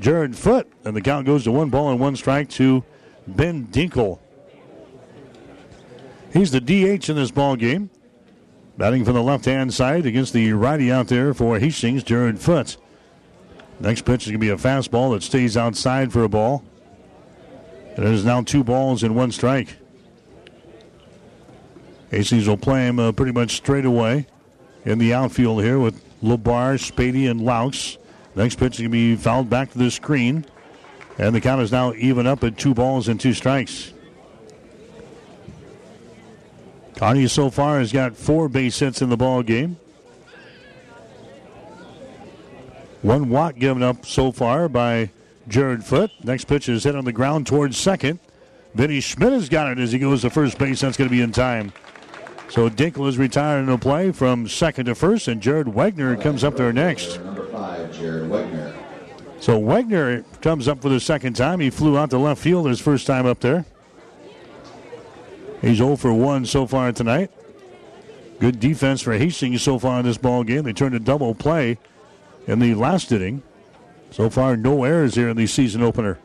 [0.00, 0.70] Jared Foot.
[0.84, 2.84] And the count goes to one ball and one strike to
[3.26, 4.18] Ben Dinkle.
[6.32, 7.90] He's the DH in this ball game.
[8.76, 12.76] Batting from the left hand side against the righty out there for Hastings, Jared Foot.
[13.80, 16.64] Next pitch is going to be a fastball that stays outside for a ball.
[17.96, 19.76] It is now two balls and one strike.
[22.10, 24.26] Hastings will play him uh, pretty much straight away
[24.84, 27.98] in the outfield here with Labar, Spady, and Laux.
[28.38, 30.46] Next pitch is going to be fouled back to the screen.
[31.18, 33.92] And the count is now even up at two balls and two strikes.
[36.96, 39.76] Kearney so far has got four base hits in the ball game.
[43.02, 45.10] One walk given up so far by
[45.48, 46.12] Jared Foot.
[46.22, 48.20] Next pitch is hit on the ground towards second.
[48.72, 50.80] Vinny Schmidt has got it as he goes to first base.
[50.82, 51.72] That's going to be in time.
[52.50, 56.56] So Dinkle is retiring the play from second to first, and Jared Wagner comes up
[56.56, 57.18] there next.
[57.52, 58.74] Five, Jared Wegner.
[59.40, 61.60] So Wegner comes up for the second time.
[61.60, 63.64] He flew out to left field his first time up there.
[65.60, 67.30] He's 0 for 1 so far tonight.
[68.38, 70.64] Good defense for Hastings so far in this ball game.
[70.64, 71.78] They turned a double play
[72.46, 73.42] in the last inning.
[74.10, 76.18] So far, no errors here in the season opener.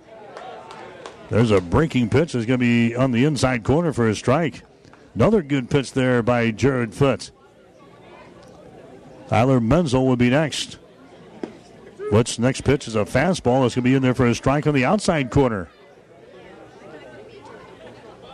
[1.30, 2.36] There's a breaking pitch.
[2.36, 4.61] It's going to be on the inside corner for a strike.
[5.15, 7.32] Another good pitch there by Jared Foot.
[9.30, 10.78] Tyler Menzel will be next.
[12.14, 13.66] What's next pitch is a fastball.
[13.66, 15.68] It's going to be in there for a strike on the outside corner.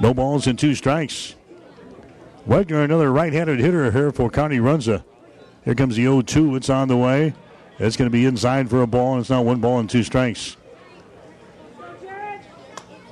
[0.02, 1.36] No balls and two strikes.
[2.46, 5.06] Wegner, another right handed hitter here for Kearney Runza.
[5.64, 6.58] Here comes the 0 2.
[6.58, 7.34] It's on the way.
[7.78, 10.04] It's going to be inside for a ball, and it's now one ball and two
[10.04, 10.58] strikes.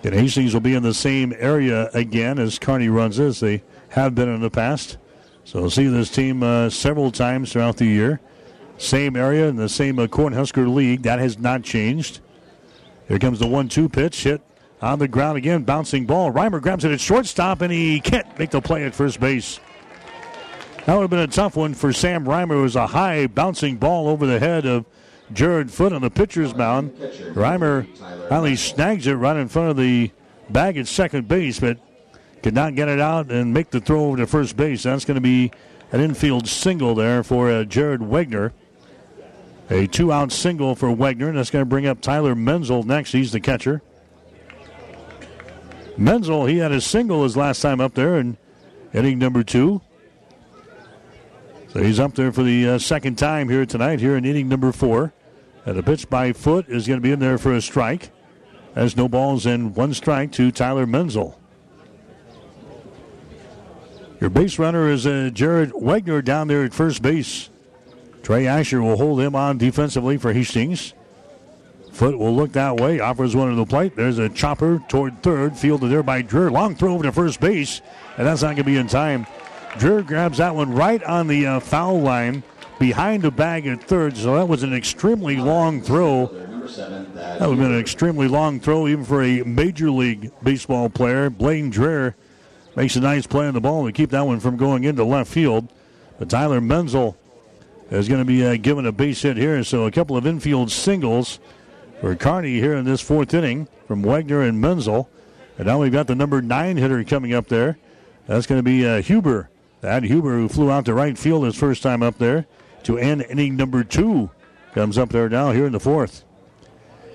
[0.04, 4.16] And Hastings will be in the same area again as Kearney Runza as they have
[4.16, 4.98] been in the past.
[5.46, 8.20] So we'll see this team uh, several times throughout the year.
[8.78, 11.04] Same area in the same uh, Cornhusker League.
[11.04, 12.20] That has not changed.
[13.08, 14.24] Here comes the 1 2 pitch.
[14.24, 14.42] Hit
[14.82, 15.64] on the ground again.
[15.64, 16.32] Bouncing ball.
[16.32, 19.60] Reimer grabs it at shortstop, and he can't make the play at first base.
[20.86, 22.60] That would have been a tough one for Sam Reimer.
[22.60, 24.86] It was a high bouncing ball over the head of
[25.34, 26.94] Jared Foot on the pitcher's mound.
[27.34, 27.88] Reimer
[28.30, 30.12] finally snags it right in front of the
[30.50, 31.78] bag at second base, but
[32.42, 34.84] could not get it out and make the throw over to first base.
[34.84, 35.52] That's going to be
[35.92, 38.54] an infield single there for uh, Jared Wegner.
[39.70, 43.12] A two out single for Wegner, and that's going to bring up Tyler Menzel next.
[43.12, 43.82] He's the catcher.
[45.98, 48.38] Menzel, he had a single his last time up there in
[48.94, 49.82] inning number two.
[51.70, 54.72] So he's up there for the uh, second time here tonight, here in inning number
[54.72, 55.14] four.
[55.66, 58.12] And the pitch by foot is going to be in there for a strike.
[58.74, 61.38] Has no balls and one strike to Tyler Menzel.
[64.22, 67.50] Your base runner is uh, Jared Wegner down there at first base.
[68.24, 70.94] Trey Asher will hold him on defensively for Hastings.
[71.94, 73.96] Foot will look that way, offers one to the plate.
[73.96, 76.52] There's a chopper toward third, fielded there by Dreher.
[76.52, 77.82] Long throw to first base,
[78.18, 79.26] and that's not going to be in time.
[79.74, 82.44] Dreher grabs that one right on the uh, foul line
[82.80, 86.28] behind the bag at third, so that was an extremely long throw.
[86.28, 91.30] That would have been an extremely long throw, even for a major league baseball player.
[91.30, 92.14] Blaine Dreher
[92.76, 95.32] makes a nice play on the ball to keep that one from going into left
[95.32, 95.68] field.
[96.20, 97.18] But Tyler Menzel
[97.90, 100.72] is going to be uh, given a base hit here, so a couple of infield
[100.72, 101.40] singles
[102.02, 105.10] for Kearney here in this fourth inning from Wagner and Menzel.
[105.58, 107.78] And now we've got the number nine hitter coming up there.
[108.28, 109.50] That's going to be uh, Huber.
[109.82, 112.46] That Huber, who flew out to right field his first time up there
[112.84, 114.30] to end inning number two,
[114.74, 116.24] comes up there now here in the fourth.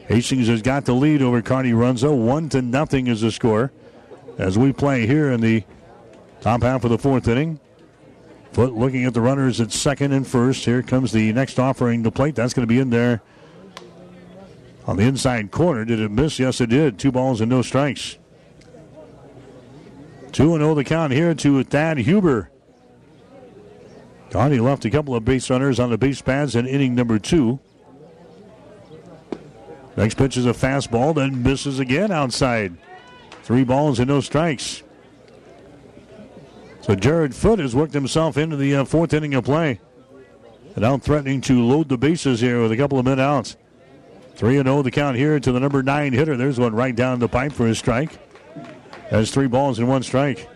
[0.08, 2.16] Hastings has got the lead over Kearney Runza.
[2.16, 3.72] One to nothing is the score
[4.38, 5.64] as we play here in the
[6.40, 7.60] top half of the fourth inning.
[8.52, 10.64] Foot looking at the runners at second and first.
[10.64, 12.34] Here comes the next offering to plate.
[12.34, 13.22] That's going to be in there
[14.86, 15.84] on the inside corner.
[15.84, 16.38] Did it miss?
[16.38, 16.98] Yes, it did.
[16.98, 18.18] Two balls and no strikes.
[20.32, 22.50] 2 0 the count here to Thad Huber.
[24.30, 27.60] Donnie left a couple of base runners on the base pads in inning number two.
[29.94, 32.74] Next pitch is a fastball, then misses again outside.
[33.42, 34.82] Three balls and no strikes.
[36.82, 39.80] So Jared Foot has worked himself into the uh, fourth inning of play.
[40.74, 43.56] And out threatening to load the bases here with a couple of men outs.
[44.34, 46.36] 3 0 the count here to the number nine hitter.
[46.36, 48.18] There's one right down the pipe for a strike.
[49.10, 50.48] Has three balls and one strike.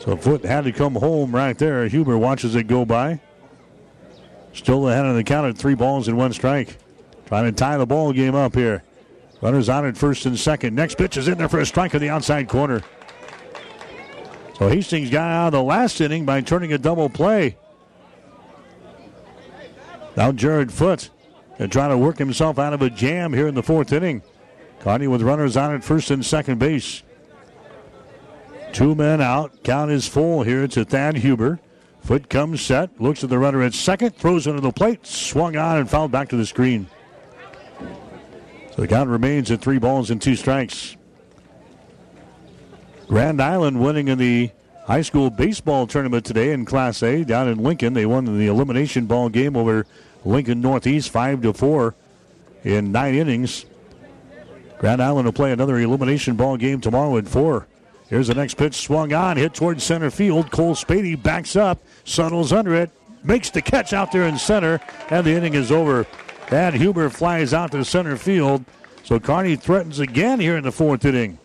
[0.00, 1.86] So Foot had to come home right there.
[1.88, 3.20] Huber watches it go by.
[4.52, 6.76] Still ahead on the count at three balls and one strike.
[7.26, 8.82] Trying to tie the ball game up here.
[9.40, 10.74] Runners on at first and second.
[10.74, 12.82] Next pitch is in there for a strike in the outside corner.
[14.58, 17.56] So Hastings got out of the last inning by turning a double play.
[20.16, 21.10] Now Jared Foot
[21.60, 24.22] and trying to work himself out of a jam here in the fourth inning.
[24.80, 27.02] Kearney with runners on at first and second base.
[28.72, 29.62] Two men out.
[29.62, 31.60] Count is full here to Thad Huber.
[32.00, 35.78] Foot comes set, looks at the runner at second, throws under the plate, swung on
[35.78, 36.88] and fouled back to the screen.
[38.74, 40.97] So the count remains at three balls and two strikes.
[43.08, 44.50] Grand Island winning in the
[44.84, 47.94] high school baseball tournament today in Class A down in Lincoln.
[47.94, 49.86] They won the elimination ball game over
[50.26, 51.94] Lincoln Northeast five to four
[52.64, 53.64] in nine innings.
[54.78, 57.66] Grand Island will play another elimination ball game tomorrow at four.
[58.08, 60.50] Here's the next pitch swung on, hit towards center field.
[60.50, 62.90] Cole Spady backs up, settles under it,
[63.24, 64.80] makes the catch out there in center,
[65.10, 66.04] and the inning is over.
[66.46, 68.64] Thad Huber flies out to center field.
[69.02, 71.38] So Kearney threatens again here in the fourth inning.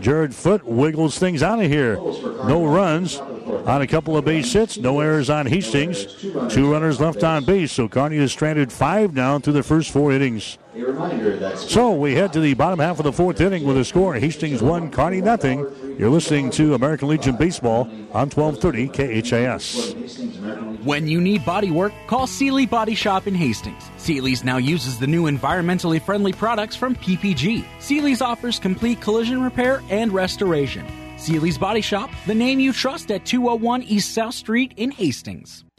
[0.00, 1.96] Jared Foot wiggles things out of here.
[1.96, 4.78] No runs on a couple of base hits.
[4.78, 6.06] No errors on Hastings.
[6.48, 7.72] Two runners left on base.
[7.72, 10.58] So Kearney is stranded five down through the first four innings.
[11.56, 14.62] So we head to the bottom half of the fourth inning with a score Hastings
[14.62, 15.66] 1, Kearney nothing.
[15.98, 17.80] You're listening to American Legion Baseball
[18.12, 19.94] on 1230 KHAS.
[20.84, 23.82] When you need body work, call Seely Body Shop in Hastings.
[23.96, 27.64] Seely's now uses the new environmentally friendly products from PPG.
[27.80, 30.86] Seely's offers complete collision repair and restoration.
[31.16, 35.64] Seely's Body Shop, the name you trust at 201 East South Street in Hastings.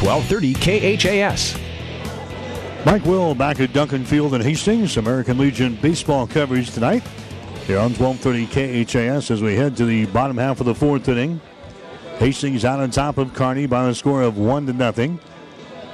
[0.00, 1.58] 1230 KHAS.
[2.86, 4.96] Mike Will back at Duncan Field in Hastings.
[4.96, 7.02] American Legion baseball coverage tonight
[7.66, 11.40] here on 1230 KHAS as we head to the bottom half of the fourth inning.
[12.18, 15.18] Hastings out on top of Kearney by a score of one to nothing.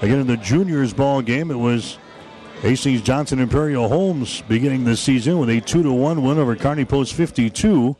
[0.02, 1.98] Again in the juniors ball game, it was
[2.60, 6.84] Hastings Johnson Imperial Homes beginning the season with a two to one win over Kearney
[6.84, 7.96] Post 52.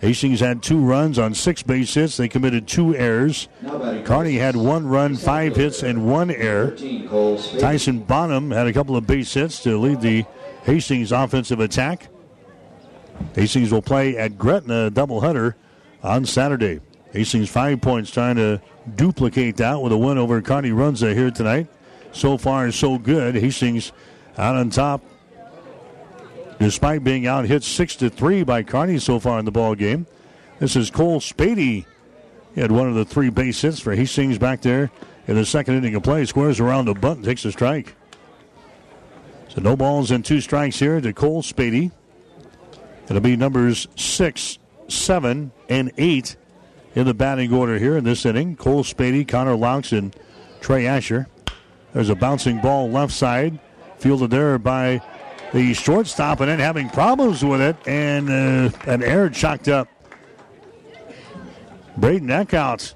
[0.00, 2.16] Hastings had two runs on six base hits.
[2.16, 3.48] They committed two errors.
[4.04, 6.76] Kearney had one run, five hits, and one error.
[7.58, 10.24] Tyson Bonham had a couple of base hits to lead the
[10.64, 12.08] Hastings offensive attack.
[13.34, 15.54] Hastings will play at Gretna doubleheader
[16.02, 16.80] on Saturday.
[17.12, 18.60] Hastings five points trying to
[18.96, 21.68] duplicate that with a win over Kearney Runza here tonight.
[22.12, 23.34] So far, so good.
[23.34, 23.92] Hastings
[24.36, 25.02] out on top
[26.58, 30.06] despite being out hit six to three by Kearney so far in the ball game.
[30.58, 31.84] This is Cole Spady.
[32.54, 34.90] He had one of the three base hits for Hastings back there
[35.26, 36.24] in the second inning of play.
[36.24, 37.94] Squares around the bunt, takes a strike.
[39.48, 41.92] So no balls and two strikes here to Cole Spady.
[43.08, 46.36] It'll be numbers six, seven, and eight
[46.94, 48.56] in the batting order here in this inning.
[48.56, 50.16] Cole Spady, Connor Laux, and
[50.60, 51.28] Trey Asher.
[51.92, 53.58] There's a bouncing ball left side,
[53.98, 55.00] fielded there by
[55.56, 59.88] the shortstop and then having problems with it, and uh, an error chucked up.
[61.96, 62.92] Braden Eckhout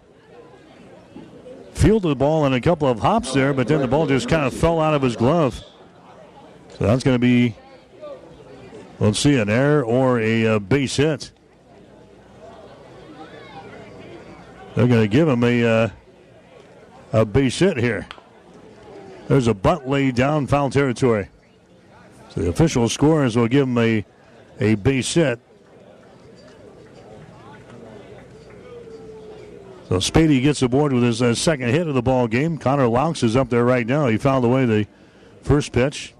[1.72, 4.44] fielded the ball in a couple of hops there, but then the ball just kind
[4.44, 5.58] of fell out of his glove.
[6.76, 7.56] So that's going to be,
[8.98, 11.30] let's see, an error or a uh, base hit.
[14.74, 15.88] They're going to give him a uh,
[17.12, 18.06] a base hit here.
[19.28, 21.30] There's a bunt laid down foul territory.
[22.30, 24.04] So the official scores will give him a,
[24.60, 25.40] a base hit.
[29.88, 32.58] So Spady gets aboard with his uh, second hit of the ball game.
[32.58, 34.06] Connor Laux is up there right now.
[34.06, 34.86] He fouled away the
[35.42, 36.14] first pitch.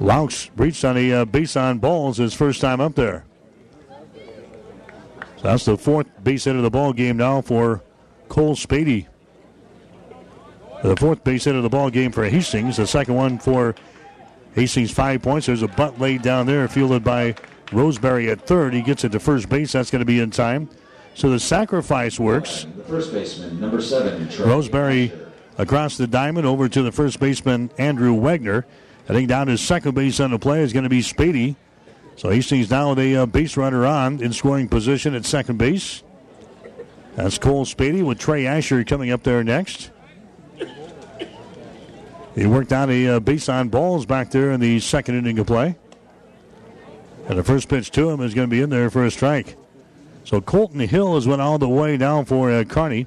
[0.00, 3.26] Laux reached on a uh, base on balls his first time up there.
[5.36, 7.82] So that's the fourth base hit of the ball game now for
[8.30, 9.06] Cole Spady.
[10.82, 12.76] The fourth base hit of the ball game for Hastings.
[12.76, 13.74] The second one for
[14.54, 15.46] Hastings, five points.
[15.46, 17.34] There's a butt laid down there, fielded by
[17.72, 18.74] Roseberry at third.
[18.74, 19.72] He gets it to first base.
[19.72, 20.68] That's going to be in time.
[21.14, 22.66] So the sacrifice works.
[22.76, 25.12] The first baseman, number seven, Roseberry
[25.58, 28.64] across the diamond over to the first baseman, Andrew Wegner.
[29.06, 31.56] think down to second base on the play is going to be Spady.
[32.16, 36.02] So Hastings now with a uh, base runner on in scoring position at second base.
[37.14, 39.90] That's Cole Spady with Trey Asher coming up there next.
[42.36, 45.46] He worked out a uh, base on balls back there in the second inning of
[45.46, 45.74] play.
[47.28, 49.56] And the first pitch to him is going to be in there for a strike.
[50.24, 53.06] So Colton Hill has went all the way down for uh, Kearney.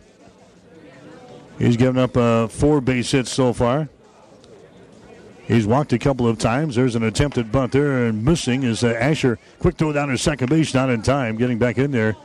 [1.60, 3.88] He's given up uh, four base hits so far.
[5.48, 6.76] He's walked a couple of times.
[6.76, 9.38] There's an attempted bunt there and missing is uh, Asher.
[9.60, 11.38] Quick throw down to second base, not in time.
[11.38, 12.16] Getting back in there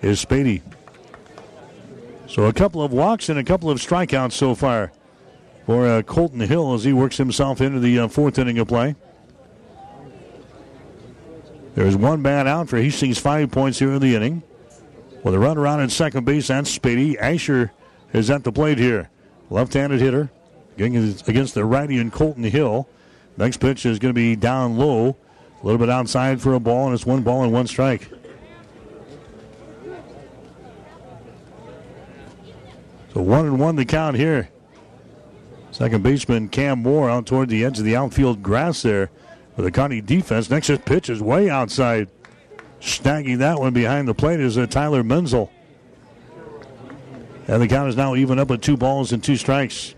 [0.00, 0.62] is Spady.
[2.26, 4.92] So a couple of walks and a couple of strikeouts so far
[5.66, 8.94] for uh, Colton Hill as he works himself into the uh, fourth inning of play.
[11.74, 14.42] There's one man out for Hastings, five points here in the inning.
[15.24, 17.16] With a run around at second base, and Spady.
[17.18, 17.72] Asher
[18.12, 19.10] is at the plate here.
[19.50, 20.30] Left handed hitter
[20.76, 22.88] against the righty and Colton Hill.
[23.36, 25.16] Next pitch is going to be down low,
[25.62, 28.10] a little bit outside for a ball, and it's one ball and one strike.
[33.14, 34.50] So one and one the count here.
[35.74, 39.10] Second baseman Cam Moore out toward the edge of the outfield grass there
[39.56, 40.48] with the Kearney defense.
[40.48, 42.08] Next pitch is way outside.
[42.80, 45.50] Snagging that one behind the plate is uh, Tyler Menzel.
[47.48, 49.96] And the count is now even up at two balls and two strikes.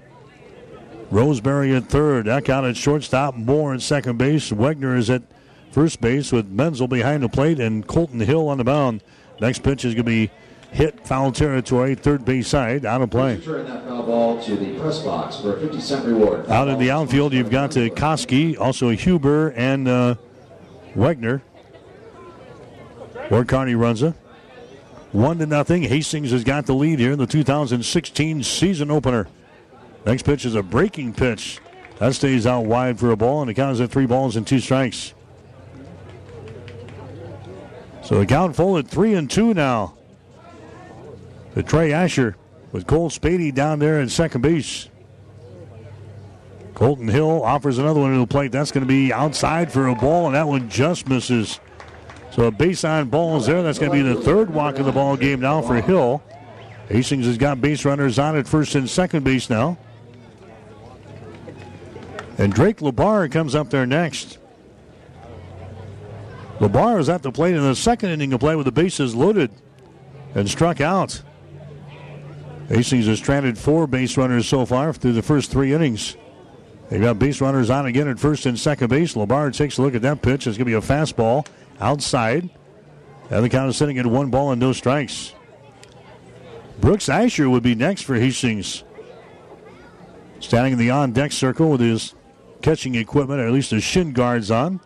[1.10, 2.24] Roseberry at third.
[2.24, 3.34] That count at shortstop.
[3.34, 4.50] Moore at second base.
[4.50, 5.24] Wegner is at
[5.72, 9.02] first base with Menzel behind the plate and Colton Hill on the mound.
[9.42, 10.30] Next pitch is going to be
[10.72, 13.36] hit foul territory, third base side, out of play.
[13.36, 16.48] Return that foul ball to the press box for a 50 cent reward.
[16.48, 20.14] Out in the outfield, you've got to Koski, also Huber and uh,
[20.94, 21.40] Wegner.
[23.30, 24.14] Or runs Runza.
[25.12, 25.82] One to nothing.
[25.82, 29.26] Hastings has got the lead here in the 2016 season opener.
[30.04, 31.58] Next pitch is a breaking pitch.
[31.98, 34.46] That stays out wide for a ball, and the count is at three balls and
[34.46, 35.14] two strikes.
[38.04, 39.95] So the count full at three and two now
[41.56, 42.36] to Trey Asher
[42.70, 44.90] with Cole Spady down there in second base.
[46.74, 48.52] Colton Hill offers another one to the plate.
[48.52, 51.58] That's going to be outside for a ball, and that one just misses.
[52.32, 53.62] So a base on balls there.
[53.62, 56.22] That's going to be the third walk of the ball game now for Hill.
[56.90, 59.78] Hastings has got base runners on at first and second base now.
[62.36, 64.36] And Drake LeBar comes up there next.
[66.58, 69.50] LeBar is at the plate in the second inning of play with the bases loaded
[70.34, 71.22] and struck out.
[72.68, 76.16] Hastings has stranded four base runners so far through the first three innings.
[76.88, 79.14] They've got base runners on again at first and second base.
[79.14, 80.46] LeBar takes a look at that pitch.
[80.46, 81.46] It's going to be a fastball
[81.80, 82.50] outside.
[83.30, 85.34] And the count is sitting at one ball and no strikes.
[86.80, 88.84] Brooks Asher would be next for Hastings.
[90.38, 92.14] Standing in the on deck circle with his
[92.62, 94.80] catching equipment, or at least his shin guards on.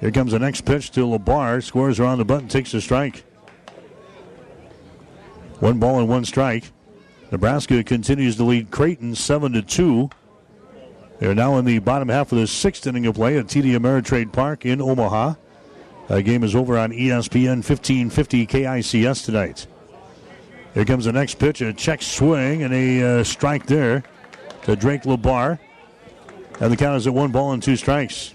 [0.00, 1.62] Here comes the next pitch to LeBar.
[1.62, 3.24] Scores around the button, takes a strike.
[5.60, 6.72] One ball and one strike.
[7.30, 10.10] Nebraska continues to lead Creighton 7 to 2.
[11.18, 14.32] They're now in the bottom half of the sixth inning of play at TD Ameritrade
[14.32, 15.34] Park in Omaha.
[16.06, 19.66] The game is over on ESPN 1550 KICS tonight.
[20.72, 24.04] Here comes the next pitch, a check swing and a uh, strike there
[24.62, 25.58] to Drake LeBar.
[26.60, 28.34] And the count is at one ball and two strikes.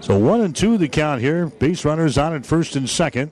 [0.00, 1.46] So one and two the count here.
[1.46, 3.30] Base runners on at first and second.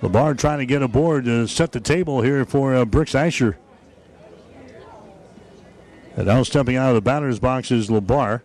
[0.00, 3.58] LeBar trying to get aboard to set the table here for uh, Brooks Asher.
[6.16, 8.42] And now stepping out of the batter's box is LeBar.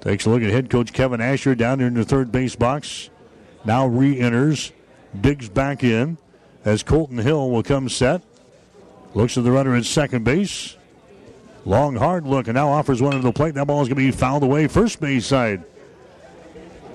[0.00, 3.10] Takes a look at head coach Kevin Asher down there in the third base box.
[3.64, 4.72] Now re enters,
[5.20, 6.16] digs back in
[6.64, 8.22] as Colton Hill will come set.
[9.14, 10.76] Looks at the runner at second base.
[11.64, 13.54] Long, hard look, and now offers one to the plate.
[13.54, 15.64] That ball is going to be fouled away first base side.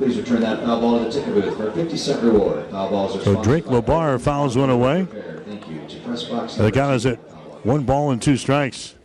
[0.01, 2.67] Please return that foul ball to the ticket booth for a 50 cent reward.
[2.71, 5.05] Foul balls are So Drake LeBar fouls one away.
[5.05, 6.55] Thank you to press box.
[6.55, 7.19] The count is at
[7.63, 8.95] one ball and two strikes.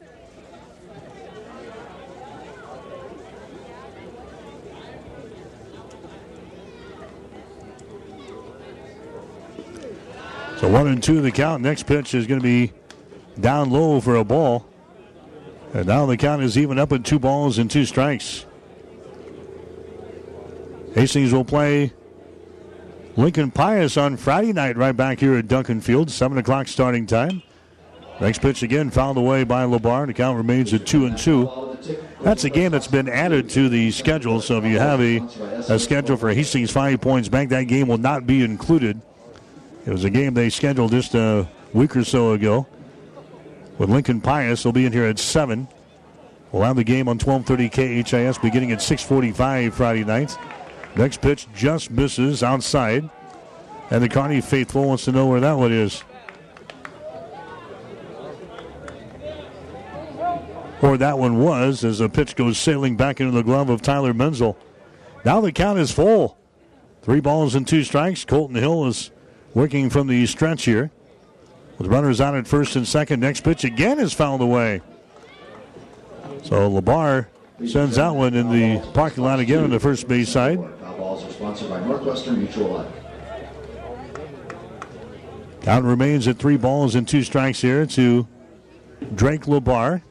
[10.56, 11.62] So one and two the count.
[11.62, 12.72] Next pitch is going to be
[13.38, 14.66] down low for a ball.
[15.74, 18.46] And now the count is even up at two balls and two strikes.
[20.96, 21.92] Hastings will play
[23.16, 26.10] Lincoln Pius on Friday night right back here at Duncan Field.
[26.10, 27.42] 7 o'clock starting time.
[28.18, 30.06] Next pitch again fouled away by LeBar.
[30.06, 31.76] The count remains at 2 and 2.
[32.22, 34.40] That's a game that's been added to the schedule.
[34.40, 35.18] So if you have a,
[35.68, 38.98] a schedule for Hastings Five Points Bank, that game will not be included.
[39.84, 42.66] It was a game they scheduled just a week or so ago.
[43.76, 45.68] With Lincoln Pius, they'll be in here at 7.
[46.52, 50.38] We'll have the game on 1230 KHAS beginning at 645 Friday night.
[50.96, 53.08] Next pitch just misses outside.
[53.90, 56.02] And the Kearney faithful wants to know where that one is.
[60.82, 64.12] Or that one was as the pitch goes sailing back into the glove of Tyler
[64.12, 64.56] Menzel.
[65.24, 66.36] Now the count is full.
[67.02, 68.24] Three balls and two strikes.
[68.24, 69.10] Colton Hill is
[69.54, 70.90] working from the stretch here.
[71.78, 73.20] With runners out at first and second.
[73.20, 74.80] Next pitch again is fouled away.
[76.42, 77.26] So LeBar
[77.66, 80.58] sends that one in the parking lot again on the first base side.
[81.06, 82.92] Balls are sponsored by Northwestern Mutual Life.
[85.60, 88.26] Count remains at three balls and two strikes here to
[89.14, 90.02] Drake LeBar.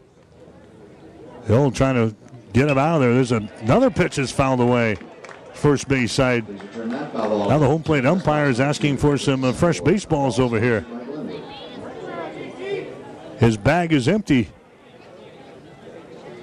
[1.47, 2.15] Hill trying to
[2.53, 3.13] get him out of there.
[3.13, 4.95] There's another pitch that's fouled away.
[5.53, 6.47] First base side.
[6.77, 10.85] Now the home plate umpire is asking for some uh, fresh baseballs over here.
[13.37, 14.47] His bag is empty.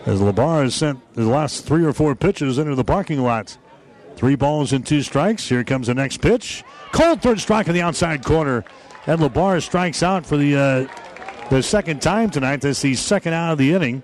[0.04, 3.56] As LeBar has sent the last three or four pitches into the parking lot.
[4.16, 5.48] Three balls and two strikes.
[5.48, 6.62] Here comes the next pitch.
[6.92, 8.64] Cold third strike in the outside corner.
[9.06, 12.60] And LeBar strikes out for the uh, the second time tonight.
[12.60, 14.02] That's the second out of the inning.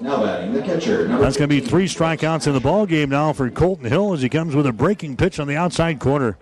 [0.00, 1.08] Now batting the catcher.
[1.08, 4.22] That's going to be three strikeouts in the ball game now for Colton Hill as
[4.22, 6.36] he comes with a breaking pitch on the outside corner.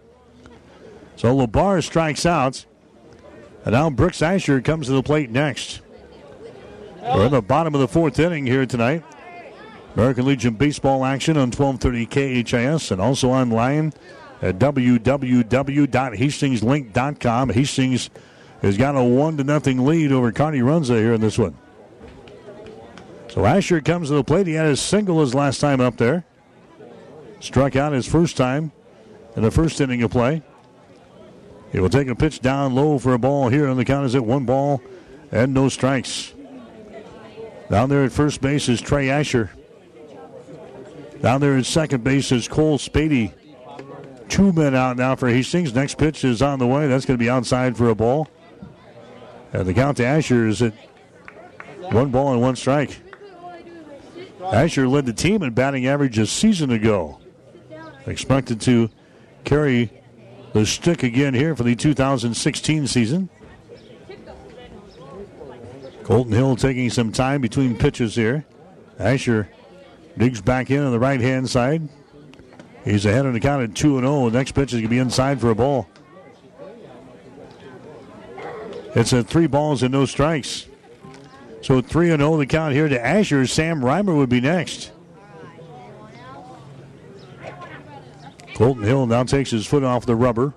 [1.16, 2.66] So LeBar strikes out.
[3.64, 5.80] And now Brooks Asher comes to the plate next.
[7.02, 9.04] We're in the bottom of the fourth inning here tonight.
[9.96, 13.94] American Legion baseball action on 1230 KHAS and also online
[14.42, 17.48] at www.hastingslink.com.
[17.48, 18.10] Hastings
[18.60, 21.56] has got a one to nothing lead over Kearney Runza here in this one.
[23.28, 24.46] So Asher comes to the plate.
[24.46, 26.26] He had his single his last time up there.
[27.40, 28.72] Struck out his first time
[29.34, 30.42] in the first inning of play.
[31.72, 34.14] He will take a pitch down low for a ball here, and the count is
[34.14, 34.82] at one ball
[35.32, 36.34] and no strikes.
[37.70, 39.50] Down there at first base is Trey Asher.
[41.20, 43.32] Down there at second base is Cole Spady.
[44.28, 45.74] Two men out now for Hastings.
[45.74, 46.88] Next pitch is on the way.
[46.88, 48.28] That's going to be outside for a ball.
[49.52, 50.74] And the count to Asher is at
[51.90, 53.00] one ball and one strike.
[54.44, 57.18] Asher led the team in batting average a season ago.
[58.06, 58.90] Expected to
[59.44, 59.90] carry
[60.52, 63.28] the stick again here for the 2016 season.
[66.04, 68.44] Colton Hill taking some time between pitches here.
[68.98, 69.48] Asher
[70.18, 71.88] digs back in on the right hand side.
[72.84, 74.30] He's ahead on the count at 2 0.
[74.30, 75.88] The next pitch is going to be inside for a ball.
[78.94, 80.66] It's at three balls and no strikes.
[81.62, 83.46] So 3 0 the count here to Asher.
[83.46, 84.92] Sam Reimer would be next.
[88.54, 90.54] Colton Hill now takes his foot off the rubber,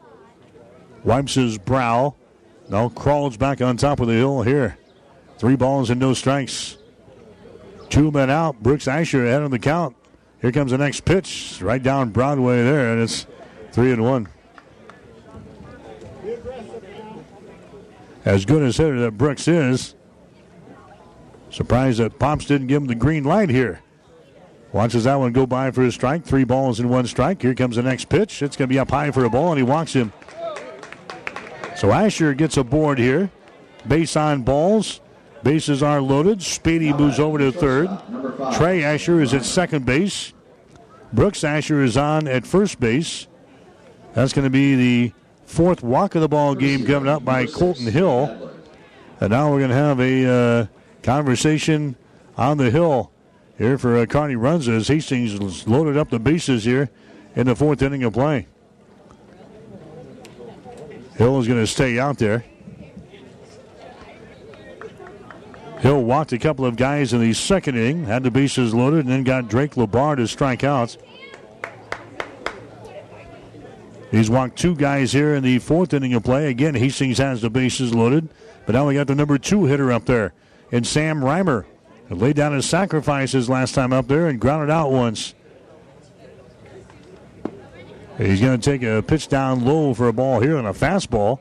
[1.03, 2.15] wipes his brow,
[2.69, 4.77] now crawls back on top of the hill here.
[5.38, 6.77] Three balls and no strikes.
[7.89, 8.61] Two men out.
[8.61, 9.95] Brooks Asher ahead of the count.
[10.41, 13.25] Here comes the next pitch, right down Broadway there, and it's
[13.71, 14.27] three and one.
[18.25, 19.95] As good as hitter that Brooks is,
[21.49, 23.81] surprised that Pops didn't give him the green light here.
[24.71, 26.23] Watches that one go by for a strike.
[26.23, 27.41] Three balls and one strike.
[27.41, 28.43] Here comes the next pitch.
[28.43, 30.13] It's going to be up high for a ball, and he walks him.
[31.75, 33.31] So Asher gets a board here.
[33.87, 35.01] Base on balls.
[35.43, 36.39] Bases are loaded.
[36.39, 37.89] Spady moves over to third.
[38.53, 40.33] Trey Asher is at second base.
[41.13, 43.27] Brooks Asher is on at first base.
[44.13, 45.13] That's going to be the
[45.45, 48.51] fourth walk of the ball game coming up by Colton Hill.
[49.19, 50.65] And now we're going to have a uh,
[51.03, 51.95] conversation
[52.37, 53.11] on the hill
[53.57, 56.89] here for uh, Kearney Runza as Hastings loaded up the bases here
[57.35, 58.47] in the fourth inning of play.
[61.17, 62.45] Hill is going to stay out there.
[65.80, 69.10] Hill walked a couple of guys in the second inning, had the bases loaded, and
[69.10, 70.97] then got Drake LeBar to strike out.
[74.11, 76.49] He's walked two guys here in the fourth inning of play.
[76.49, 78.27] Again, Hastings has the bases loaded,
[78.65, 80.34] but now we got the number two hitter up there,
[80.72, 81.65] and Sam Reimer.
[82.10, 85.35] Laid down his sacrifices last time up there and grounded out once.
[88.18, 91.39] He's going to take a pitch down low for a ball here on a fastball.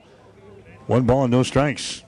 [0.87, 2.05] One ball and no strikes.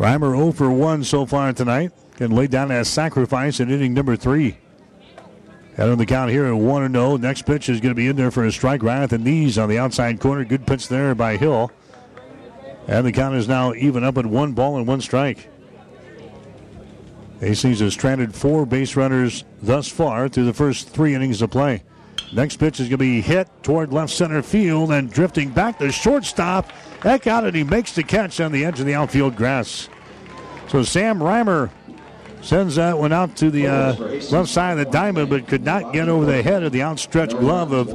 [0.00, 1.92] Reimer 0 for 1 so far tonight.
[2.16, 4.56] Can lay down that sacrifice in inning number three.
[5.76, 7.16] Head on the count here at 1 0.
[7.18, 9.58] Next pitch is going to be in there for a strike right at the knees
[9.58, 10.42] on the outside corner.
[10.46, 11.70] Good pitch there by Hill.
[12.88, 15.50] And the count is now even up at one ball and one strike.
[17.40, 21.82] Hastings has stranded four base runners thus far through the first three innings of play.
[22.32, 25.92] Next pitch is going to be hit toward left center field and drifting back to
[25.92, 26.70] shortstop.
[27.00, 29.88] Eckhout, and he makes the catch on the edge of the outfield grass.
[30.68, 31.70] So Sam Reimer
[32.42, 33.94] sends that one out to the uh,
[34.30, 37.38] left side of the diamond, but could not get over the head of the outstretched
[37.38, 37.88] glove of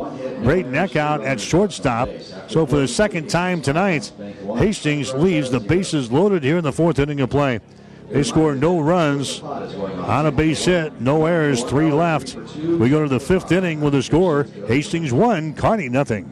[0.44, 2.10] Braden Eckhout at shortstop.
[2.48, 4.11] So for the second time tonight,
[4.57, 7.60] Hastings leaves the bases loaded here in the fourth inning of play.
[8.10, 12.36] They score no runs on a base hit, no errors, three left.
[12.36, 16.32] We go to the fifth inning with a score Hastings one, Kearney nothing.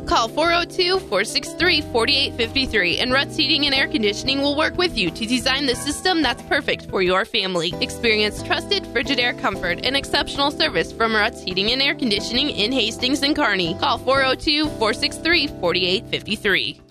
[0.05, 5.25] Call 402 463 4853 and Ruts Heating and Air Conditioning will work with you to
[5.25, 7.73] design the system that's perfect for your family.
[7.81, 13.23] Experience trusted Frigidaire comfort and exceptional service from Ruts Heating and Air Conditioning in Hastings
[13.23, 13.75] and Kearney.
[13.75, 16.90] Call 402 463 4853.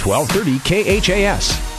[0.00, 1.78] 1230 KHAS.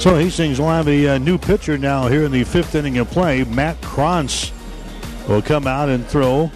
[0.00, 3.10] So Hastings will have a, uh, new pitcher now here in the fifth inning of
[3.10, 3.44] play.
[3.44, 4.50] Matt Krantz
[5.28, 6.50] will come out and throw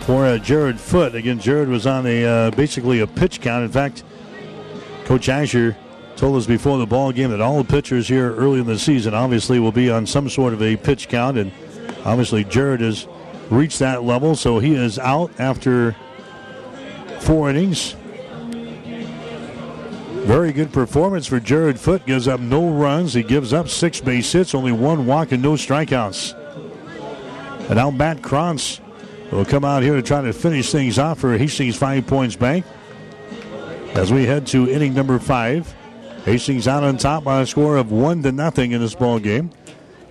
[0.00, 1.14] for uh, Jared Foot.
[1.14, 3.64] Again, Jared was on a uh, basically a pitch count.
[3.64, 4.02] In fact,
[5.04, 5.76] Coach Asher
[6.16, 9.14] told us before the ball game that all the pitchers here early in the season
[9.14, 11.52] obviously will be on some sort of a pitch count, and
[12.04, 13.06] obviously Jared has
[13.50, 15.94] reached that level, so he is out after
[17.20, 17.94] four innings.
[20.26, 22.04] Very good performance for Jared Foot.
[22.04, 23.14] Gives up no runs.
[23.14, 26.34] He gives up six base hits, only one walk, and no strikeouts.
[27.68, 28.80] And now Matt Krantz
[29.30, 32.66] will come out here to try to finish things off for Hastings Five Points Bank.
[33.94, 35.74] As we head to inning number five,
[36.24, 39.50] Hastings out on top by a score of one to nothing in this ball game.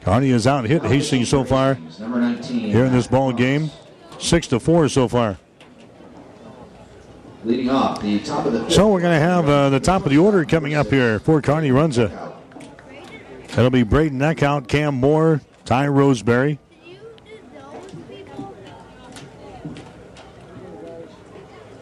[0.02, 3.70] Kearney has out hit Hastings so far here in this ball game,
[4.20, 5.38] six to four so far.
[7.48, 10.12] Leading off the top of the So we're going to have uh, the top of
[10.12, 12.34] the order coming up here for Kearney Runza.
[13.52, 16.60] That'll be Braden Eckhout, Cam Moore, Ty Roseberry.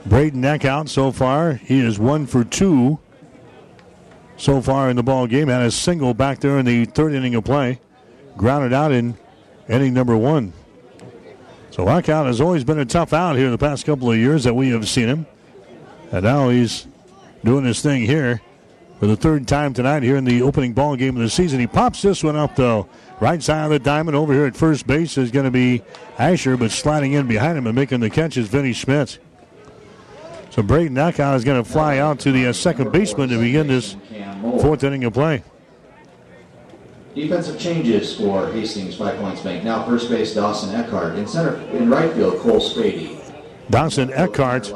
[0.05, 2.99] Braden Eckhout so far, he is one for two
[4.37, 5.47] so far in the ball game.
[5.47, 7.81] Had a single back there in the third inning of play,
[8.37, 9.17] grounded out in
[9.67, 10.53] inning number one.
[11.71, 14.53] So Eckhout has always been a tough out here the past couple of years that
[14.53, 15.25] we have seen him,
[16.15, 16.87] and now he's
[17.43, 18.41] doing his thing here
[18.99, 21.59] for the third time tonight here in the opening ball game of the season.
[21.59, 22.87] He pops this one up though.
[23.19, 25.81] Right side of the diamond over here at first base is going to be
[26.17, 29.19] Asher, but sliding in behind him and making the catch is Vinny Schmidt.
[30.51, 33.67] So Braden Eckhout is going to fly out to the uh, second baseman to begin
[33.67, 33.97] this
[34.61, 35.43] fourth inning of play.
[37.13, 39.65] Defensive changes for Hastings Five Points Bank.
[39.65, 41.17] Now first base Dawson Eckhart.
[41.17, 43.14] In center in right field Cole Spady.
[43.69, 44.71] Dawson Eckhart.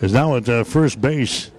[0.00, 1.50] Is now at uh, first base.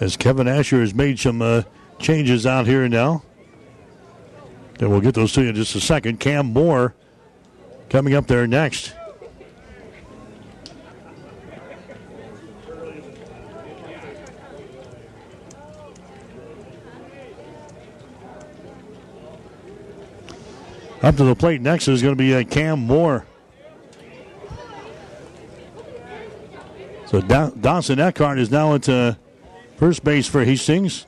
[0.00, 1.62] As Kevin Asher has made some uh,
[1.98, 3.22] changes out here now.
[4.78, 6.20] And we'll get those to you in just a second.
[6.20, 6.94] Cam Moore
[7.88, 8.95] coming up there next.
[21.02, 23.26] Up to the plate next is going to be uh, Cam Moore.
[27.06, 29.14] So da- Dawson Eckhart is now at uh,
[29.76, 31.06] first base for Hastings.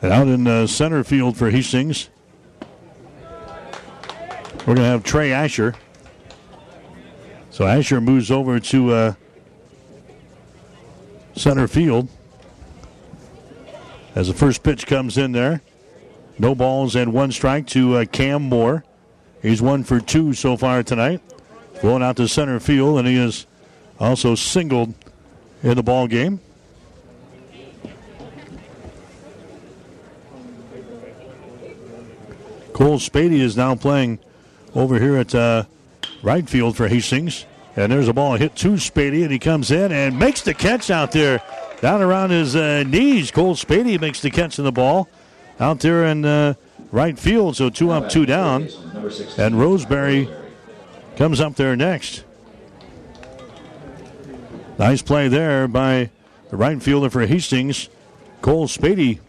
[0.00, 2.08] And out in uh, center field for Hastings,
[4.60, 5.74] we're going to have Trey Asher.
[7.50, 9.14] So Asher moves over to uh,
[11.36, 12.08] center field
[14.14, 15.60] as the first pitch comes in there.
[16.38, 18.84] No balls and one strike to uh, Cam Moore.
[19.42, 21.20] He's one for two so far tonight.
[21.82, 23.46] Going out to center field, and he is
[24.00, 24.94] also singled
[25.62, 26.40] in the ball game.
[32.72, 34.18] Cole Spady is now playing
[34.74, 35.64] over here at uh,
[36.22, 37.46] right field for Hastings.
[37.76, 40.90] And there's a ball hit to Spady, and he comes in and makes the catch
[40.90, 41.42] out there.
[41.82, 45.10] Down around his uh, knees, Cole Spady makes the catch in the ball
[45.60, 46.54] out there in uh,
[46.90, 47.56] right field.
[47.56, 48.68] So two up, two down.
[49.36, 50.28] And Roseberry
[51.16, 52.24] comes up there next.
[54.78, 56.10] Nice play there by
[56.50, 57.90] the right fielder for Hastings,
[58.40, 59.20] Cole Spady.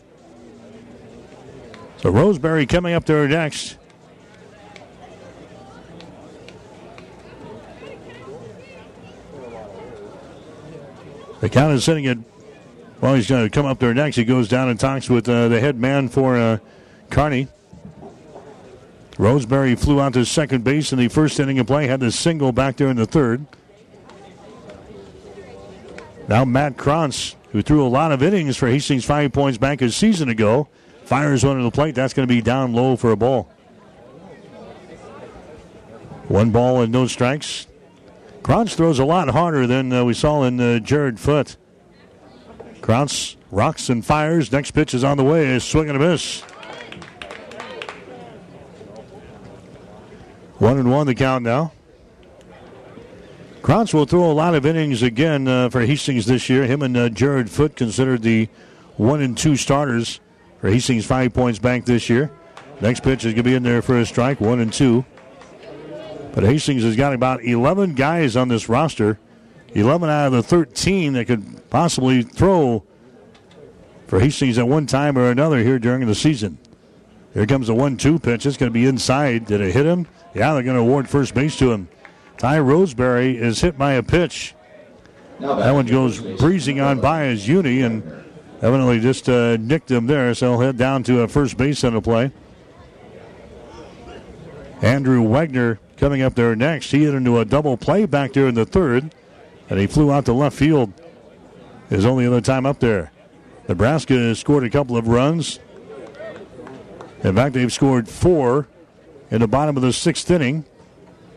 [1.98, 3.78] So Roseberry coming up there next.
[11.40, 12.18] The count is sitting at,
[13.00, 14.16] well, he's going to come up there next.
[14.16, 16.58] He goes down and talks with uh, the head man for uh,
[17.10, 17.48] Kearney.
[19.20, 22.52] Roseberry flew out to second base in the first inning of play, had the single
[22.52, 23.46] back there in the third.
[26.28, 29.90] Now Matt Krantz, who threw a lot of innings for Hastings Five Points back a
[29.90, 30.68] season ago,
[31.06, 31.96] fires one to the plate.
[31.96, 33.44] That's going to be down low for a ball.
[36.28, 37.67] One ball and no strikes.
[38.48, 41.58] Krantz throws a lot harder than uh, we saw in uh, Jared Foot.
[42.80, 44.50] Krantz rocks and fires.
[44.54, 45.54] Next pitch is on the way.
[45.56, 46.40] A swing and a miss.
[50.60, 51.74] One and one the count now.
[53.62, 56.64] Krantz will throw a lot of innings again uh, for Hastings this year.
[56.64, 58.48] Him and uh, Jared Foot considered the
[58.96, 60.22] one and two starters
[60.62, 62.32] for Hastings Five Points Bank this year.
[62.80, 65.04] Next pitch is going to be in there for a strike, one and two.
[66.38, 69.18] But Hastings has got about 11 guys on this roster,
[69.74, 72.84] 11 out of the 13 that could possibly throw
[74.06, 76.60] for Hastings at one time or another here during the season.
[77.34, 78.46] Here comes the 1 2 pitch.
[78.46, 79.48] It's going to be inside.
[79.48, 80.06] Did it hit him?
[80.36, 81.88] Yeah, they're going to award first base to him.
[82.38, 84.54] Ty Roseberry is hit by a pitch.
[85.40, 88.04] That one goes breezing on by his uni and
[88.62, 92.00] evidently just uh, nicked him there, so he'll head down to a first base on
[92.04, 92.32] play.
[94.84, 96.92] Andrew Wegner coming up there next.
[96.92, 99.14] He hit into a double play back there in the third,
[99.70, 100.94] and he flew out to left field.
[101.90, 103.12] His only other time up there.
[103.68, 105.60] Nebraska has scored a couple of runs.
[107.24, 108.68] In fact, they've scored four
[109.32, 110.66] in the bottom of the sixth inning.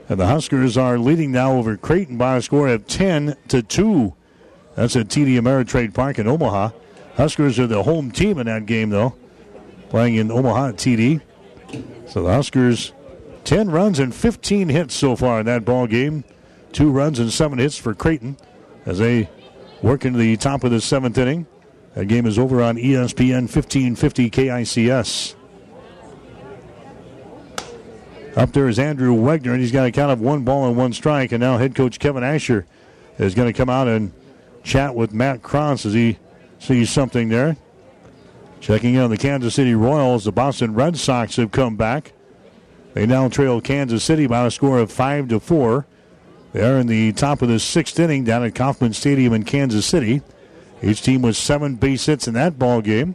[0.09, 4.13] And the Huskers are leading now over Creighton by a score of 10 to 2.
[4.75, 6.71] That's at TD Ameritrade Park in Omaha.
[7.17, 9.15] Huskers are the home team in that game, though,
[9.89, 11.21] playing in Omaha at TD.
[12.09, 12.93] So the Huskers
[13.51, 16.23] 10 runs and 15 hits so far in that ball game.
[16.71, 18.37] Two runs and seven hits for Creighton
[18.87, 19.29] as they
[19.83, 21.49] work into the top of the seventh inning.
[21.97, 25.35] That game is over on ESPN 1550 KICS.
[28.37, 30.93] Up there is Andrew Wegner, and he's got a count of one ball and one
[30.93, 31.33] strike.
[31.33, 32.67] And now head coach Kevin Asher
[33.19, 34.13] is going to come out and
[34.63, 36.21] chat with Matt Krantz as he
[36.61, 37.57] sees something there.
[38.61, 42.13] Checking in on the Kansas City Royals, the Boston Red Sox have come back.
[42.95, 45.87] They now trail Kansas City by a score of five to four.
[46.53, 49.87] They are in the top of the sixth inning down at Kauffman Stadium in Kansas
[49.87, 50.23] City.
[50.83, 53.15] Each team with seven base hits in that ball game.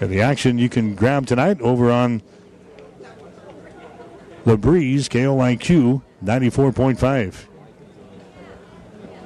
[0.00, 2.22] And the action you can grab tonight over on
[4.44, 7.34] the Breeze, KOIQ 94.5.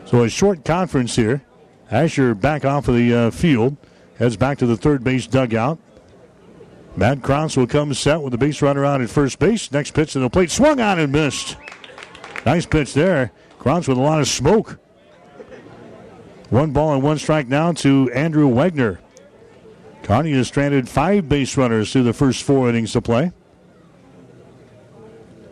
[0.07, 1.43] So a short conference here.
[1.91, 3.77] Asher back off of the uh, field,
[4.19, 5.79] heads back to the third base dugout.
[6.95, 9.73] Matt Krantz will come set with the base runner out at first base.
[9.73, 11.57] Next pitch to the plate, swung on and missed.
[12.45, 13.33] Nice pitch there.
[13.59, 14.79] Krantz with a lot of smoke.
[16.51, 18.99] One ball and one strike now to Andrew Wegner.
[20.03, 23.33] Kearney has stranded five base runners through the first four innings to play.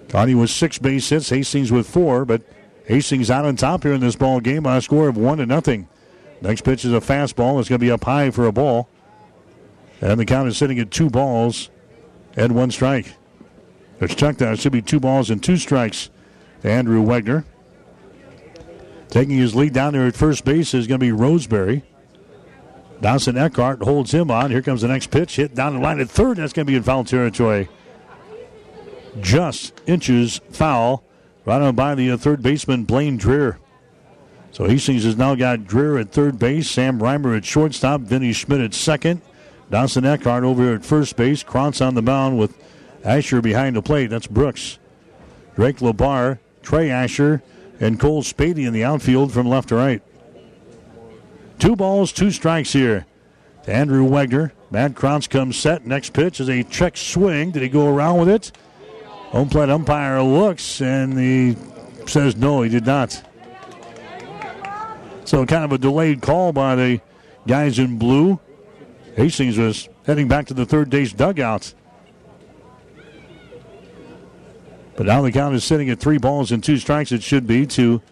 [0.09, 2.43] Kearney with six base hits, Hastings with four, but
[2.85, 5.47] Hastings out on top here in this ball game on a score of one to
[5.47, 5.89] nothing.
[6.43, 7.61] Next pitch is a fastball.
[7.61, 8.89] It's going to be up high for a ball.
[10.01, 11.71] And the count is sitting at two balls
[12.37, 13.15] and one strike.
[14.01, 14.55] Let's check that.
[14.55, 16.11] It should be two balls and two strikes
[16.63, 17.45] Andrew Wegner.
[19.09, 21.83] Taking his lead down there at first base is going to be Roseberry.
[23.01, 24.51] Dawson Eckhart holds him on.
[24.51, 25.37] Here comes the next pitch.
[25.37, 26.37] Hit down the line at third.
[26.37, 27.69] That's going to be in foul territory.
[29.21, 31.03] Just inches foul.
[31.45, 33.57] Right on by the uh, third baseman, Blaine Dreher.
[34.53, 38.61] So Hastings has now got Dreher at third base, Sam Reimer at shortstop, Vinny Schmidt
[38.61, 39.23] at second,
[39.71, 42.57] Dawson Eckhart over at first base, Krantz on the mound with
[43.05, 44.09] Asher behind the plate.
[44.09, 44.79] That's Brooks.
[45.55, 47.43] Drake LeBar, Trey Asher,
[47.79, 50.03] and Cole Spady in the outfield from left to right.
[51.59, 53.07] Two balls, two strikes here
[53.65, 54.53] to Andrew Wegner.
[54.71, 55.87] Matt Krantz comes set.
[55.87, 57.51] Next pitch is a check swing.
[57.51, 58.53] Did he go around with it?
[59.31, 61.57] Home plate umpire looks and he
[62.07, 63.23] says no, he did not.
[65.25, 67.01] So kind of a delayed call by the
[67.47, 68.41] guys in blue.
[69.17, 71.75] Hastings was heading back to the third base dugout.
[74.97, 77.11] But now the count is sitting at three balls and two strikes.
[77.11, 78.03] It should be to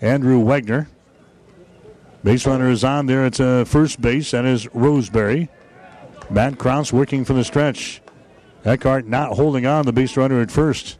[0.00, 0.86] Andrew Wegner.
[2.24, 4.30] Base runner is on there at uh, first base.
[4.32, 5.48] That is Roseberry.
[6.30, 8.02] Matt Krantz working from the stretch.
[8.64, 10.98] Eckhart not holding on the base runner at first.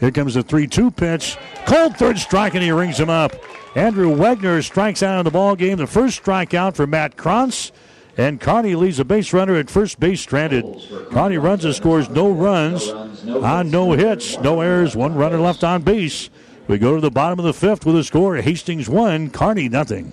[0.00, 1.38] Here comes the 3 2 pitch.
[1.64, 3.34] Cold third strike, and he rings him up.
[3.76, 5.78] Andrew Wegner strikes out of the ball game.
[5.78, 7.72] The first strikeout for Matt Krantz.
[8.16, 10.64] And Kearney leaves a base runner at first base stranded.
[11.10, 15.82] Kearney runs and scores no runs on no hits, no errors, one runner left on
[15.82, 16.28] base.
[16.68, 20.12] We go to the bottom of the fifth with a score Hastings 1, Kearney nothing.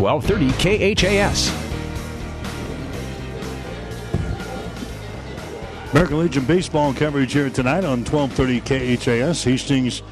[0.00, 1.52] 1230 KHAS.
[5.92, 8.60] American Legion baseball coverage here tonight on 1230
[8.96, 9.44] KHAS.
[9.44, 10.02] Hastings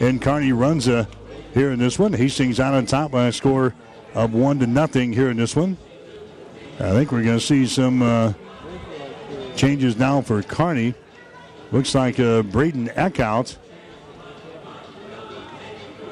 [0.00, 1.06] and Kearney Runza uh,
[1.54, 2.12] here in this one.
[2.12, 3.74] Hastings out on top by a score
[4.14, 5.76] of one to nothing here in this one.
[6.80, 8.32] I think we're going to see some uh,
[9.54, 10.94] changes now for Kearney.
[11.70, 13.56] Looks like uh, Braden Eckhout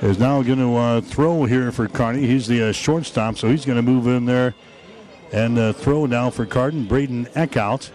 [0.02, 2.26] is now going to uh, throw here for Kearney.
[2.26, 4.54] He's the uh, shortstop, so he's going to move in there
[5.32, 6.86] and uh, throw now for Carden.
[6.86, 7.90] Braden Eckhout.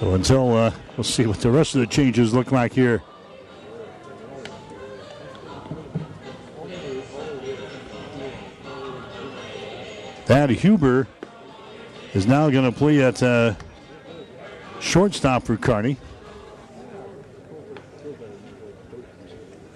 [0.00, 3.02] So until uh, we'll see what the rest of the changes look like here.
[10.26, 11.06] Thad Huber
[12.14, 13.54] is now going to play at uh,
[14.80, 15.98] shortstop for Kearney.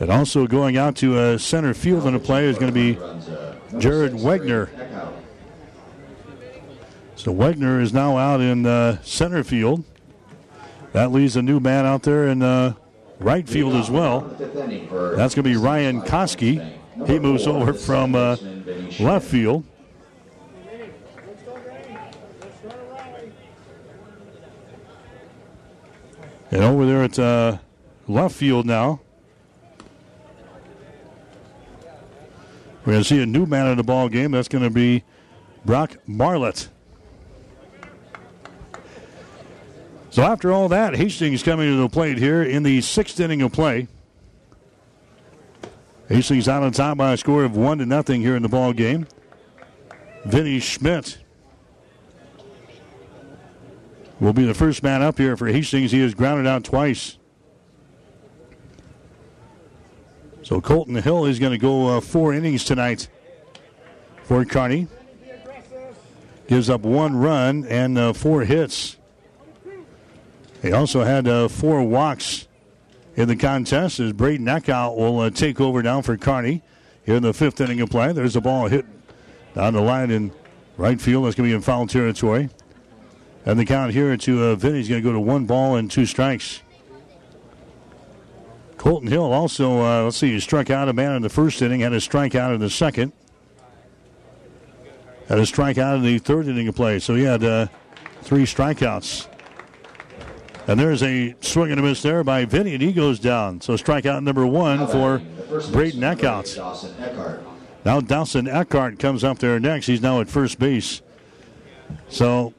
[0.00, 2.94] And also going out to uh, center field on a play is going to be
[3.78, 4.68] Jared Wegner.
[7.16, 9.84] So Wegner is now out in uh, center field.
[10.92, 12.74] That leaves a new man out there in uh,
[13.18, 14.20] right field as well.
[14.20, 16.76] That's going to be Ryan Koski.
[17.06, 18.36] He moves over from uh,
[19.00, 19.64] left field.
[26.50, 27.58] And over there at uh,
[28.06, 29.00] left field now
[32.88, 34.30] We're going to see a new man in the ball game.
[34.30, 35.04] That's going to be
[35.66, 36.70] Brock Marlett.
[40.08, 43.52] So after all that, Hastings coming to the plate here in the sixth inning of
[43.52, 43.88] play.
[46.08, 48.72] Hastings out on top by a score of one to nothing here in the ball
[48.72, 49.06] game.
[50.24, 51.18] Vinny Schmidt
[54.18, 55.92] will be the first man up here for Hastings.
[55.92, 57.17] He has grounded out twice.
[60.48, 63.06] So Colton Hill is going to go uh, four innings tonight
[64.22, 64.88] for Kearney.
[66.46, 68.96] Gives up one run and uh, four hits.
[70.62, 72.48] He also had uh, four walks
[73.14, 76.62] in the contest as Braden Eckhout will take over now for Kearney
[77.04, 78.14] here in the fifth inning of play.
[78.14, 78.86] There's a ball hit
[79.54, 80.32] down the line in
[80.78, 81.26] right field.
[81.26, 82.48] That's going to be in foul territory.
[83.44, 86.06] And the count here to uh, Vinny's going to go to one ball and two
[86.06, 86.62] strikes.
[88.78, 91.80] Colton Hill also, uh, let's see, he struck out a man in the first inning,
[91.80, 93.12] had a strikeout in the second,
[95.28, 96.98] had a strikeout in the third inning of play.
[97.00, 97.66] So he had uh,
[98.22, 99.26] three strikeouts.
[100.68, 103.60] And there's a swing and a miss there by Vinny, and he goes down.
[103.60, 105.18] So strikeout number one for
[105.72, 106.46] Braden Eckhout.
[107.84, 109.86] Now Dawson Eckhart comes up there next.
[109.86, 111.00] He's now at first base.
[112.10, 112.52] So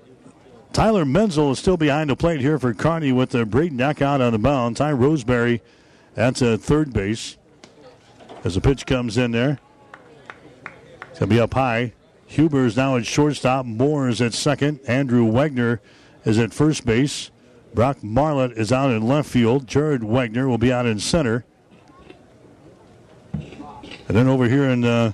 [0.73, 4.31] Tyler Menzel is still behind the plate here for Kearney with the Braden Eckhout on
[4.33, 4.77] the mound.
[4.77, 5.61] Ty Roseberry
[6.19, 7.37] at uh, third base.
[8.43, 9.57] As the pitch comes in there.
[11.09, 11.93] It's going to be up high.
[12.27, 13.65] Huber is now at shortstop.
[13.65, 14.81] Moore is at second.
[14.87, 15.79] Andrew Wegner
[16.25, 17.31] is at first base.
[17.73, 19.65] Brock Marlett is out in left field.
[19.65, 21.45] Jared Wegner will be out in center.
[23.33, 25.13] And then over here in uh,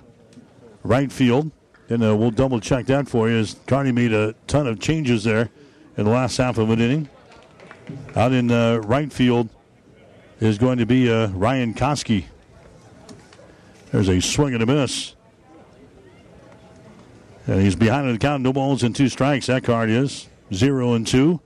[0.84, 1.52] right field,
[1.90, 5.24] and uh, we'll double check that for you, as Kearney made a ton of changes
[5.24, 5.50] there
[5.98, 7.10] in the last half of an inning.
[8.16, 9.50] Out in uh, right field
[10.40, 12.26] is going to be uh, Ryan Koski.
[13.92, 15.16] There's a swing and a miss.
[17.48, 19.46] And he's behind in the count, no balls and two strikes.
[19.48, 21.40] That card is zero and two.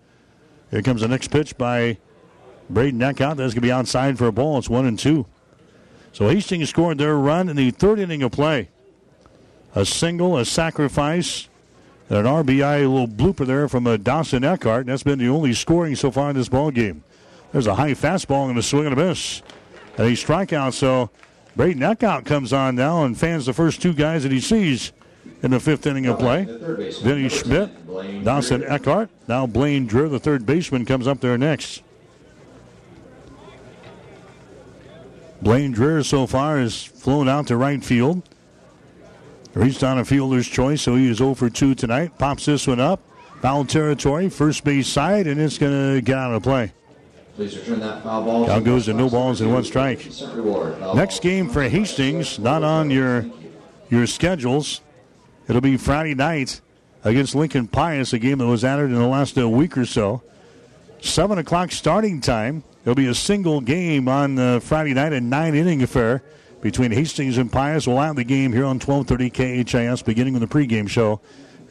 [0.72, 1.98] Here comes the next pitch by
[2.70, 3.38] Braden Eckhout.
[3.38, 4.58] That's going to be outside for a ball.
[4.58, 5.26] It's one and two.
[6.14, 8.70] So Hastings scored their run in the third inning of play.
[9.76, 11.48] A single, a sacrifice,
[12.10, 14.88] and an RBI, a little blooper there from a Dawson Eckhart.
[14.88, 17.04] That's been the only scoring so far in this ball game.
[17.52, 19.42] There's a high fastball and a swing and a miss.
[19.98, 20.74] And a strikeout.
[20.74, 21.10] So
[21.56, 24.92] Braden Eckhout comes on now and fans the first two guys that he sees
[25.42, 26.46] in the fifth inning of play.
[27.02, 29.10] Vinny Schmidt, Dawson Eckhart.
[29.28, 31.84] Now Blaine Dreher, the third baseman, comes up there next.
[35.42, 38.24] Blaine Dreher so far has flown out to right field.
[39.54, 42.18] Reached on a fielder's choice, so he is 0 for 2 tonight.
[42.20, 43.02] Pops this one up.
[43.42, 46.72] Foul territory, first base side, and it's going to get out of play.
[47.40, 48.46] Please return that foul ball.
[48.48, 50.06] Down goes the no balls and one strike.
[50.94, 53.26] Next game for Hastings, not on your
[53.90, 54.82] your schedules.
[55.48, 56.60] It'll be Friday night
[57.06, 60.22] against Lincoln Pius, a game that was added in the last uh, week or so.
[61.00, 62.66] 7 o'clock starting time.
[62.84, 66.22] It'll be a single game on uh, Friday night, a nine inning affair
[66.60, 67.88] between Hastings and Pius.
[67.88, 71.22] We'll have the game here on 1230 KHAS beginning with the pregame show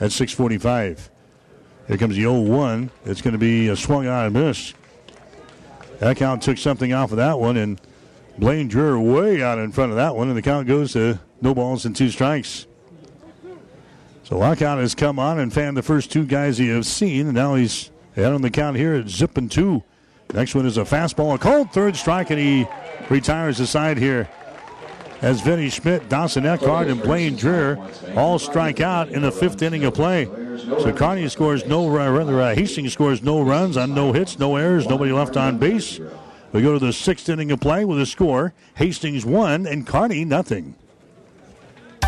[0.01, 1.11] at 645.
[1.89, 2.89] Here comes the 0-1.
[3.05, 4.73] It's going to be a swung on and miss.
[5.99, 7.81] That count took something off of that one, and
[8.39, 11.55] Blaine Dreher way out in front of that one, and the count goes to no
[11.55, 12.67] balls and two strikes.
[14.23, 17.35] So Eckhout has come on and fanned the first two guys he has seen, and
[17.35, 19.83] now he's ahead on the count here at zipping two.
[20.35, 22.67] Next one is a fastball, a cold third strike, and he
[23.09, 24.29] retires the side here.
[25.21, 29.85] As Vinny Schmidt, Dawson Eckhart, and Blaine Dreher all strike out in the fifth inning
[29.85, 30.27] of play.
[30.27, 34.87] So Kearney scores no, rather uh, Hastings scores no runs on no hits, no errors,
[34.87, 36.01] nobody left on base.
[36.53, 40.25] We go to the sixth inning of play with a score: Hastings one and Kearney
[40.25, 40.77] nothing.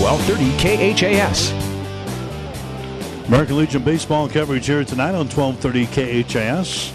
[0.00, 1.50] 1230 KHAS.
[3.26, 6.92] American Legion baseball coverage here tonight on 1230 KHAS.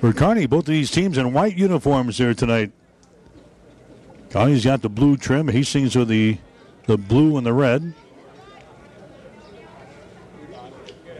[0.00, 2.72] For Kearney, both of these teams in white uniforms here tonight.
[4.30, 5.48] Kearney's got the blue trim.
[5.48, 6.38] Hastings with the,
[6.86, 7.94] the blue and the red.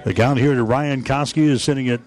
[0.04, 2.00] The count here to Ryan Koski is sitting at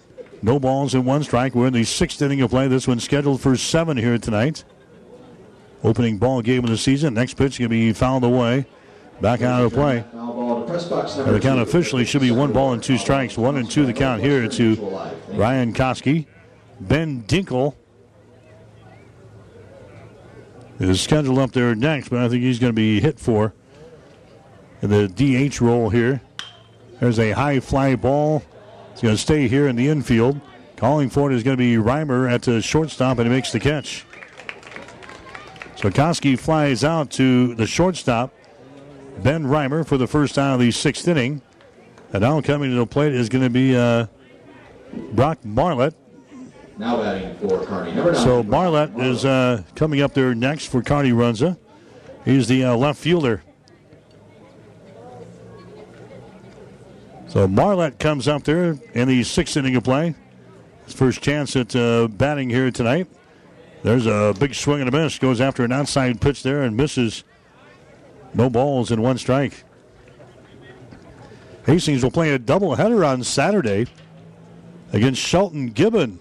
[0.43, 1.55] no balls and one strike.
[1.55, 2.67] We're in the sixth inning of play.
[2.67, 4.63] This one's scheduled for seven here tonight.
[5.83, 7.15] Opening ball game of the season.
[7.15, 8.67] Next pitch going to be fouled away.
[9.19, 10.05] Back out of play.
[10.11, 13.35] The count officially should be one ball and two strikes.
[13.35, 14.75] One and two the count here to
[15.29, 16.27] Ryan Koski.
[16.79, 17.75] Ben Dinkle
[20.79, 23.53] is scheduled up there next, but I think he's going to be hit for
[24.81, 26.21] the DH role here.
[26.99, 28.43] There's a high fly ball.
[28.91, 30.39] It's going to stay here in the infield.
[30.75, 33.59] Calling for it is going to be Reimer at the shortstop, and he makes the
[33.59, 34.05] catch.
[35.75, 38.33] So Koski flies out to the shortstop.
[39.23, 41.41] Ben Reimer for the first out of the sixth inning.
[42.13, 44.07] And now coming to the plate is going to be uh,
[45.13, 45.95] Brock Marlett.
[46.77, 47.91] Now batting for Kearney.
[47.93, 48.23] Number nine.
[48.23, 51.57] So Marlett is uh, coming up there next for Kearney Runza.
[52.23, 53.41] He's the uh, left fielder.
[57.27, 60.15] So Marlett comes up there in the sixth inning of play.
[60.85, 63.07] His first chance at uh, batting here tonight.
[63.83, 65.17] There's a big swing and a miss.
[65.19, 67.23] Goes after an outside pitch there and misses.
[68.33, 69.63] No balls and one strike.
[71.65, 73.87] Hastings will play a doubleheader on Saturday
[74.93, 76.19] against Shelton Gibbon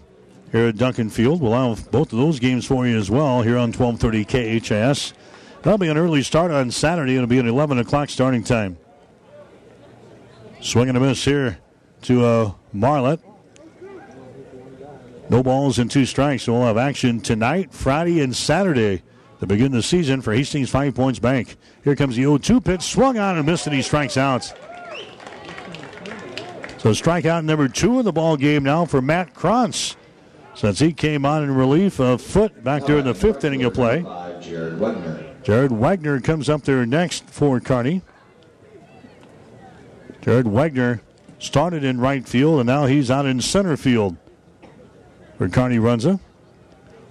[0.52, 1.40] here at Duncan Field.
[1.40, 5.12] We'll have both of those games for you as well here on 1230 KHAS.
[5.62, 7.16] That'll be an early start on Saturday.
[7.16, 8.78] It'll be an 11 o'clock starting time.
[10.60, 11.58] Swing and a miss here
[12.02, 13.20] to uh, Marlett.
[15.28, 16.44] No balls and two strikes.
[16.44, 19.02] So we'll have action tonight, Friday, and Saturday
[19.40, 21.56] to begin the season for Hastings Five Points Bank.
[21.82, 22.82] Here comes the 0 2 pitch.
[22.82, 24.44] Swung on and missed, and he strikes out.
[26.78, 29.96] So strikeout number two in the ball game now for Matt Krantz.
[30.56, 33.74] Since he came on in relief of Foot back there in the fifth inning of
[33.74, 34.02] play.
[34.40, 35.34] Jared Wagner.
[35.42, 38.00] Jared Wagner comes up there next for Kearney.
[40.22, 41.02] Jared Wagner
[41.38, 44.16] started in right field, and now he's out in center field
[45.36, 46.20] for Kearney Runza.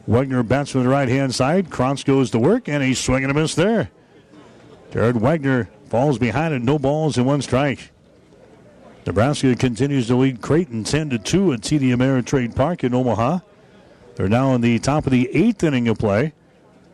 [0.08, 1.70] Wagner bats from the right hand side.
[1.70, 3.92] Krantz goes to work, and he's swinging a miss there.
[4.92, 7.92] Jared Wagner falls behind and no balls and one strike.
[9.06, 13.40] Nebraska continues to lead Creighton 10 to 2 at TD Ameritrade Park in Omaha.
[14.16, 16.34] They're now in the top of the eighth inning of play.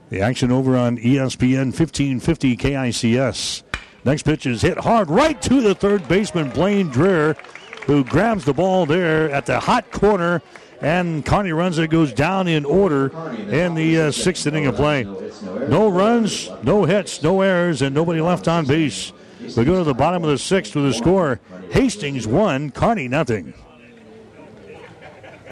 [0.09, 3.63] The action over on ESPN 1550 KICS.
[4.03, 7.37] Next pitch is hit hard right to the third baseman, Blaine Dreher,
[7.85, 10.41] who grabs the ball there at the hot corner.
[10.81, 13.15] And Kearney Runza goes down in order
[13.49, 15.03] in the uh, sixth inning of play.
[15.03, 19.13] No runs, no hits, no errors, and nobody left on base.
[19.55, 21.39] We go to the bottom of the sixth with a score
[21.71, 23.53] Hastings 1, Kearney nothing.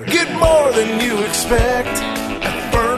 [0.05, 1.99] Get more than you expect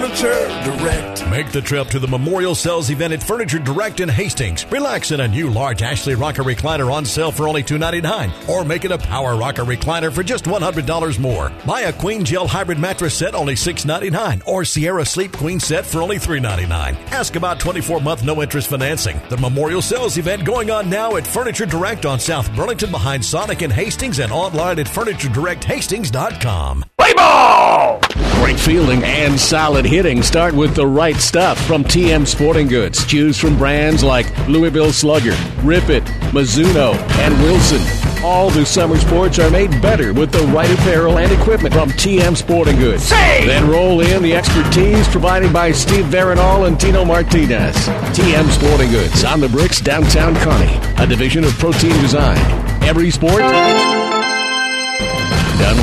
[0.01, 1.29] Furniture Direct.
[1.29, 4.65] Make the trip to the Memorial Sales event at Furniture Direct in Hastings.
[4.71, 8.83] Relax in a new large Ashley Rocker recliner on sale for only 299 or make
[8.83, 11.51] it a Power Rocker recliner for just $100 more.
[11.67, 16.01] Buy a Queen Gel Hybrid mattress set only 699 or Sierra Sleep Queen set for
[16.01, 16.95] only 399.
[17.11, 19.21] Ask about 24-month no-interest financing.
[19.29, 23.61] The Memorial Sales event going on now at Furniture Direct on South Burlington behind Sonic
[23.61, 26.85] and Hastings and online at FurnitureDirectHastings.com.
[26.97, 27.99] Play ball!
[28.41, 33.05] Great fielding and solid hitting start with the right stuff from TM Sporting Goods.
[33.05, 37.81] Choose from brands like Louisville Slugger, Rip It, Mizuno, and Wilson.
[38.23, 42.37] All the summer sports are made better with the right apparel and equipment from TM
[42.37, 43.03] Sporting Goods.
[43.03, 43.45] Say!
[43.45, 47.75] Then roll in the expertise provided by Steve Veronal and Tino Martinez.
[48.15, 52.37] TM Sporting Goods on the bricks downtown Kearney, a division of Protein Design.
[52.81, 53.51] Every sport done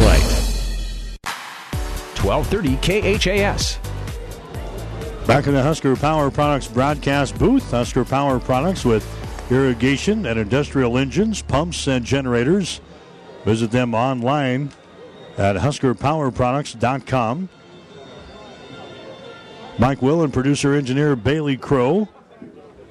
[0.03, 0.25] right.
[2.23, 3.88] 1230 KHAS.
[5.29, 9.07] Back in the Husker Power Products broadcast booth, Husker Power Products with
[9.51, 12.81] irrigation and industrial engines, pumps, and generators.
[13.45, 14.71] Visit them online
[15.37, 17.51] at huskerpowerproducts.com.
[19.79, 22.09] Mike Will and producer engineer Bailey Crow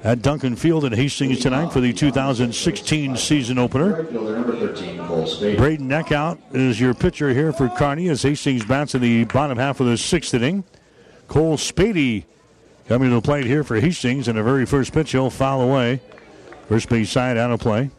[0.04, 4.04] at Duncan Field in Hastings tonight for the 2016 season opener.
[4.04, 9.80] Braden Eckhout is your pitcher here for Kearney as Hastings bats in the bottom half
[9.80, 10.64] of the sixth inning.
[11.28, 12.24] Cole Spady
[12.88, 16.02] coming to the plate here for Hastings, and the very first pitch he'll foul away.
[16.68, 17.90] First base side out of play.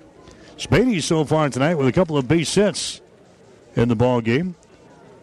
[0.57, 3.01] Spady so far tonight with a couple of base hits
[3.77, 4.57] in the ball game.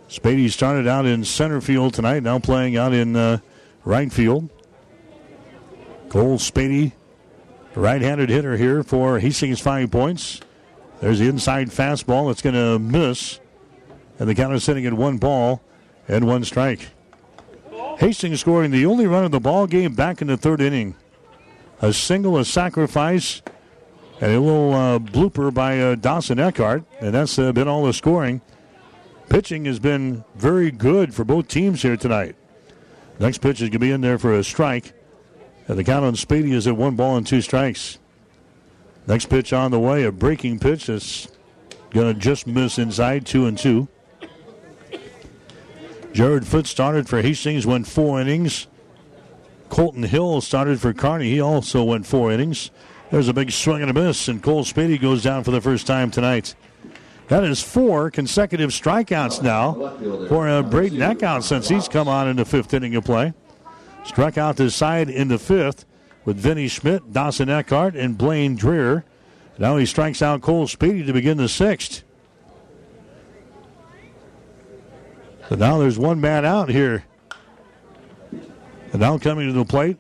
[0.10, 3.40] Spady started out in center field tonight, now playing out in uh,
[3.84, 4.50] right field.
[6.10, 6.94] Cole Spady,
[7.74, 10.42] right-handed hitter here for Hastings five points.
[11.02, 13.40] There's the inside fastball that's going to miss.
[14.18, 15.62] And the count is sitting at one ball
[16.08, 16.88] and one strike.
[18.00, 20.96] Hastings scoring the only run of the ball game back in the third inning.
[21.82, 23.42] A single, a sacrifice,
[24.22, 26.84] and a little uh, blooper by uh, Dawson Eckhart.
[27.00, 28.42] And that's uh, been all the scoring.
[29.30, 32.36] Pitching has been very good for both teams here tonight.
[33.20, 34.94] Next pitch is going to be in there for a strike.
[35.68, 37.98] And the count on Spady is at one ball and two strikes.
[39.08, 41.28] Next pitch on the way, a breaking pitch that's
[41.92, 43.88] going to just miss inside, two and two.
[46.16, 48.68] Jared Foote started for Hastings, went four innings.
[49.68, 51.30] Colton Hill started for Kearney.
[51.30, 52.72] He also went four innings.
[53.12, 55.86] There's a big swing and a miss, and Cole Spady goes down for the first
[55.86, 56.56] time tonight.
[57.28, 59.74] That is four consecutive strikeouts now
[60.30, 63.34] for Braden Eckhout since he's come on in the fifth inning of play.
[64.06, 65.84] Struck out this side in the fifth
[66.24, 69.04] with Vinny Schmidt, Dawson Eckhart, and Blaine Dreher.
[69.60, 72.05] Now he strikes out Cole Spady to begin the sixth.
[75.50, 77.06] So now there's one man out here.
[78.92, 79.98] And now coming to the plate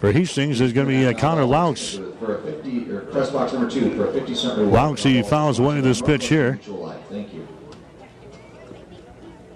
[0.00, 1.98] for Hastings is going to be uh, Connor Laux.
[2.18, 4.74] For a 50, or press box number two for a 50 cent reward.
[4.74, 6.58] Laux, he fouls away this pitch here.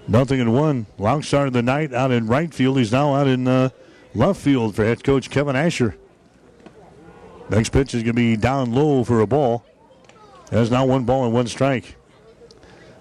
[0.07, 0.87] Nothing in one.
[0.97, 2.77] Laux started the night out in right field.
[2.77, 3.69] He's now out in uh,
[4.15, 5.95] left field for head coach Kevin Asher.
[7.49, 9.65] Next pitch is going to be down low for a ball.
[10.49, 11.95] There's now one ball and one strike.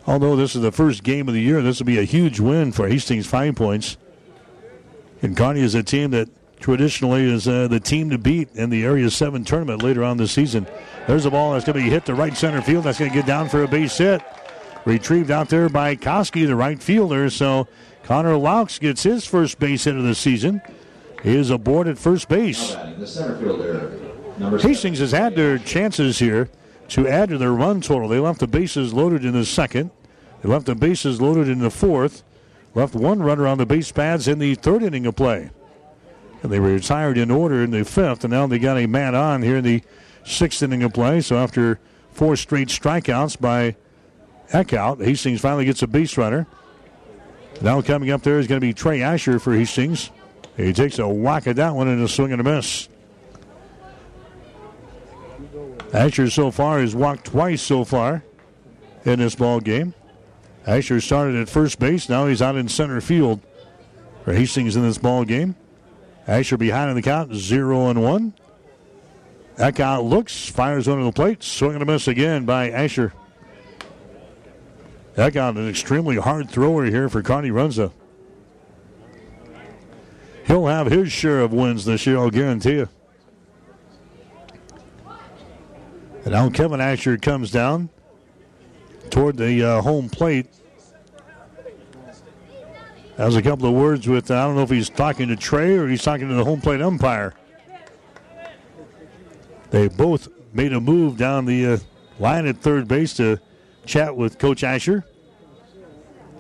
[0.09, 2.73] Although this is the first game of the year, this will be a huge win
[2.73, 3.99] for Hastings Five Points.
[5.21, 6.31] And Kearney is a team that
[6.61, 10.33] traditionally is uh, the team to beat in the Area 7 tournament later on this
[10.33, 10.67] season.
[11.07, 12.85] There's a ball that's going to be hit to right center field.
[12.85, 14.23] That's going to get down for a base hit.
[14.87, 17.29] Retrieved out there by Koski, the right fielder.
[17.29, 17.69] So
[18.03, 20.63] Connor Laux gets his first base hit of the season.
[21.23, 22.75] He is aboard at first base.
[24.63, 26.49] Hastings has had their chances here
[26.89, 28.09] to add to their run total.
[28.09, 29.91] They left the bases loaded in the second.
[30.43, 32.23] They left the bases loaded in the fourth.
[32.75, 35.51] Left one runner on the base pads in the third inning of play.
[36.43, 39.43] And they retired in order in the fifth, and now they got a man on
[39.43, 39.83] here in the
[40.25, 41.21] sixth inning of play.
[41.21, 41.81] So after
[42.13, 43.75] four straight strikeouts by
[44.51, 46.47] Eckhout, Hastings finally gets a base runner.
[47.61, 50.11] Now coming up there is going to be Trey Asher for Hastings.
[50.57, 52.89] He takes a whack at that one and a swing and a miss.
[55.93, 58.23] Asher so far has walked twice so far
[59.05, 59.95] in this ball game.
[60.69, 62.11] Asher started at first base.
[62.11, 63.41] Now he's out in center field
[64.23, 65.57] for Hastings in this ball game.
[66.27, 68.35] Asher behind in the count, zero and one.
[69.57, 73.15] Eckhout looks, fires under the plate, swing and a miss again by Asher.
[75.15, 77.91] That Eckhout, an extremely hard thrower here for Kearney Runza.
[80.47, 82.89] He'll have his share of wins this year, I'll guarantee you.
[86.25, 87.89] And now Kevin Asher comes down
[89.09, 90.47] toward the uh, home plate.
[93.19, 95.89] Has a couple of words with, I don't know if he's talking to Trey or
[95.89, 97.35] he's talking to the home plate umpire.
[99.71, 101.79] They both made a move down the uh,
[102.19, 103.39] line at third base to
[103.85, 105.05] chat with Coach Asher.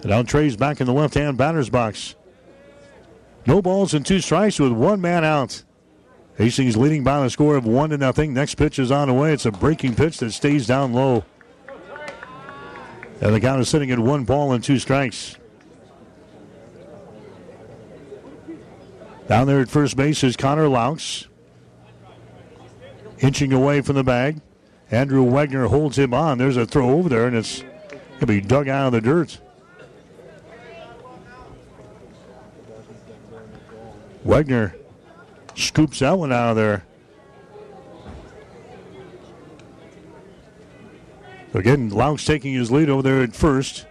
[0.01, 2.15] And now Trey's back in the left hand batter's box.
[3.45, 5.65] No balls and two strikes with one man out.
[6.37, 8.33] Hastings leading by the score of one to nothing.
[8.33, 9.33] Next pitch is on the way.
[9.33, 11.25] It's a breaking pitch that stays down low.
[13.21, 15.38] And the count is sitting at one ball and two strikes.
[19.29, 21.27] Down there at first base is Connor Laux.
[23.19, 24.41] Inching away from the bag.
[24.91, 26.39] Andrew Wagner holds him on.
[26.39, 29.39] There's a throw over there, and it's going to be dug out of the dirt.
[34.25, 34.75] Wagner
[35.55, 36.85] scoops that one out of there.
[41.53, 43.85] Again, Laux taking his lead over there at first.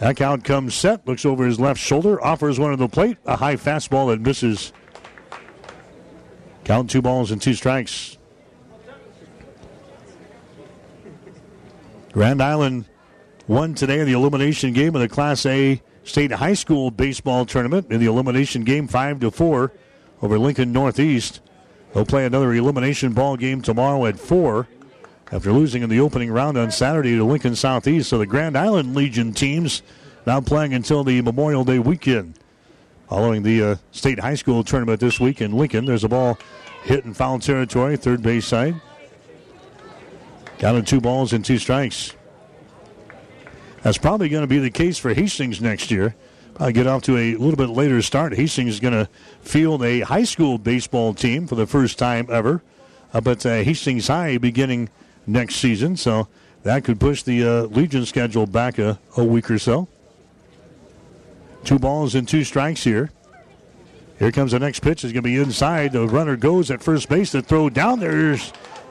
[0.00, 3.36] That count comes set, looks over his left shoulder, offers one to the plate, a
[3.36, 4.72] high fastball that misses.
[6.64, 8.16] Count two balls and two strikes.
[12.12, 12.86] Grand Island
[13.46, 17.92] won today in the elimination game of the Class A State High School baseball tournament
[17.92, 19.70] in the elimination game, five to four
[20.22, 21.42] over Lincoln Northeast.
[21.92, 24.66] They'll play another elimination ball game tomorrow at four
[25.32, 28.08] after losing in the opening round on Saturday to Lincoln Southeast.
[28.08, 29.82] So the Grand Island Legion teams
[30.26, 32.38] now playing until the Memorial Day weekend.
[33.08, 36.38] Following the uh, state high school tournament this week in Lincoln, there's a ball
[36.82, 38.80] hit in foul territory, third base side.
[40.58, 42.14] Counted two balls and two strikes.
[43.82, 46.14] That's probably going to be the case for Hastings next year.
[46.54, 48.34] Probably get off to a little bit later start.
[48.34, 49.08] Hastings is going to
[49.40, 52.62] field a high school baseball team for the first time ever
[53.14, 54.90] up at uh, Hastings High beginning
[55.26, 55.96] next season.
[55.96, 56.28] So
[56.62, 59.88] that could push the uh, Legion schedule back a, a week or so.
[61.64, 63.10] Two balls and two strikes here.
[64.18, 65.02] Here comes the next pitch.
[65.04, 65.92] It's going to be inside.
[65.92, 67.32] The runner goes at first base.
[67.32, 68.36] The throw down there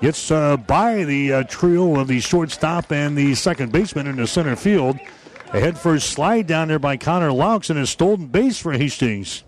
[0.02, 4.26] gets uh, by the uh, trio of the shortstop and the second baseman in the
[4.26, 4.98] center field.
[5.54, 9.44] A head first slide down there by Connor Laux and a stolen base for Hastings.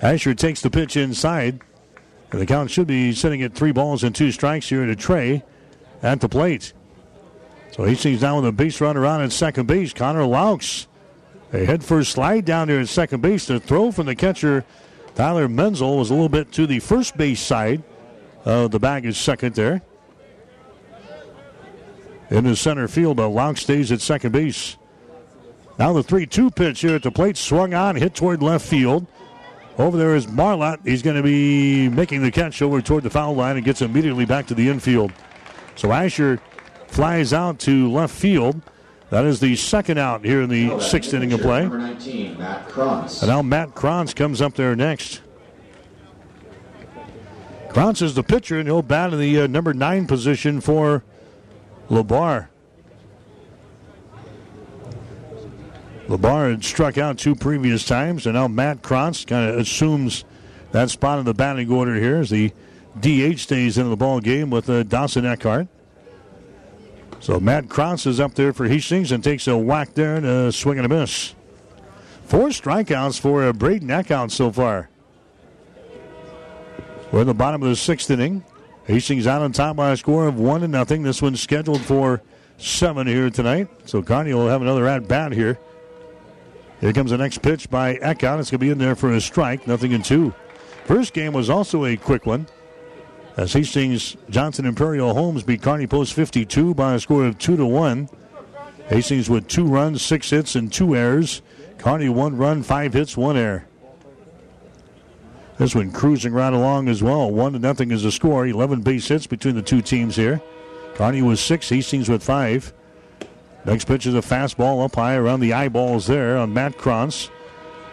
[0.00, 1.60] Asher takes the pitch inside.
[2.32, 5.44] And the count should be sitting at three balls and two strikes here to Trey
[6.02, 6.72] at the plate.
[7.72, 9.92] So Hastings down with a base runner on at second base.
[9.92, 10.86] Connor Laux.
[11.52, 13.46] A head first slide down there at second base.
[13.46, 14.64] The throw from the catcher,
[15.14, 17.82] Tyler Menzel, was a little bit to the first base side.
[18.46, 19.82] Uh, the bag is second there.
[22.30, 24.78] In the center field, but Laux stays at second base.
[25.78, 29.06] Now the 3 2 pitch here at the plate, swung on, hit toward left field.
[29.78, 30.80] Over there is Marlett.
[30.84, 34.26] He's going to be making the catch over toward the foul line and gets immediately
[34.26, 35.12] back to the infield.
[35.76, 36.40] So Asher
[36.88, 38.60] flies out to left field.
[39.10, 41.62] That is the second out here in the sixth inning of play.
[41.62, 43.22] Number 19, Matt Kranz.
[43.22, 45.20] And now Matt Kranz comes up there next.
[47.70, 51.02] Kranz is the pitcher, and he'll bat in the uh, number nine position for
[51.90, 52.48] LeBar.
[56.08, 60.24] LeBar had struck out two previous times, and now Matt Kranz kind of assumes
[60.72, 62.52] that spot in the batting order here as the
[63.00, 65.68] DH stays into the ball game with uh, Dawson Eckhart.
[67.20, 70.50] So Matt Kranz is up there for Hastings and takes a whack there and a
[70.50, 71.34] swing and a miss.
[72.24, 74.88] Four strikeouts for uh, Braden Eckhout so far.
[77.12, 78.42] We're in the bottom of the sixth inning.
[78.86, 81.02] Hastings out on top by a score of one to nothing.
[81.02, 82.22] This one's scheduled for
[82.58, 83.68] seven here tonight.
[83.84, 85.58] So Kearney will have another at bat here.
[86.82, 88.40] Here comes the next pitch by Eckhout.
[88.40, 89.68] It's going to be in there for a strike.
[89.68, 90.34] Nothing in two.
[90.84, 92.48] First game was also a quick one.
[93.36, 97.64] As Hastings Johnson Imperial Homes beat Kearney Post 52 by a score of two to
[97.64, 98.08] one.
[98.88, 101.40] Hastings with two runs, six hits, and two errors.
[101.78, 103.64] Kearney one run, five hits, one error.
[105.58, 107.30] This one cruising right along as well.
[107.30, 108.44] One to nothing is the score.
[108.44, 110.42] 11 base hits between the two teams here.
[110.94, 112.72] Kearney with six, Hastings with five.
[113.64, 117.30] Next pitch is a fastball up high around the eyeballs there on Matt Kranz.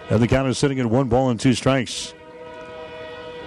[0.09, 2.15] And the count is sitting at one ball and two strikes.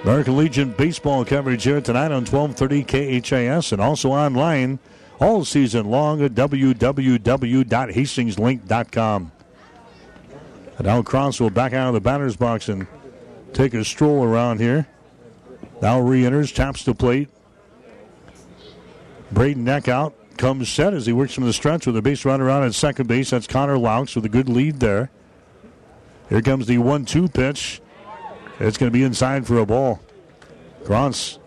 [0.05, 4.79] American Legion baseball coverage here tonight on 1230 KHAS and also online
[5.21, 9.33] all season long at www.hastingslink.com.
[10.79, 12.87] And now Kranz will back out of the batter's box and
[13.53, 14.87] take a stroll around here.
[15.81, 17.29] Now re enters, taps the plate.
[19.31, 22.63] Braden Eckhout, comes set as he works from the stretch with a base runner out
[22.63, 23.31] at second base.
[23.31, 25.11] That's Connor Laux with a good lead there.
[26.29, 27.81] Here comes the 1 2 pitch.
[28.59, 30.01] It's going to be inside for a ball.
[30.85, 31.39] Kranz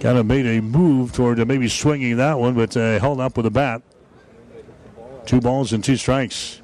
[0.00, 3.36] kind of made a move toward uh, maybe swinging that one, but uh, held up
[3.36, 3.82] with a bat.
[5.26, 6.62] Two balls and two strikes.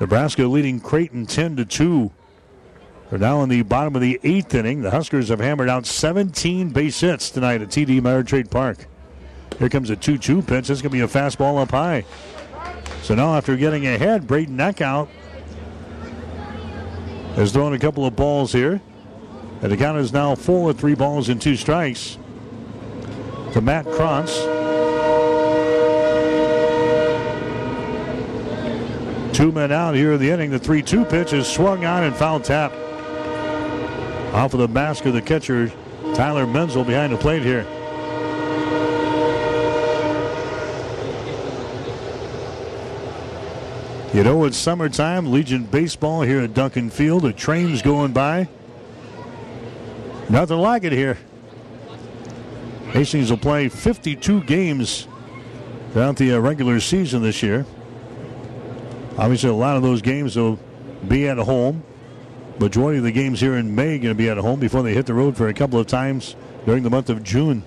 [0.00, 2.10] Nebraska leading Creighton 10 to 2.
[3.12, 4.80] They're now in the bottom of the eighth inning.
[4.80, 8.86] The Huskers have hammered out 17 base hits tonight at TD Ameritrade Park.
[9.58, 10.70] Here comes a 2 2 pitch.
[10.70, 12.06] It's going to be a fastball up high.
[13.02, 15.08] So now, after getting ahead, Braden Eckhout
[17.34, 18.80] has thrown a couple of balls here.
[19.60, 22.16] And the count is now four at three balls and two strikes
[23.52, 24.38] to Matt Krantz.
[29.36, 30.50] Two men out here in the inning.
[30.50, 32.72] The 3 2 pitch is swung on and foul tap.
[34.32, 35.70] Off of the mask of the catcher,
[36.14, 37.66] Tyler Menzel behind the plate here.
[44.14, 47.22] You know, it's summertime, Legion baseball here at Duncan Field.
[47.22, 48.48] The train's going by.
[50.28, 51.18] Nothing like it here.
[52.90, 55.08] Hastings will play 52 games
[55.92, 57.66] throughout the uh, regular season this year.
[59.18, 60.58] Obviously, a lot of those games will
[61.06, 61.82] be at home.
[62.58, 65.06] Majority of the games here in May going to be at home before they hit
[65.06, 67.62] the road for a couple of times during the month of June.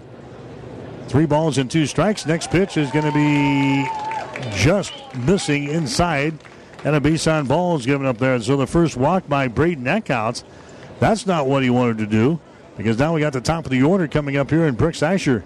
[1.08, 2.26] Three balls and two strikes.
[2.26, 3.88] Next pitch is going to be
[4.56, 6.34] just missing inside,
[6.84, 8.40] and a base on ball is given up there.
[8.42, 10.44] So the first walk by Braden Eckhout,
[11.00, 12.40] that's not what he wanted to do
[12.78, 15.44] because now we got the top of the order coming up here in Brooks Asher.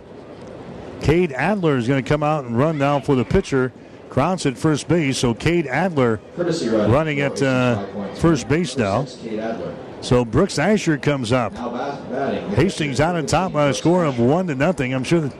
[1.01, 3.71] Cade Adler is going to come out and run now for the pitcher.
[4.19, 7.85] Krantz at first base, so Cade Adler running at uh,
[8.15, 9.05] first base now.
[10.01, 11.53] So Brooks Asher comes up.
[12.53, 14.93] Hastings out on top by a score of one to nothing.
[14.93, 15.31] I'm sure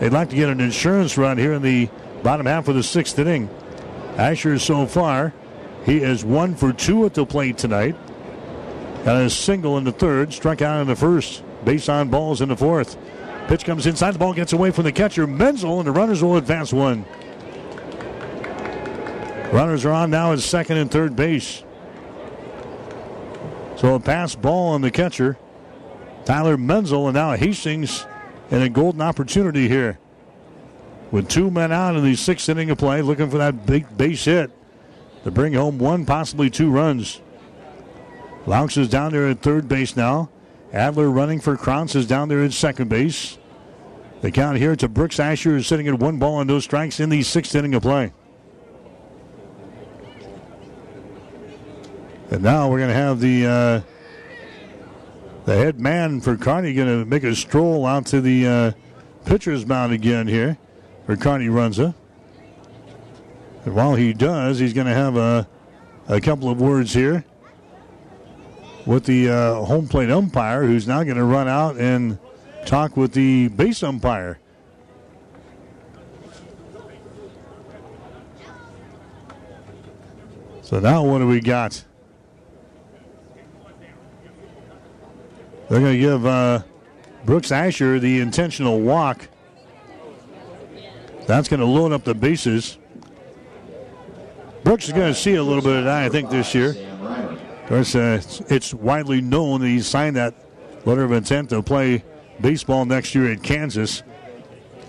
[0.00, 1.88] they'd like to get an insurance run here in the
[2.24, 3.48] bottom half of the sixth inning.
[4.16, 5.32] Asher so far,
[5.86, 7.94] he is one for two at the plate tonight.
[9.04, 11.44] Got a single in the third, struck out in the first.
[11.64, 12.96] Base on balls in the fourth.
[13.46, 16.36] Pitch comes inside, the ball gets away from the catcher, Menzel, and the runners will
[16.36, 17.04] advance one.
[19.52, 21.62] Runners are on now at second and third base.
[23.76, 25.38] So a pass ball on the catcher,
[26.24, 28.06] Tyler Menzel, and now Hastings
[28.50, 29.98] in a golden opportunity here.
[31.10, 34.24] With two men out in the sixth inning of play, looking for that big base
[34.24, 34.50] hit
[35.24, 37.20] to bring home one, possibly two runs.
[38.46, 40.28] Laux is down there at third base now.
[40.72, 43.38] Adler running for Krantz is down there at second base.
[44.20, 47.08] The count here to Brooks Asher is sitting at one ball and no strikes in
[47.08, 48.12] the sixth inning of play.
[52.30, 53.80] And now we're going to have the uh,
[55.46, 58.72] the head man for Kearney going to make a stroll out to the uh,
[59.24, 60.58] pitcher's mound again here
[61.06, 61.94] for Kearney Runza.
[63.64, 65.48] And while he does, he's going to have a,
[66.06, 67.24] a couple of words here
[68.84, 72.18] with the uh, home plate umpire, who's now going to run out and
[72.66, 74.38] talk with the base umpire.
[80.60, 81.84] So now what do we got?
[85.68, 86.62] They're going to give uh,
[87.24, 89.28] Brooks Asher the intentional walk.
[91.26, 92.78] That's going to load up the bases.
[94.64, 96.70] Brooks is going to see a little bit of that, I think, this year.
[96.70, 100.34] Of course, uh, it's widely known that he signed that
[100.86, 102.02] letter of intent to play
[102.40, 104.02] baseball next year at Kansas.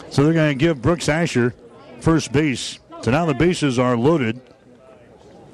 [0.09, 1.53] So they're going to give Brooks Asher
[1.99, 2.79] first base.
[3.01, 4.39] So now the bases are loaded.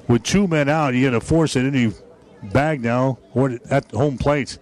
[0.06, 1.92] With two men out, you got to force it any
[2.44, 4.58] bag now or at home plate.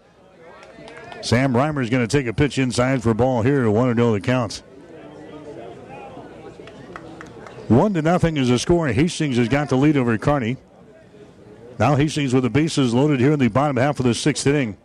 [1.25, 3.95] Sam Reimer is going to take a pitch inside for a ball here one to
[3.95, 4.63] know the counts.
[7.69, 8.89] One to nothing is the score.
[8.89, 10.59] Hastings has got the lead over Kearney.
[11.79, 14.77] Now Hastings with the bases loaded here in the bottom half of the sixth inning.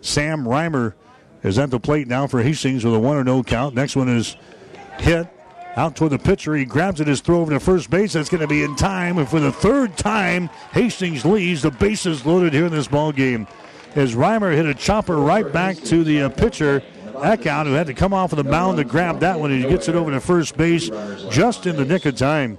[0.00, 0.94] Sam Reimer
[1.44, 3.76] is at the plate now for Hastings with a one or no count.
[3.76, 4.36] Next one is
[4.98, 5.28] hit
[5.76, 6.56] out toward the pitcher.
[6.56, 8.14] He grabs it, his throw over to first base.
[8.14, 9.18] That's going to be in time.
[9.18, 11.62] And for the third time, Hastings leads.
[11.62, 13.46] The bases loaded here in this ball game.
[13.94, 16.82] As Reimer hit a chopper right back to the uh, pitcher.
[17.14, 19.70] Eckhout, who had to come off of the mound to grab that one, and he
[19.70, 20.90] gets it over to first base
[21.30, 22.58] just in the nick of time.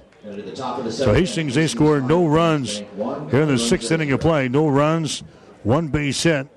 [0.88, 4.48] So Hastings, they score no runs here in the sixth inning of play.
[4.48, 5.22] No runs,
[5.62, 6.48] one base hit.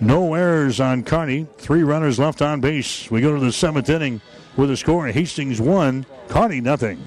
[0.00, 1.46] No errors on Kearney.
[1.58, 3.10] Three runners left on base.
[3.10, 4.20] We go to the seventh inning
[4.56, 5.06] with a score.
[5.08, 7.06] Hastings one, Kearney nothing.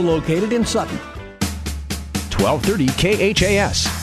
[0.00, 0.96] located in Sutton.
[2.38, 4.00] 1230 KHAS.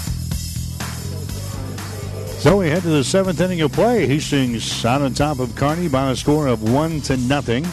[2.42, 4.06] So we head to the seventh inning of play.
[4.06, 7.66] Hastings out on top of Kearney by a score of one to nothing.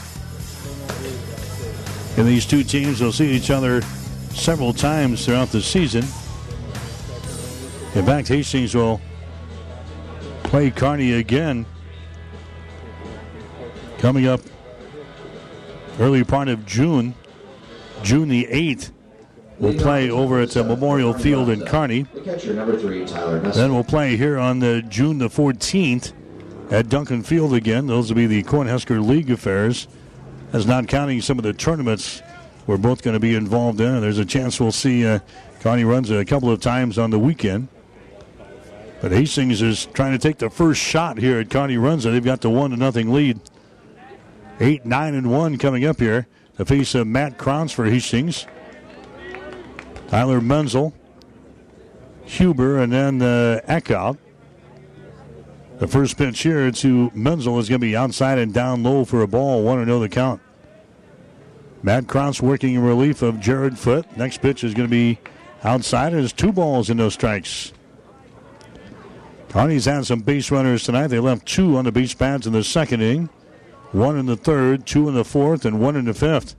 [2.17, 3.83] And these two teams will see each other
[4.31, 6.03] several times throughout the season.
[7.95, 9.01] In fact, Hastings will
[10.45, 11.67] play Kearney again
[13.99, 14.41] coming up
[15.99, 17.15] early part of June.
[18.05, 18.93] June the 8th,
[19.59, 22.03] we'll play over at uh, Memorial Field in Kearney.
[22.03, 26.13] The catcher, number three, Tyler Then we'll play here on the June the 14th
[26.71, 27.87] at Duncan Field again.
[27.87, 29.89] Those will be the Cornhusker League affairs.
[30.53, 32.23] That's not counting some of the tournaments
[32.67, 33.87] we're both going to be involved in.
[33.87, 35.21] And there's a chance we'll see uh,
[35.61, 37.69] Kearney Runza couple of times on the weekend.
[39.01, 42.13] But Hastings is trying to take the first shot here at Kearney Runza.
[42.13, 43.41] They've got the one to nothing lead.
[44.61, 46.27] Eight, nine, and one coming up here.
[46.57, 48.47] The face of Matt Krantz for Hastings.
[50.09, 50.95] Tyler Menzel,
[52.25, 54.19] Huber, and then uh, Eckhout.
[55.79, 59.23] The first pitch here to Menzel is going to be outside and down low for
[59.23, 59.65] a ball.
[59.65, 60.41] One to know the count.
[61.83, 64.17] Matt Krantz working in relief of Jared Foot.
[64.17, 65.19] Next pitch is going to be
[65.65, 66.15] outside.
[66.15, 67.73] It's two balls and no strikes.
[69.49, 71.09] Kearney's had some base runners tonight.
[71.09, 73.29] They left two on the base pads in the second inning,
[73.95, 76.57] one in the third, two in the fourth, and one in the fifth.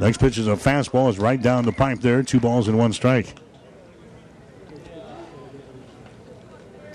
[0.00, 1.08] Next pitch is a fastball.
[1.08, 2.22] It's right down the pipe there.
[2.22, 3.34] Two balls and one strike.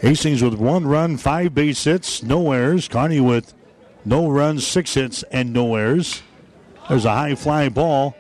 [0.02, 2.88] Hastings with one run, five base hits, no errors.
[2.88, 3.54] Kearney with
[4.04, 6.22] no runs, six hits, and no errors.
[6.90, 8.16] There's a high fly ball.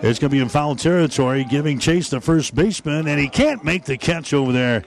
[0.00, 3.64] It's going to be in foul territory, giving chase the first baseman, and he can't
[3.64, 4.84] make the catch over there.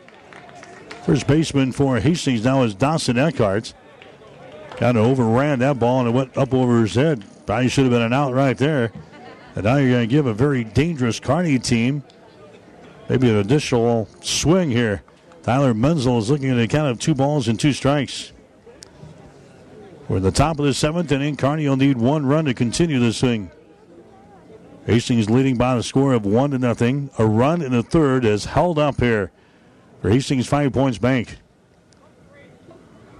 [1.06, 3.74] First baseman for Hastings now is Dawson Eckhart.
[4.82, 7.24] Kind of overran that ball and it went up over his head.
[7.46, 8.92] Probably should have been an out right there.
[9.56, 12.04] And now you're going to give a very dangerous Kearney team
[13.08, 15.04] maybe an additional swing here.
[15.44, 18.32] Tyler Menzel is looking at a count of two balls and two strikes.
[20.08, 21.36] We're at the top of the seventh inning.
[21.36, 23.52] Kearney will need one run to continue this thing.
[24.88, 27.12] Hastings leading by a score of one to nothing.
[27.20, 29.32] A run in the third is held up here
[30.02, 31.38] for Hastings Five Points Bank.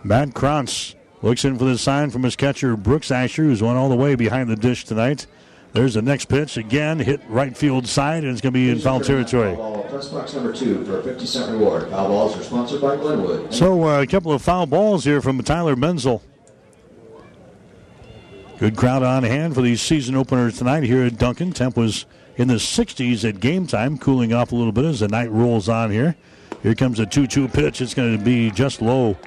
[0.04, 3.90] Matt Krantz looks in for the sign from his catcher Brooks Asher, who's won all
[3.90, 5.28] the way behind the dish tonight.
[5.74, 8.80] There's the next pitch again, hit right field side, and it's going to be in
[8.80, 9.56] foul territory.
[9.90, 11.90] Press box number two for a 50 cent reward.
[11.90, 13.54] Foul balls are sponsored by Glenwood.
[13.54, 16.22] So uh, a couple of foul balls here from Tyler Menzel.
[18.60, 21.52] Good crowd on hand for these season openers tonight here at Duncan.
[21.52, 25.08] Temp was in the 60s at game time, cooling off a little bit as the
[25.08, 26.16] night rolls on here.
[26.64, 27.82] Here comes a 2 2 pitch.
[27.82, 29.18] It's going to be just low.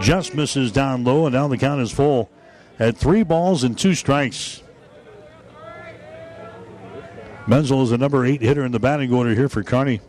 [0.00, 2.30] Just misses down low, and now the count is full
[2.78, 4.62] at three balls and two strikes.
[7.46, 10.00] Menzel is the number eight hitter in the batting order here for Kearney.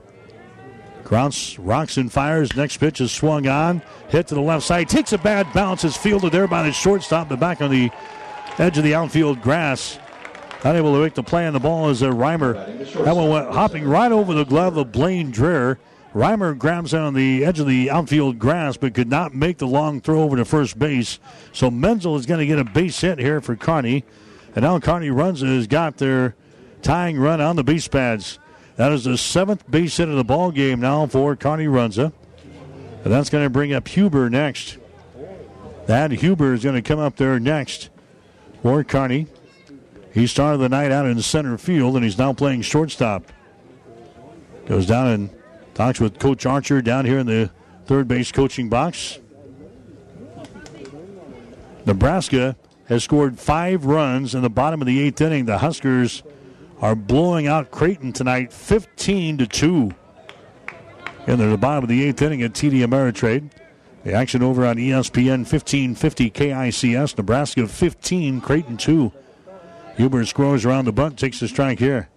[1.03, 2.55] Krantz rocks and fires.
[2.55, 3.81] Next pitch is swung on.
[4.09, 4.89] Hit to the left side.
[4.89, 5.83] Takes a bad bounce.
[5.83, 7.89] Is fielded there by the shortstop, but back on the
[8.57, 9.99] edge of the outfield grass.
[10.63, 12.55] Unable to make the play on the ball is a Reimer.
[13.05, 15.77] That one went hopping right over the glove of Blaine Dreher.
[16.17, 20.01] Reimer grabs on the edge of the outfield grass, but could not make the long
[20.01, 21.19] throw over to first base.
[21.53, 24.03] So Menzel is going to get a base hit here for Kearney.
[24.55, 26.35] And now Kearney Runza has got their
[26.81, 28.39] tying run on the base pads.
[28.77, 32.11] That is the seventh base hit of the ball game now for Kearney Runza.
[33.03, 34.79] And that's going to bring up Huber next.
[35.85, 37.91] That Huber is going to come up there next
[38.63, 39.27] for Kearney.
[40.15, 43.31] He started the night out in center field, and he's now playing shortstop.
[44.65, 45.36] Goes down and
[45.77, 47.51] talks with Coach Archer down here in the
[47.85, 49.19] third base coaching box.
[51.85, 55.45] Nebraska has scored five runs in the bottom of the eighth inning.
[55.45, 56.23] The Huskers
[56.81, 59.91] are blowing out Creighton tonight 15 to 2.
[61.27, 63.51] And they're the bottom of the eighth inning at TD Ameritrade.
[64.03, 67.15] The action over on ESPN 1550 KICS.
[67.15, 69.11] Nebraska 15, Creighton 2.
[69.97, 72.09] Huber scores around the bunt, takes the strike here.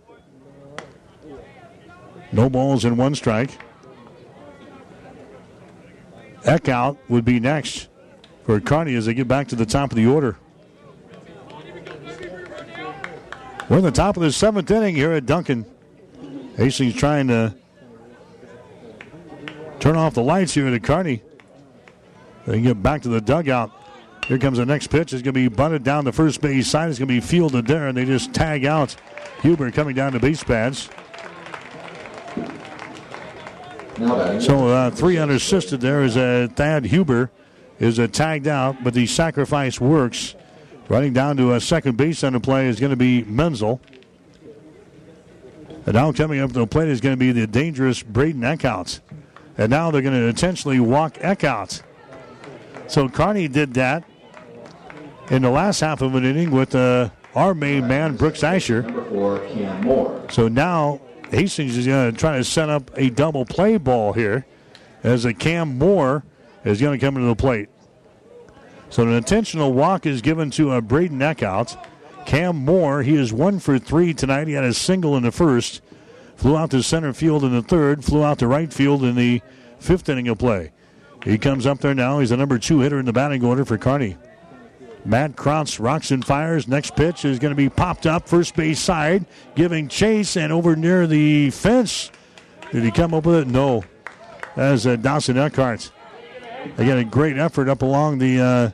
[2.33, 3.59] No balls in one strike.
[6.43, 7.89] Eckhout would be next
[8.45, 10.37] for Kearney as they get back to the top of the order.
[13.69, 15.65] We're in the top of the seventh inning here at Duncan.
[16.57, 17.55] Hastings trying to
[19.79, 21.23] turn off the lights here at Kearney.
[22.47, 23.71] They get back to the dugout.
[24.27, 25.13] Here comes the next pitch.
[25.13, 26.91] It's going to be bunted down the first base side.
[26.91, 28.97] It's going to be fielded there, and they just tag out
[29.43, 30.89] Huber coming down the base pads.
[34.41, 37.31] So uh, three unassisted there is uh, Thad Huber
[37.79, 40.35] is uh, tagged out, but the sacrifice works.
[40.89, 43.81] Running down to a second base on the play is going to be Menzel.
[45.87, 49.01] And now coming up to the plate is going to be the dangerous Braden Eckhout.
[49.57, 51.83] And now they're going to intentionally walk Eckhout.
[52.89, 54.05] So Kearney did that
[55.31, 58.83] in the last half of an inning with uh, our main man, Brooks Asher.
[60.31, 61.01] So now
[61.31, 64.47] Hastings is going to try to set up a double play ball here
[65.03, 66.25] as a Cam Moore
[66.65, 67.69] is going to come into the plate.
[68.91, 71.77] So an intentional walk is given to a Braden Eckhout.
[72.27, 74.49] Cam Moore, he is one for three tonight.
[74.49, 75.81] He had a single in the first,
[76.37, 79.41] flew out to center field in the third, flew out to right field in the
[79.79, 80.73] fifth inning of play.
[81.25, 82.19] He comes up there now.
[82.19, 84.17] He's the number two hitter in the batting order for Kearney.
[85.05, 86.69] Matt Krantz rocks and fires.
[86.69, 89.25] Next pitch is going to be popped up first base side,
[89.55, 92.11] giving chase and over near the fence.
[92.71, 93.47] Did he come up with it?
[93.49, 93.85] No.
[94.57, 95.91] As uh, Dawson Eckhart.
[96.77, 98.71] Again, a great effort up along the uh,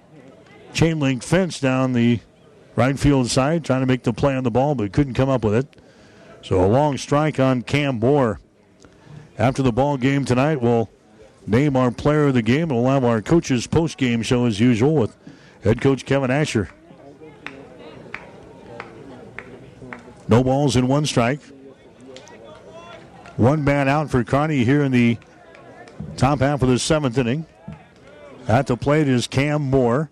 [0.74, 2.20] chain link fence down the
[2.74, 5.44] right field side, trying to make the play on the ball, but couldn't come up
[5.44, 5.80] with it.
[6.42, 8.40] So a long strike on Cam Moore.
[9.38, 10.90] After the ball game tonight, we'll
[11.46, 14.58] name our player of the game, and we'll have our coaches post game show as
[14.58, 15.16] usual with
[15.66, 16.68] head coach Kevin Asher.
[20.28, 21.40] No balls in one strike.
[23.36, 25.18] One man out for Kearney here in the
[26.16, 27.46] top half of the seventh inning.
[28.46, 30.08] At the plate is Cam Moore.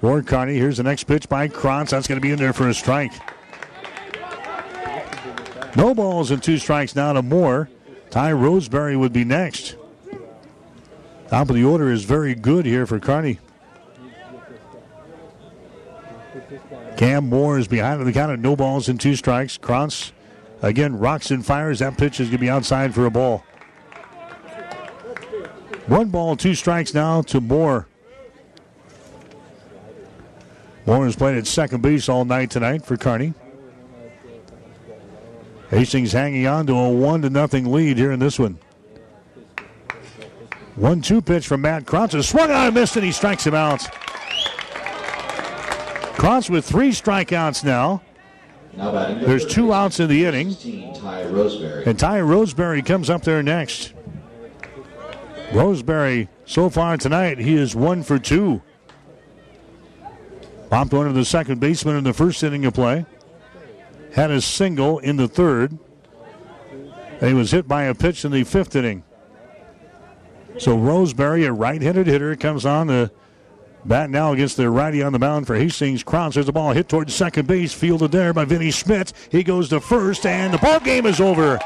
[0.00, 0.56] Ward Kearney.
[0.56, 1.90] Here's the next pitch by Krantz.
[1.90, 3.12] That's going to be in there for a strike.
[5.76, 7.68] No balls and two strikes now to Moore.
[8.10, 9.76] Ty Roseberry would be next.
[11.28, 13.38] Top of the order is very good here for Kearney.
[16.98, 19.56] Cam Moore is behind on the count of no balls and two strikes.
[19.56, 20.12] Krantz
[20.62, 21.78] again rocks and fires.
[21.78, 23.44] That pitch is going to be outside for a ball.
[25.86, 27.86] One ball, two strikes now to Moore.
[30.86, 33.32] Moore has played at second base all night tonight for Kearney.
[35.70, 38.58] Hastings hanging on to a one to nothing lead here in this one.
[40.74, 42.26] One two pitch from Matt Krantz.
[42.26, 43.88] Swung on and missed, and he strikes him out.
[46.18, 48.02] Krantz with three strikeouts now.
[48.74, 50.56] There's two outs in the inning.
[51.86, 53.94] And Ty Roseberry comes up there next.
[55.52, 58.60] Roseberry, so far tonight, he is one for two.
[60.68, 63.06] Popped one to the second baseman in the first inning of play.
[64.12, 65.78] Had a single in the third.
[67.20, 69.04] And he was hit by a pitch in the fifth inning.
[70.58, 73.12] So Roseberry, a right-handed hitter, comes on the
[73.88, 76.02] bat now against the righty on the mound for Hastings.
[76.02, 79.12] Krantz has the ball hit towards second base, fielded there by Vinny Schmidt.
[79.30, 81.58] He goes to first, and the ball game is over.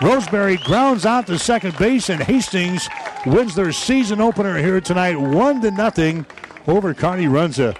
[0.00, 2.88] Roseberry grounds out to second base, and Hastings
[3.26, 6.26] wins their season opener here tonight, one to nothing
[6.66, 7.76] over Kearney Runza.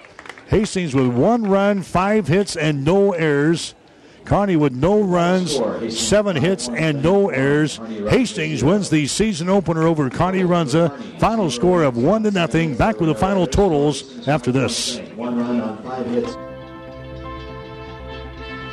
[0.48, 3.74] Hastings with one run, five hits, and no errors.
[4.26, 5.58] Kearney with no runs,
[5.96, 7.76] seven hits, and no errors.
[7.76, 10.96] Hastings wins the season opener over Kearney Runza.
[11.18, 12.76] Final score of one to nothing.
[12.76, 14.98] Back with the final totals after this.
[15.14, 16.36] One run on five hits.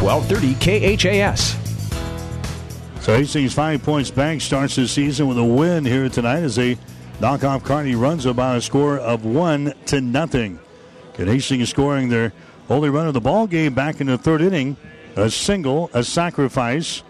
[0.00, 1.56] 1230 KHAS.
[3.04, 6.76] So Hastings Five Points Bank starts the season with a win here tonight as they
[7.20, 10.58] knock off Kearney runs about a score of one to nothing.
[11.18, 12.32] And Hastings scoring their
[12.68, 14.76] only run of the ball game back in the third inning.
[15.14, 17.02] A single, a sacrifice,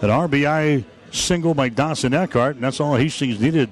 [0.00, 3.70] an RBI single by Dawson Eckhart, and that's all Hastings needed.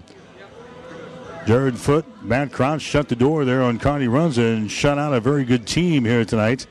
[1.47, 5.21] Jared Foot, Matt Crouch shut the door there on Kearney Runza and shut out a
[5.21, 6.67] very good team here tonight.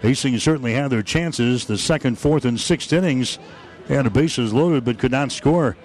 [0.00, 1.66] Hastings certainly had their chances.
[1.66, 3.38] The second, fourth, and sixth innings
[3.86, 5.76] they had the bases loaded but could not score.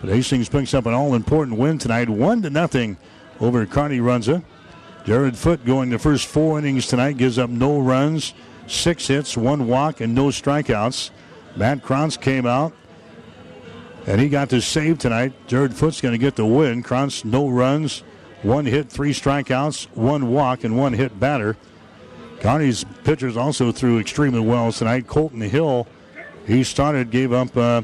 [0.00, 2.96] But Hastings picks up an all-important win tonight, one to nothing
[3.40, 4.42] over Kearney Runza.
[5.04, 8.34] Jared Foot going the first four innings tonight gives up no runs,
[8.66, 11.10] six hits, one walk, and no strikeouts.
[11.56, 12.72] Matt Krantz came out
[14.06, 15.32] and he got the save tonight.
[15.46, 16.82] Jared Foot's going to get the win.
[16.82, 18.02] Krantz no runs,
[18.42, 21.56] one hit, three strikeouts, one walk, and one hit batter.
[22.42, 25.06] Kearney's pitchers also threw extremely well tonight.
[25.06, 25.86] Colton Hill
[26.44, 27.82] he started, gave up uh,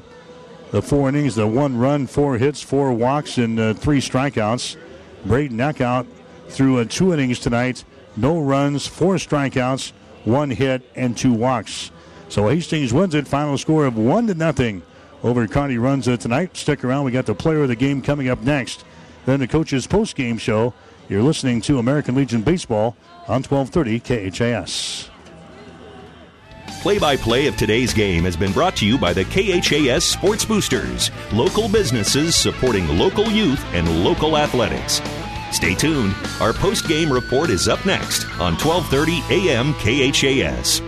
[0.73, 4.77] the four innings, the one run, four hits, four walks, and uh, three strikeouts.
[5.25, 6.09] Braden Eckhout
[6.49, 7.85] threw uh, two innings tonight,
[8.17, 9.93] no runs, four strikeouts,
[10.25, 11.93] one hit, and two walks.
[12.29, 13.29] So Hastings wins it.
[13.29, 14.83] Final score of one to nothing
[15.23, 16.57] over Kearney Runza tonight.
[16.57, 17.05] Stick around.
[17.05, 18.85] We got the player of the game coming up next.
[19.25, 20.75] Then the coach's post game show.
[21.09, 22.97] You're listening to American Legion Baseball
[23.29, 25.11] on 1230 KHAS.
[26.83, 30.45] Play by play of today's game has been brought to you by the KHAS Sports
[30.45, 35.03] Boosters, local businesses supporting local youth and local athletics.
[35.51, 36.15] Stay tuned.
[36.41, 40.83] Our post game report is up next on 1230 AM KHAS.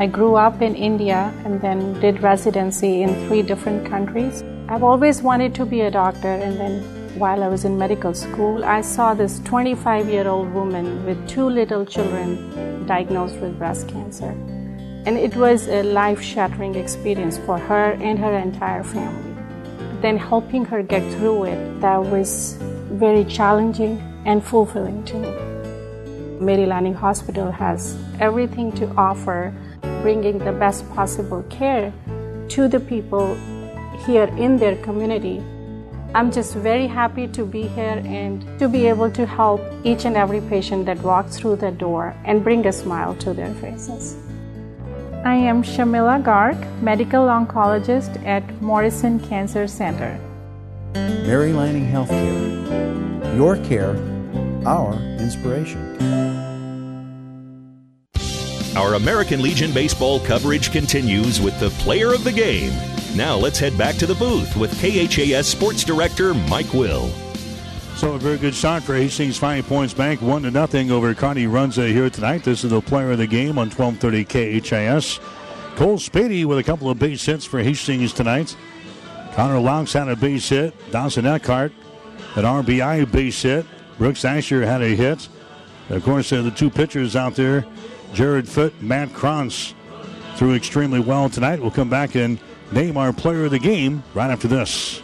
[0.00, 4.44] I grew up in India and then did residency in three different countries.
[4.68, 8.64] I've always wanted to be a doctor and then while I was in medical school,
[8.64, 14.30] I saw this 25 year old woman with two little children diagnosed with breast cancer.
[15.06, 19.32] And it was a life shattering experience for her and her entire family.
[20.00, 22.58] Then helping her get through it, that was
[22.90, 26.44] very challenging and fulfilling to me.
[26.44, 29.54] Mary Lanning Hospital has everything to offer,
[30.02, 31.92] bringing the best possible care
[32.48, 33.36] to the people
[34.04, 35.42] here in their community
[36.14, 40.16] I'm just very happy to be here and to be able to help each and
[40.16, 44.16] every patient that walks through the door and bring a smile to their faces.
[45.24, 50.16] I am Shamila Garg, medical oncologist at Morrison Cancer Center.
[50.94, 53.36] Mary Lanning Healthcare.
[53.36, 53.96] Your care,
[54.64, 55.82] our inspiration.
[58.76, 62.72] Our American Legion baseball coverage continues with the player of the game.
[63.14, 67.08] Now let's head back to the booth with KHAS Sports Director Mike Will.
[67.96, 71.46] So a very good start for Hastings Five Points Bank, one to nothing over Kearney
[71.46, 72.42] Runza here tonight.
[72.42, 75.20] This is the player of the game on 12:30 KHAS.
[75.76, 78.56] Cole Spady with a couple of base hits for Hastings tonight.
[79.34, 80.74] Connor Laux had a base hit.
[80.90, 81.72] Dawson Eckhart
[82.36, 83.66] an RBI base hit.
[83.98, 85.28] Brooks Asher had a hit.
[85.90, 87.64] Of course, the two pitchers out there,
[88.12, 89.74] Jared Foot, Matt Krantz,
[90.36, 91.60] threw extremely well tonight.
[91.60, 92.38] We'll come back and
[92.72, 95.03] name our player of the game right after this.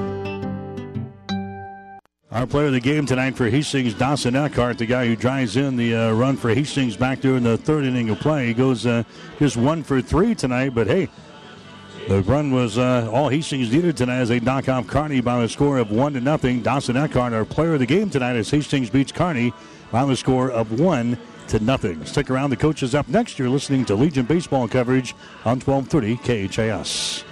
[2.31, 5.75] Our player of the game tonight for Hastings, Dawson Eckhart, the guy who drives in
[5.75, 8.47] the uh, run for Hastings back in the third inning of play.
[8.47, 9.03] He goes uh,
[9.37, 11.09] just one for three tonight, but hey,
[12.07, 15.49] the run was uh, all Hastings needed tonight as they knock off Kearney by a
[15.49, 16.61] score of one to nothing.
[16.61, 19.51] Dawson Eckhart, our player of the game tonight, as Hastings beats Kearney
[19.91, 21.17] by the score of one
[21.49, 22.05] to nothing.
[22.05, 22.51] Stick around.
[22.51, 23.39] The coach is up next.
[23.39, 27.25] You're listening to Legion baseball coverage on 1230 KHAS.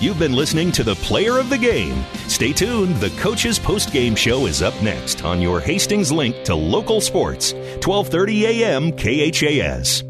[0.00, 2.06] You've been listening to the player of the game.
[2.26, 2.96] Stay tuned.
[2.96, 8.62] The coach's post-game show is up next on your Hastings link to local sports, 1230
[8.62, 8.92] a.m.
[8.92, 10.09] KHAS.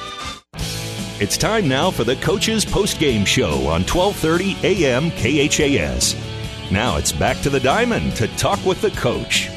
[1.21, 6.15] It's time now for the Coach's Post-Game Show on 1230 AM KHAS.
[6.71, 9.47] Now it's back to the diamond to talk with the coach.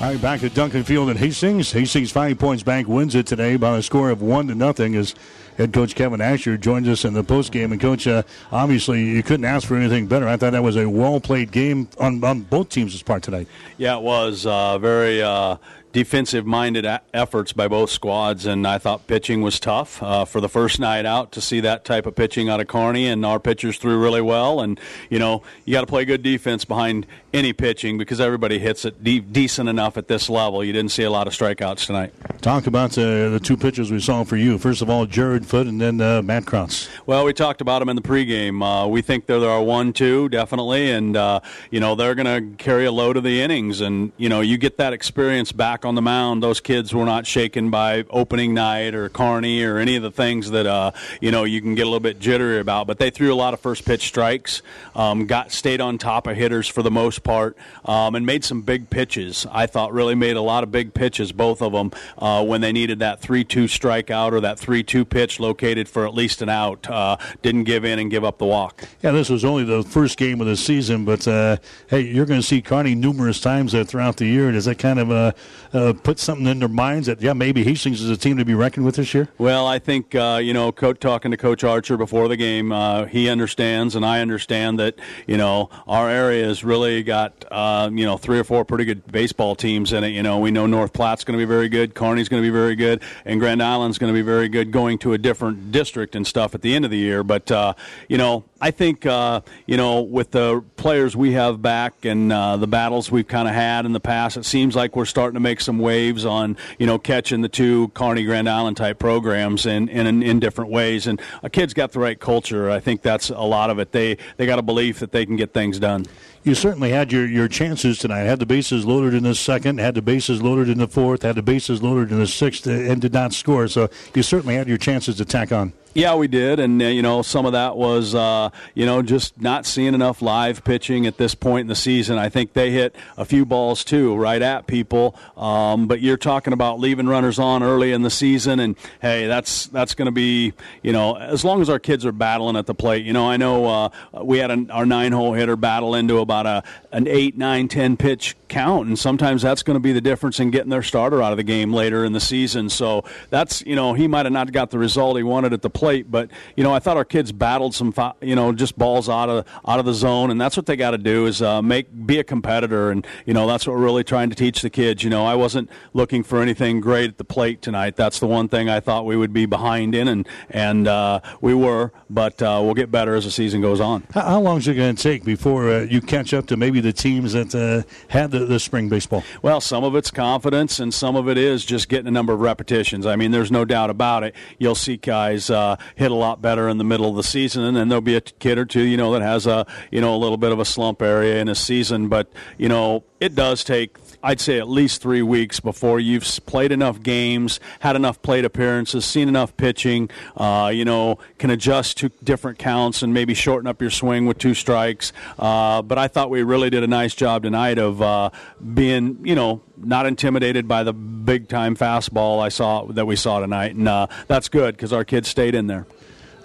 [0.00, 1.72] All right, back at Duncan Field in Hastings.
[1.72, 4.94] Hastings Five Points Bank wins it today by a score of one to nothing.
[4.94, 5.16] As
[5.58, 7.72] head coach Kevin Asher joins us in the post game.
[7.72, 8.22] And coach, uh,
[8.52, 10.28] obviously you couldn't ask for anything better.
[10.28, 13.48] I thought that was a well played game on, on both teams' part tonight.
[13.76, 15.20] Yeah, it was uh, very.
[15.20, 15.56] Uh,
[15.94, 16.84] defensive minded
[17.14, 21.06] efforts by both squads, and I thought pitching was tough uh, for the first night
[21.06, 24.20] out to see that type of pitching out of Kearney, and our pitchers threw really
[24.20, 24.60] well.
[24.60, 28.84] And you know, you got to play good defense behind any pitching because everybody hits
[28.84, 30.62] it de- decent enough at this level.
[30.62, 32.14] You didn't see a lot of strikeouts tonight.
[32.40, 34.56] Talk about uh, the two pitchers we saw for you.
[34.56, 36.88] First of all, Jared Foot, and then uh, Matt Krause.
[37.06, 38.62] Well, we talked about them in the pregame.
[38.62, 41.40] Uh, we think they're our one-two definitely, and uh,
[41.70, 44.56] you know they're going to carry a load of the innings, and you know you
[44.56, 48.94] get that experience back on the mound, those kids were not shaken by opening night
[48.94, 51.86] or Kearney or any of the things that uh, you know you can get a
[51.86, 52.86] little bit jittery about.
[52.86, 54.62] But they threw a lot of first pitch strikes,
[54.94, 58.62] um, got stayed on top of hitters for the most part, um, and made some
[58.62, 59.46] big pitches.
[59.50, 62.72] I thought really made a lot of big pitches, both of them, uh, when they
[62.72, 66.88] needed that three-two strikeout or that three-two pitch located for at least an out.
[66.88, 68.84] Uh, didn't give in and give up the walk.
[69.02, 71.56] Yeah, this was only the first game of the season, but uh,
[71.88, 74.52] hey, you're going to see Kearney numerous times throughout the year.
[74.52, 75.32] Does that kind of uh,
[75.72, 78.54] uh, put something in their minds that yeah maybe Hastings is a team to be
[78.54, 79.28] reckoned with this year?
[79.38, 83.06] Well, I think uh, you know, co- talking to Coach Archer before the game, uh,
[83.06, 88.04] he understands and I understand that you know our area has really got uh, you
[88.04, 90.08] know three or four pretty good baseball teams in it.
[90.08, 92.52] You know, we know North Platte's going to be very good, Kearney's going to be
[92.52, 96.16] very good, and Grand Island's going to be very good going to a different district
[96.16, 97.22] and stuff at the end of the year.
[97.22, 97.74] But uh,
[98.08, 102.56] you know, I think uh, you know with the players we have back and uh,
[102.56, 105.40] the battles we've kind of had in the past, it seems like we're starting to
[105.40, 109.88] make some waves on you know catching the two Kearney Grand Island type programs in,
[109.88, 111.06] in in different ways.
[111.06, 112.70] And a kid's got the right culture.
[112.70, 113.92] I think that's a lot of it.
[113.92, 116.06] They they got a belief that they can get things done
[116.44, 118.20] you certainly had your, your chances tonight.
[118.20, 121.36] Had the bases loaded in the second, had the bases loaded in the fourth, had
[121.36, 123.66] the bases loaded in the sixth, and did not score.
[123.66, 125.72] So you certainly had your chances to tack on.
[125.94, 129.40] Yeah, we did, and uh, you know some of that was uh, you know just
[129.40, 132.18] not seeing enough live pitching at this point in the season.
[132.18, 135.14] I think they hit a few balls too, right at people.
[135.36, 139.66] Um, but you're talking about leaving runners on early in the season, and hey, that's
[139.66, 140.52] that's going to be
[140.82, 143.06] you know as long as our kids are battling at the plate.
[143.06, 143.88] You know, I know uh,
[144.20, 147.96] we had an, our nine hole hitter battle into about a an eight, nine, ten
[147.96, 151.32] pitch count, and sometimes that's going to be the difference in getting their starter out
[151.32, 152.70] of the game later in the season.
[152.70, 155.70] So that's you know he might have not got the result he wanted at the
[155.70, 156.08] plate.
[156.08, 159.44] But you know, I thought our kids battled some, you know, just balls out of
[159.66, 162.20] out of the zone, and that's what they got to do is uh, make be
[162.20, 165.02] a competitor, and you know that's what we're really trying to teach the kids.
[165.02, 167.96] You know, I wasn't looking for anything great at the plate tonight.
[167.96, 171.54] That's the one thing I thought we would be behind in, and and uh, we
[171.54, 174.04] were, but uh, we'll get better as the season goes on.
[174.12, 176.80] How, how long is it going to take before uh, you catch up to maybe
[176.80, 179.22] the teams that uh, had the, the spring baseball?
[179.42, 182.40] Well, some of it's confidence, and some of it is just getting a number of
[182.40, 183.06] repetitions.
[183.06, 184.34] I mean, there's no doubt about it.
[184.58, 187.76] You'll see guys uh, hit a lot better in the middle of the season, and
[187.76, 190.18] then there'll be a kid or two, you know, that has a you know a
[190.18, 192.08] little bit of a slump area in a season.
[192.08, 196.72] But you know, it does take I'd say at least three weeks before you've played
[196.72, 202.08] enough games, had enough plate appearances, seen enough pitching, uh, you know, can adjust to
[202.24, 205.12] different counts and maybe shorten up your swing with two strikes.
[205.38, 208.30] Uh, but I thought we really did a nice job tonight of uh,
[208.72, 213.40] being, you know, not intimidated by the big time fastball I saw that we saw
[213.40, 215.86] tonight, and uh, that's good because our kids stayed in there.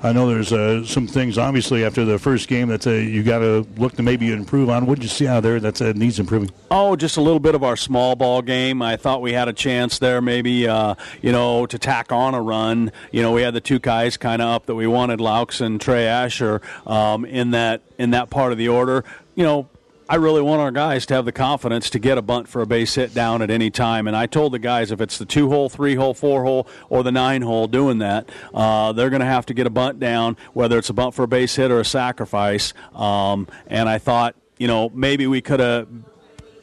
[0.02, 3.40] I know there's uh, some things, obviously, after the first game that uh, you got
[3.40, 4.86] to look to maybe improve on.
[4.86, 6.52] What did you see out there that uh, needs improving?
[6.72, 8.82] Oh, just a little bit of our small ball game.
[8.82, 12.42] I thought we had a chance there, maybe, uh, you know, to tack on a
[12.42, 12.94] run.
[13.12, 15.82] You know, we had the two guys kind of up that we wanted, Laux and
[15.82, 19.04] Trey Asher, um, in that in that part of the order.
[19.36, 19.70] You know,
[20.10, 22.66] I really want our guys to have the confidence to get a bunt for a
[22.66, 24.08] base hit down at any time.
[24.08, 27.04] And I told the guys if it's the two hole, three hole, four hole, or
[27.04, 30.36] the nine hole doing that, uh, they're going to have to get a bunt down,
[30.54, 32.74] whether it's a bunt for a base hit or a sacrifice.
[32.96, 35.88] Um, and I thought, you know, maybe we could have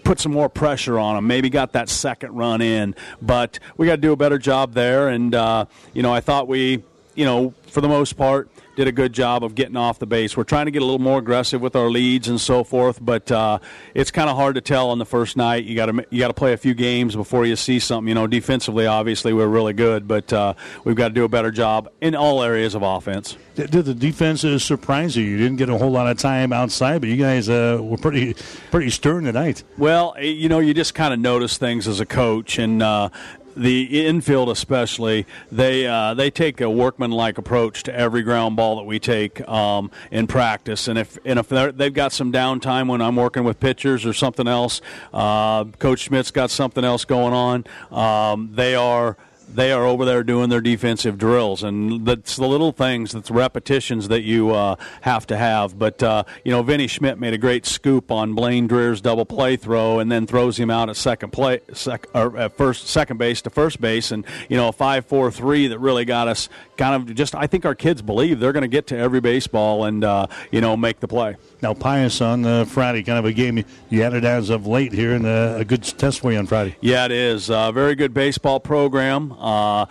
[0.02, 2.96] put some more pressure on them, maybe got that second run in.
[3.22, 5.08] But we got to do a better job there.
[5.08, 6.82] And, uh, you know, I thought we
[7.16, 10.36] you know, for the most part, did a good job of getting off the base.
[10.36, 13.32] We're trying to get a little more aggressive with our leads and so forth, but
[13.32, 13.58] uh,
[13.94, 15.64] it's kind of hard to tell on the first night.
[15.64, 18.06] You got to you got to play a few games before you see something.
[18.06, 20.54] You know, defensively, obviously, we're really good, but uh,
[20.84, 23.36] we've got to do a better job in all areas of offense.
[23.54, 25.24] Did the defense surprise you?
[25.24, 28.34] You didn't get a whole lot of time outside, but you guys uh, were pretty
[28.70, 29.64] pretty stern tonight.
[29.78, 33.08] Well, you know, you just kind of notice things as a coach, and uh,
[33.56, 38.84] the infield especially, they uh, they take a workmanlike approach to every ground ball that
[38.84, 40.88] we take um, in practice.
[40.88, 44.46] And if and if they've got some downtime when I'm working with pitchers or something
[44.46, 44.80] else,
[45.12, 47.64] uh, Coach Schmidt's got something else going on.
[47.90, 49.16] Um, they are
[49.48, 54.08] they are over there doing their defensive drills, and that's the little things, that's repetitions
[54.08, 55.78] that you uh, have to have.
[55.78, 59.56] But uh, you know, Vinny Schmidt made a great scoop on Blaine Dreher's double play
[59.56, 63.42] throw, and then throws him out at second play, sec, or at first second base
[63.42, 66.94] to first base, and you know, a five four three that really got us kind
[66.94, 67.34] of just.
[67.34, 70.60] I think our kids believe they're going to get to every baseball and uh, you
[70.60, 71.36] know make the play.
[71.62, 74.92] Now, Pius on uh, Friday, kind of a game you had it as of late
[74.92, 76.76] here, and uh, a good test for you on Friday.
[76.80, 77.50] Yeah, it is.
[77.50, 79.32] Uh, very good baseball program.
[79.38, 79.86] Uh,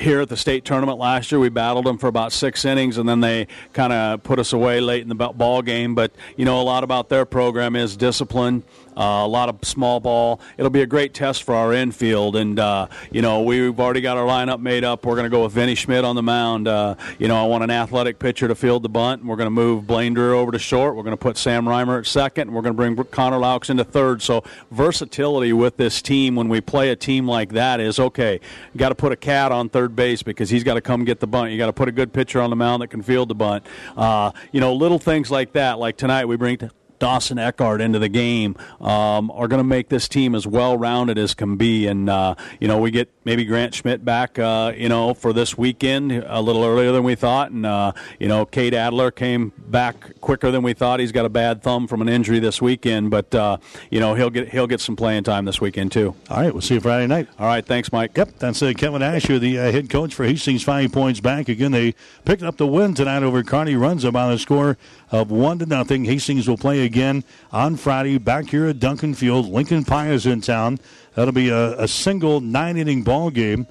[0.00, 3.08] here at the state tournament last year, we battled them for about six innings, and
[3.08, 5.94] then they kind of put us away late in the ball game.
[5.94, 8.62] But you know, a lot about their program is discipline
[8.96, 10.40] uh, a lot of small ball.
[10.58, 14.16] It'll be a great test for our infield, and uh, you know we've already got
[14.16, 15.04] our lineup made up.
[15.04, 16.68] We're going to go with Vinny Schmidt on the mound.
[16.68, 19.46] Uh, you know I want an athletic pitcher to field the bunt, and we're going
[19.46, 20.96] to move Blaine Dreher over to short.
[20.96, 23.70] We're going to put Sam Reimer at second, and we're going to bring Connor Laux
[23.70, 24.22] into third.
[24.22, 28.40] So versatility with this team when we play a team like that is okay.
[28.72, 31.20] You got to put a cat on third base because he's got to come get
[31.20, 31.52] the bunt.
[31.52, 33.66] You got to put a good pitcher on the mound that can field the bunt.
[33.96, 35.78] Uh, you know little things like that.
[35.78, 36.58] Like tonight we bring
[37.00, 41.18] Dawson Eckhart into the game um, are going to make this team as well rounded
[41.18, 41.88] as can be.
[41.88, 45.56] And uh, you know, we get maybe Grant Schmidt back, uh, you know, for this
[45.56, 47.50] weekend a little earlier than we thought.
[47.50, 51.00] And uh, you know, Cade Adler came back quicker than we thought.
[51.00, 53.58] He's got a bad thumb from an injury this weekend, but uh,
[53.90, 56.14] you know he'll get he'll get some playing time this weekend too.
[56.28, 57.28] All right, we'll see you Friday night.
[57.38, 58.16] All right, thanks, Mike.
[58.16, 60.62] Yep, that's uh, Kevin Asher, the uh, head coach for Hastings.
[60.62, 61.72] Five Points Bank again.
[61.72, 61.94] They
[62.24, 63.74] picked up the win tonight over Kearney.
[63.74, 64.76] Runza by a score
[65.10, 66.04] of one to nothing.
[66.04, 69.48] Hastings will play again on Friday back here at Duncan Field.
[69.48, 70.78] Lincoln Pius in town.
[71.20, 73.66] That'll be a, a single nine inning ball game.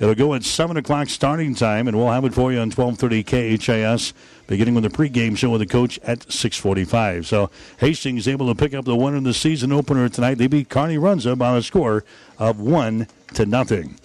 [0.00, 3.58] It'll go at 7 o'clock starting time, and we'll have it for you on 1230
[3.58, 4.14] KHAS,
[4.46, 7.26] beginning with the pregame show with the coach at 645.
[7.26, 10.38] So Hastings able to pick up the one in the season opener tonight.
[10.38, 12.06] They beat Kearney Runza by a score
[12.38, 13.98] of 1 to nothing.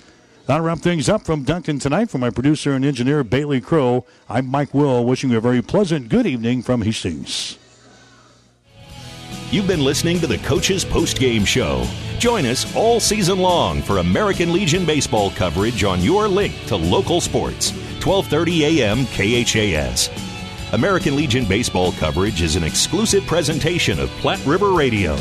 [0.47, 2.09] That'll wrap things up from Duncan tonight.
[2.09, 6.09] For my producer and engineer, Bailey Crow, I'm Mike Will, wishing you a very pleasant
[6.09, 7.57] good evening from Hastings.
[9.51, 11.85] You've been listening to the Coach's Post Game Show.
[12.19, 17.21] Join us all season long for American Legion baseball coverage on your link to local
[17.21, 17.71] sports.
[17.99, 19.05] 12:30 a.m.
[19.07, 20.09] KHAS.
[20.73, 25.15] American Legion baseball coverage is an exclusive presentation of Platte River Radio.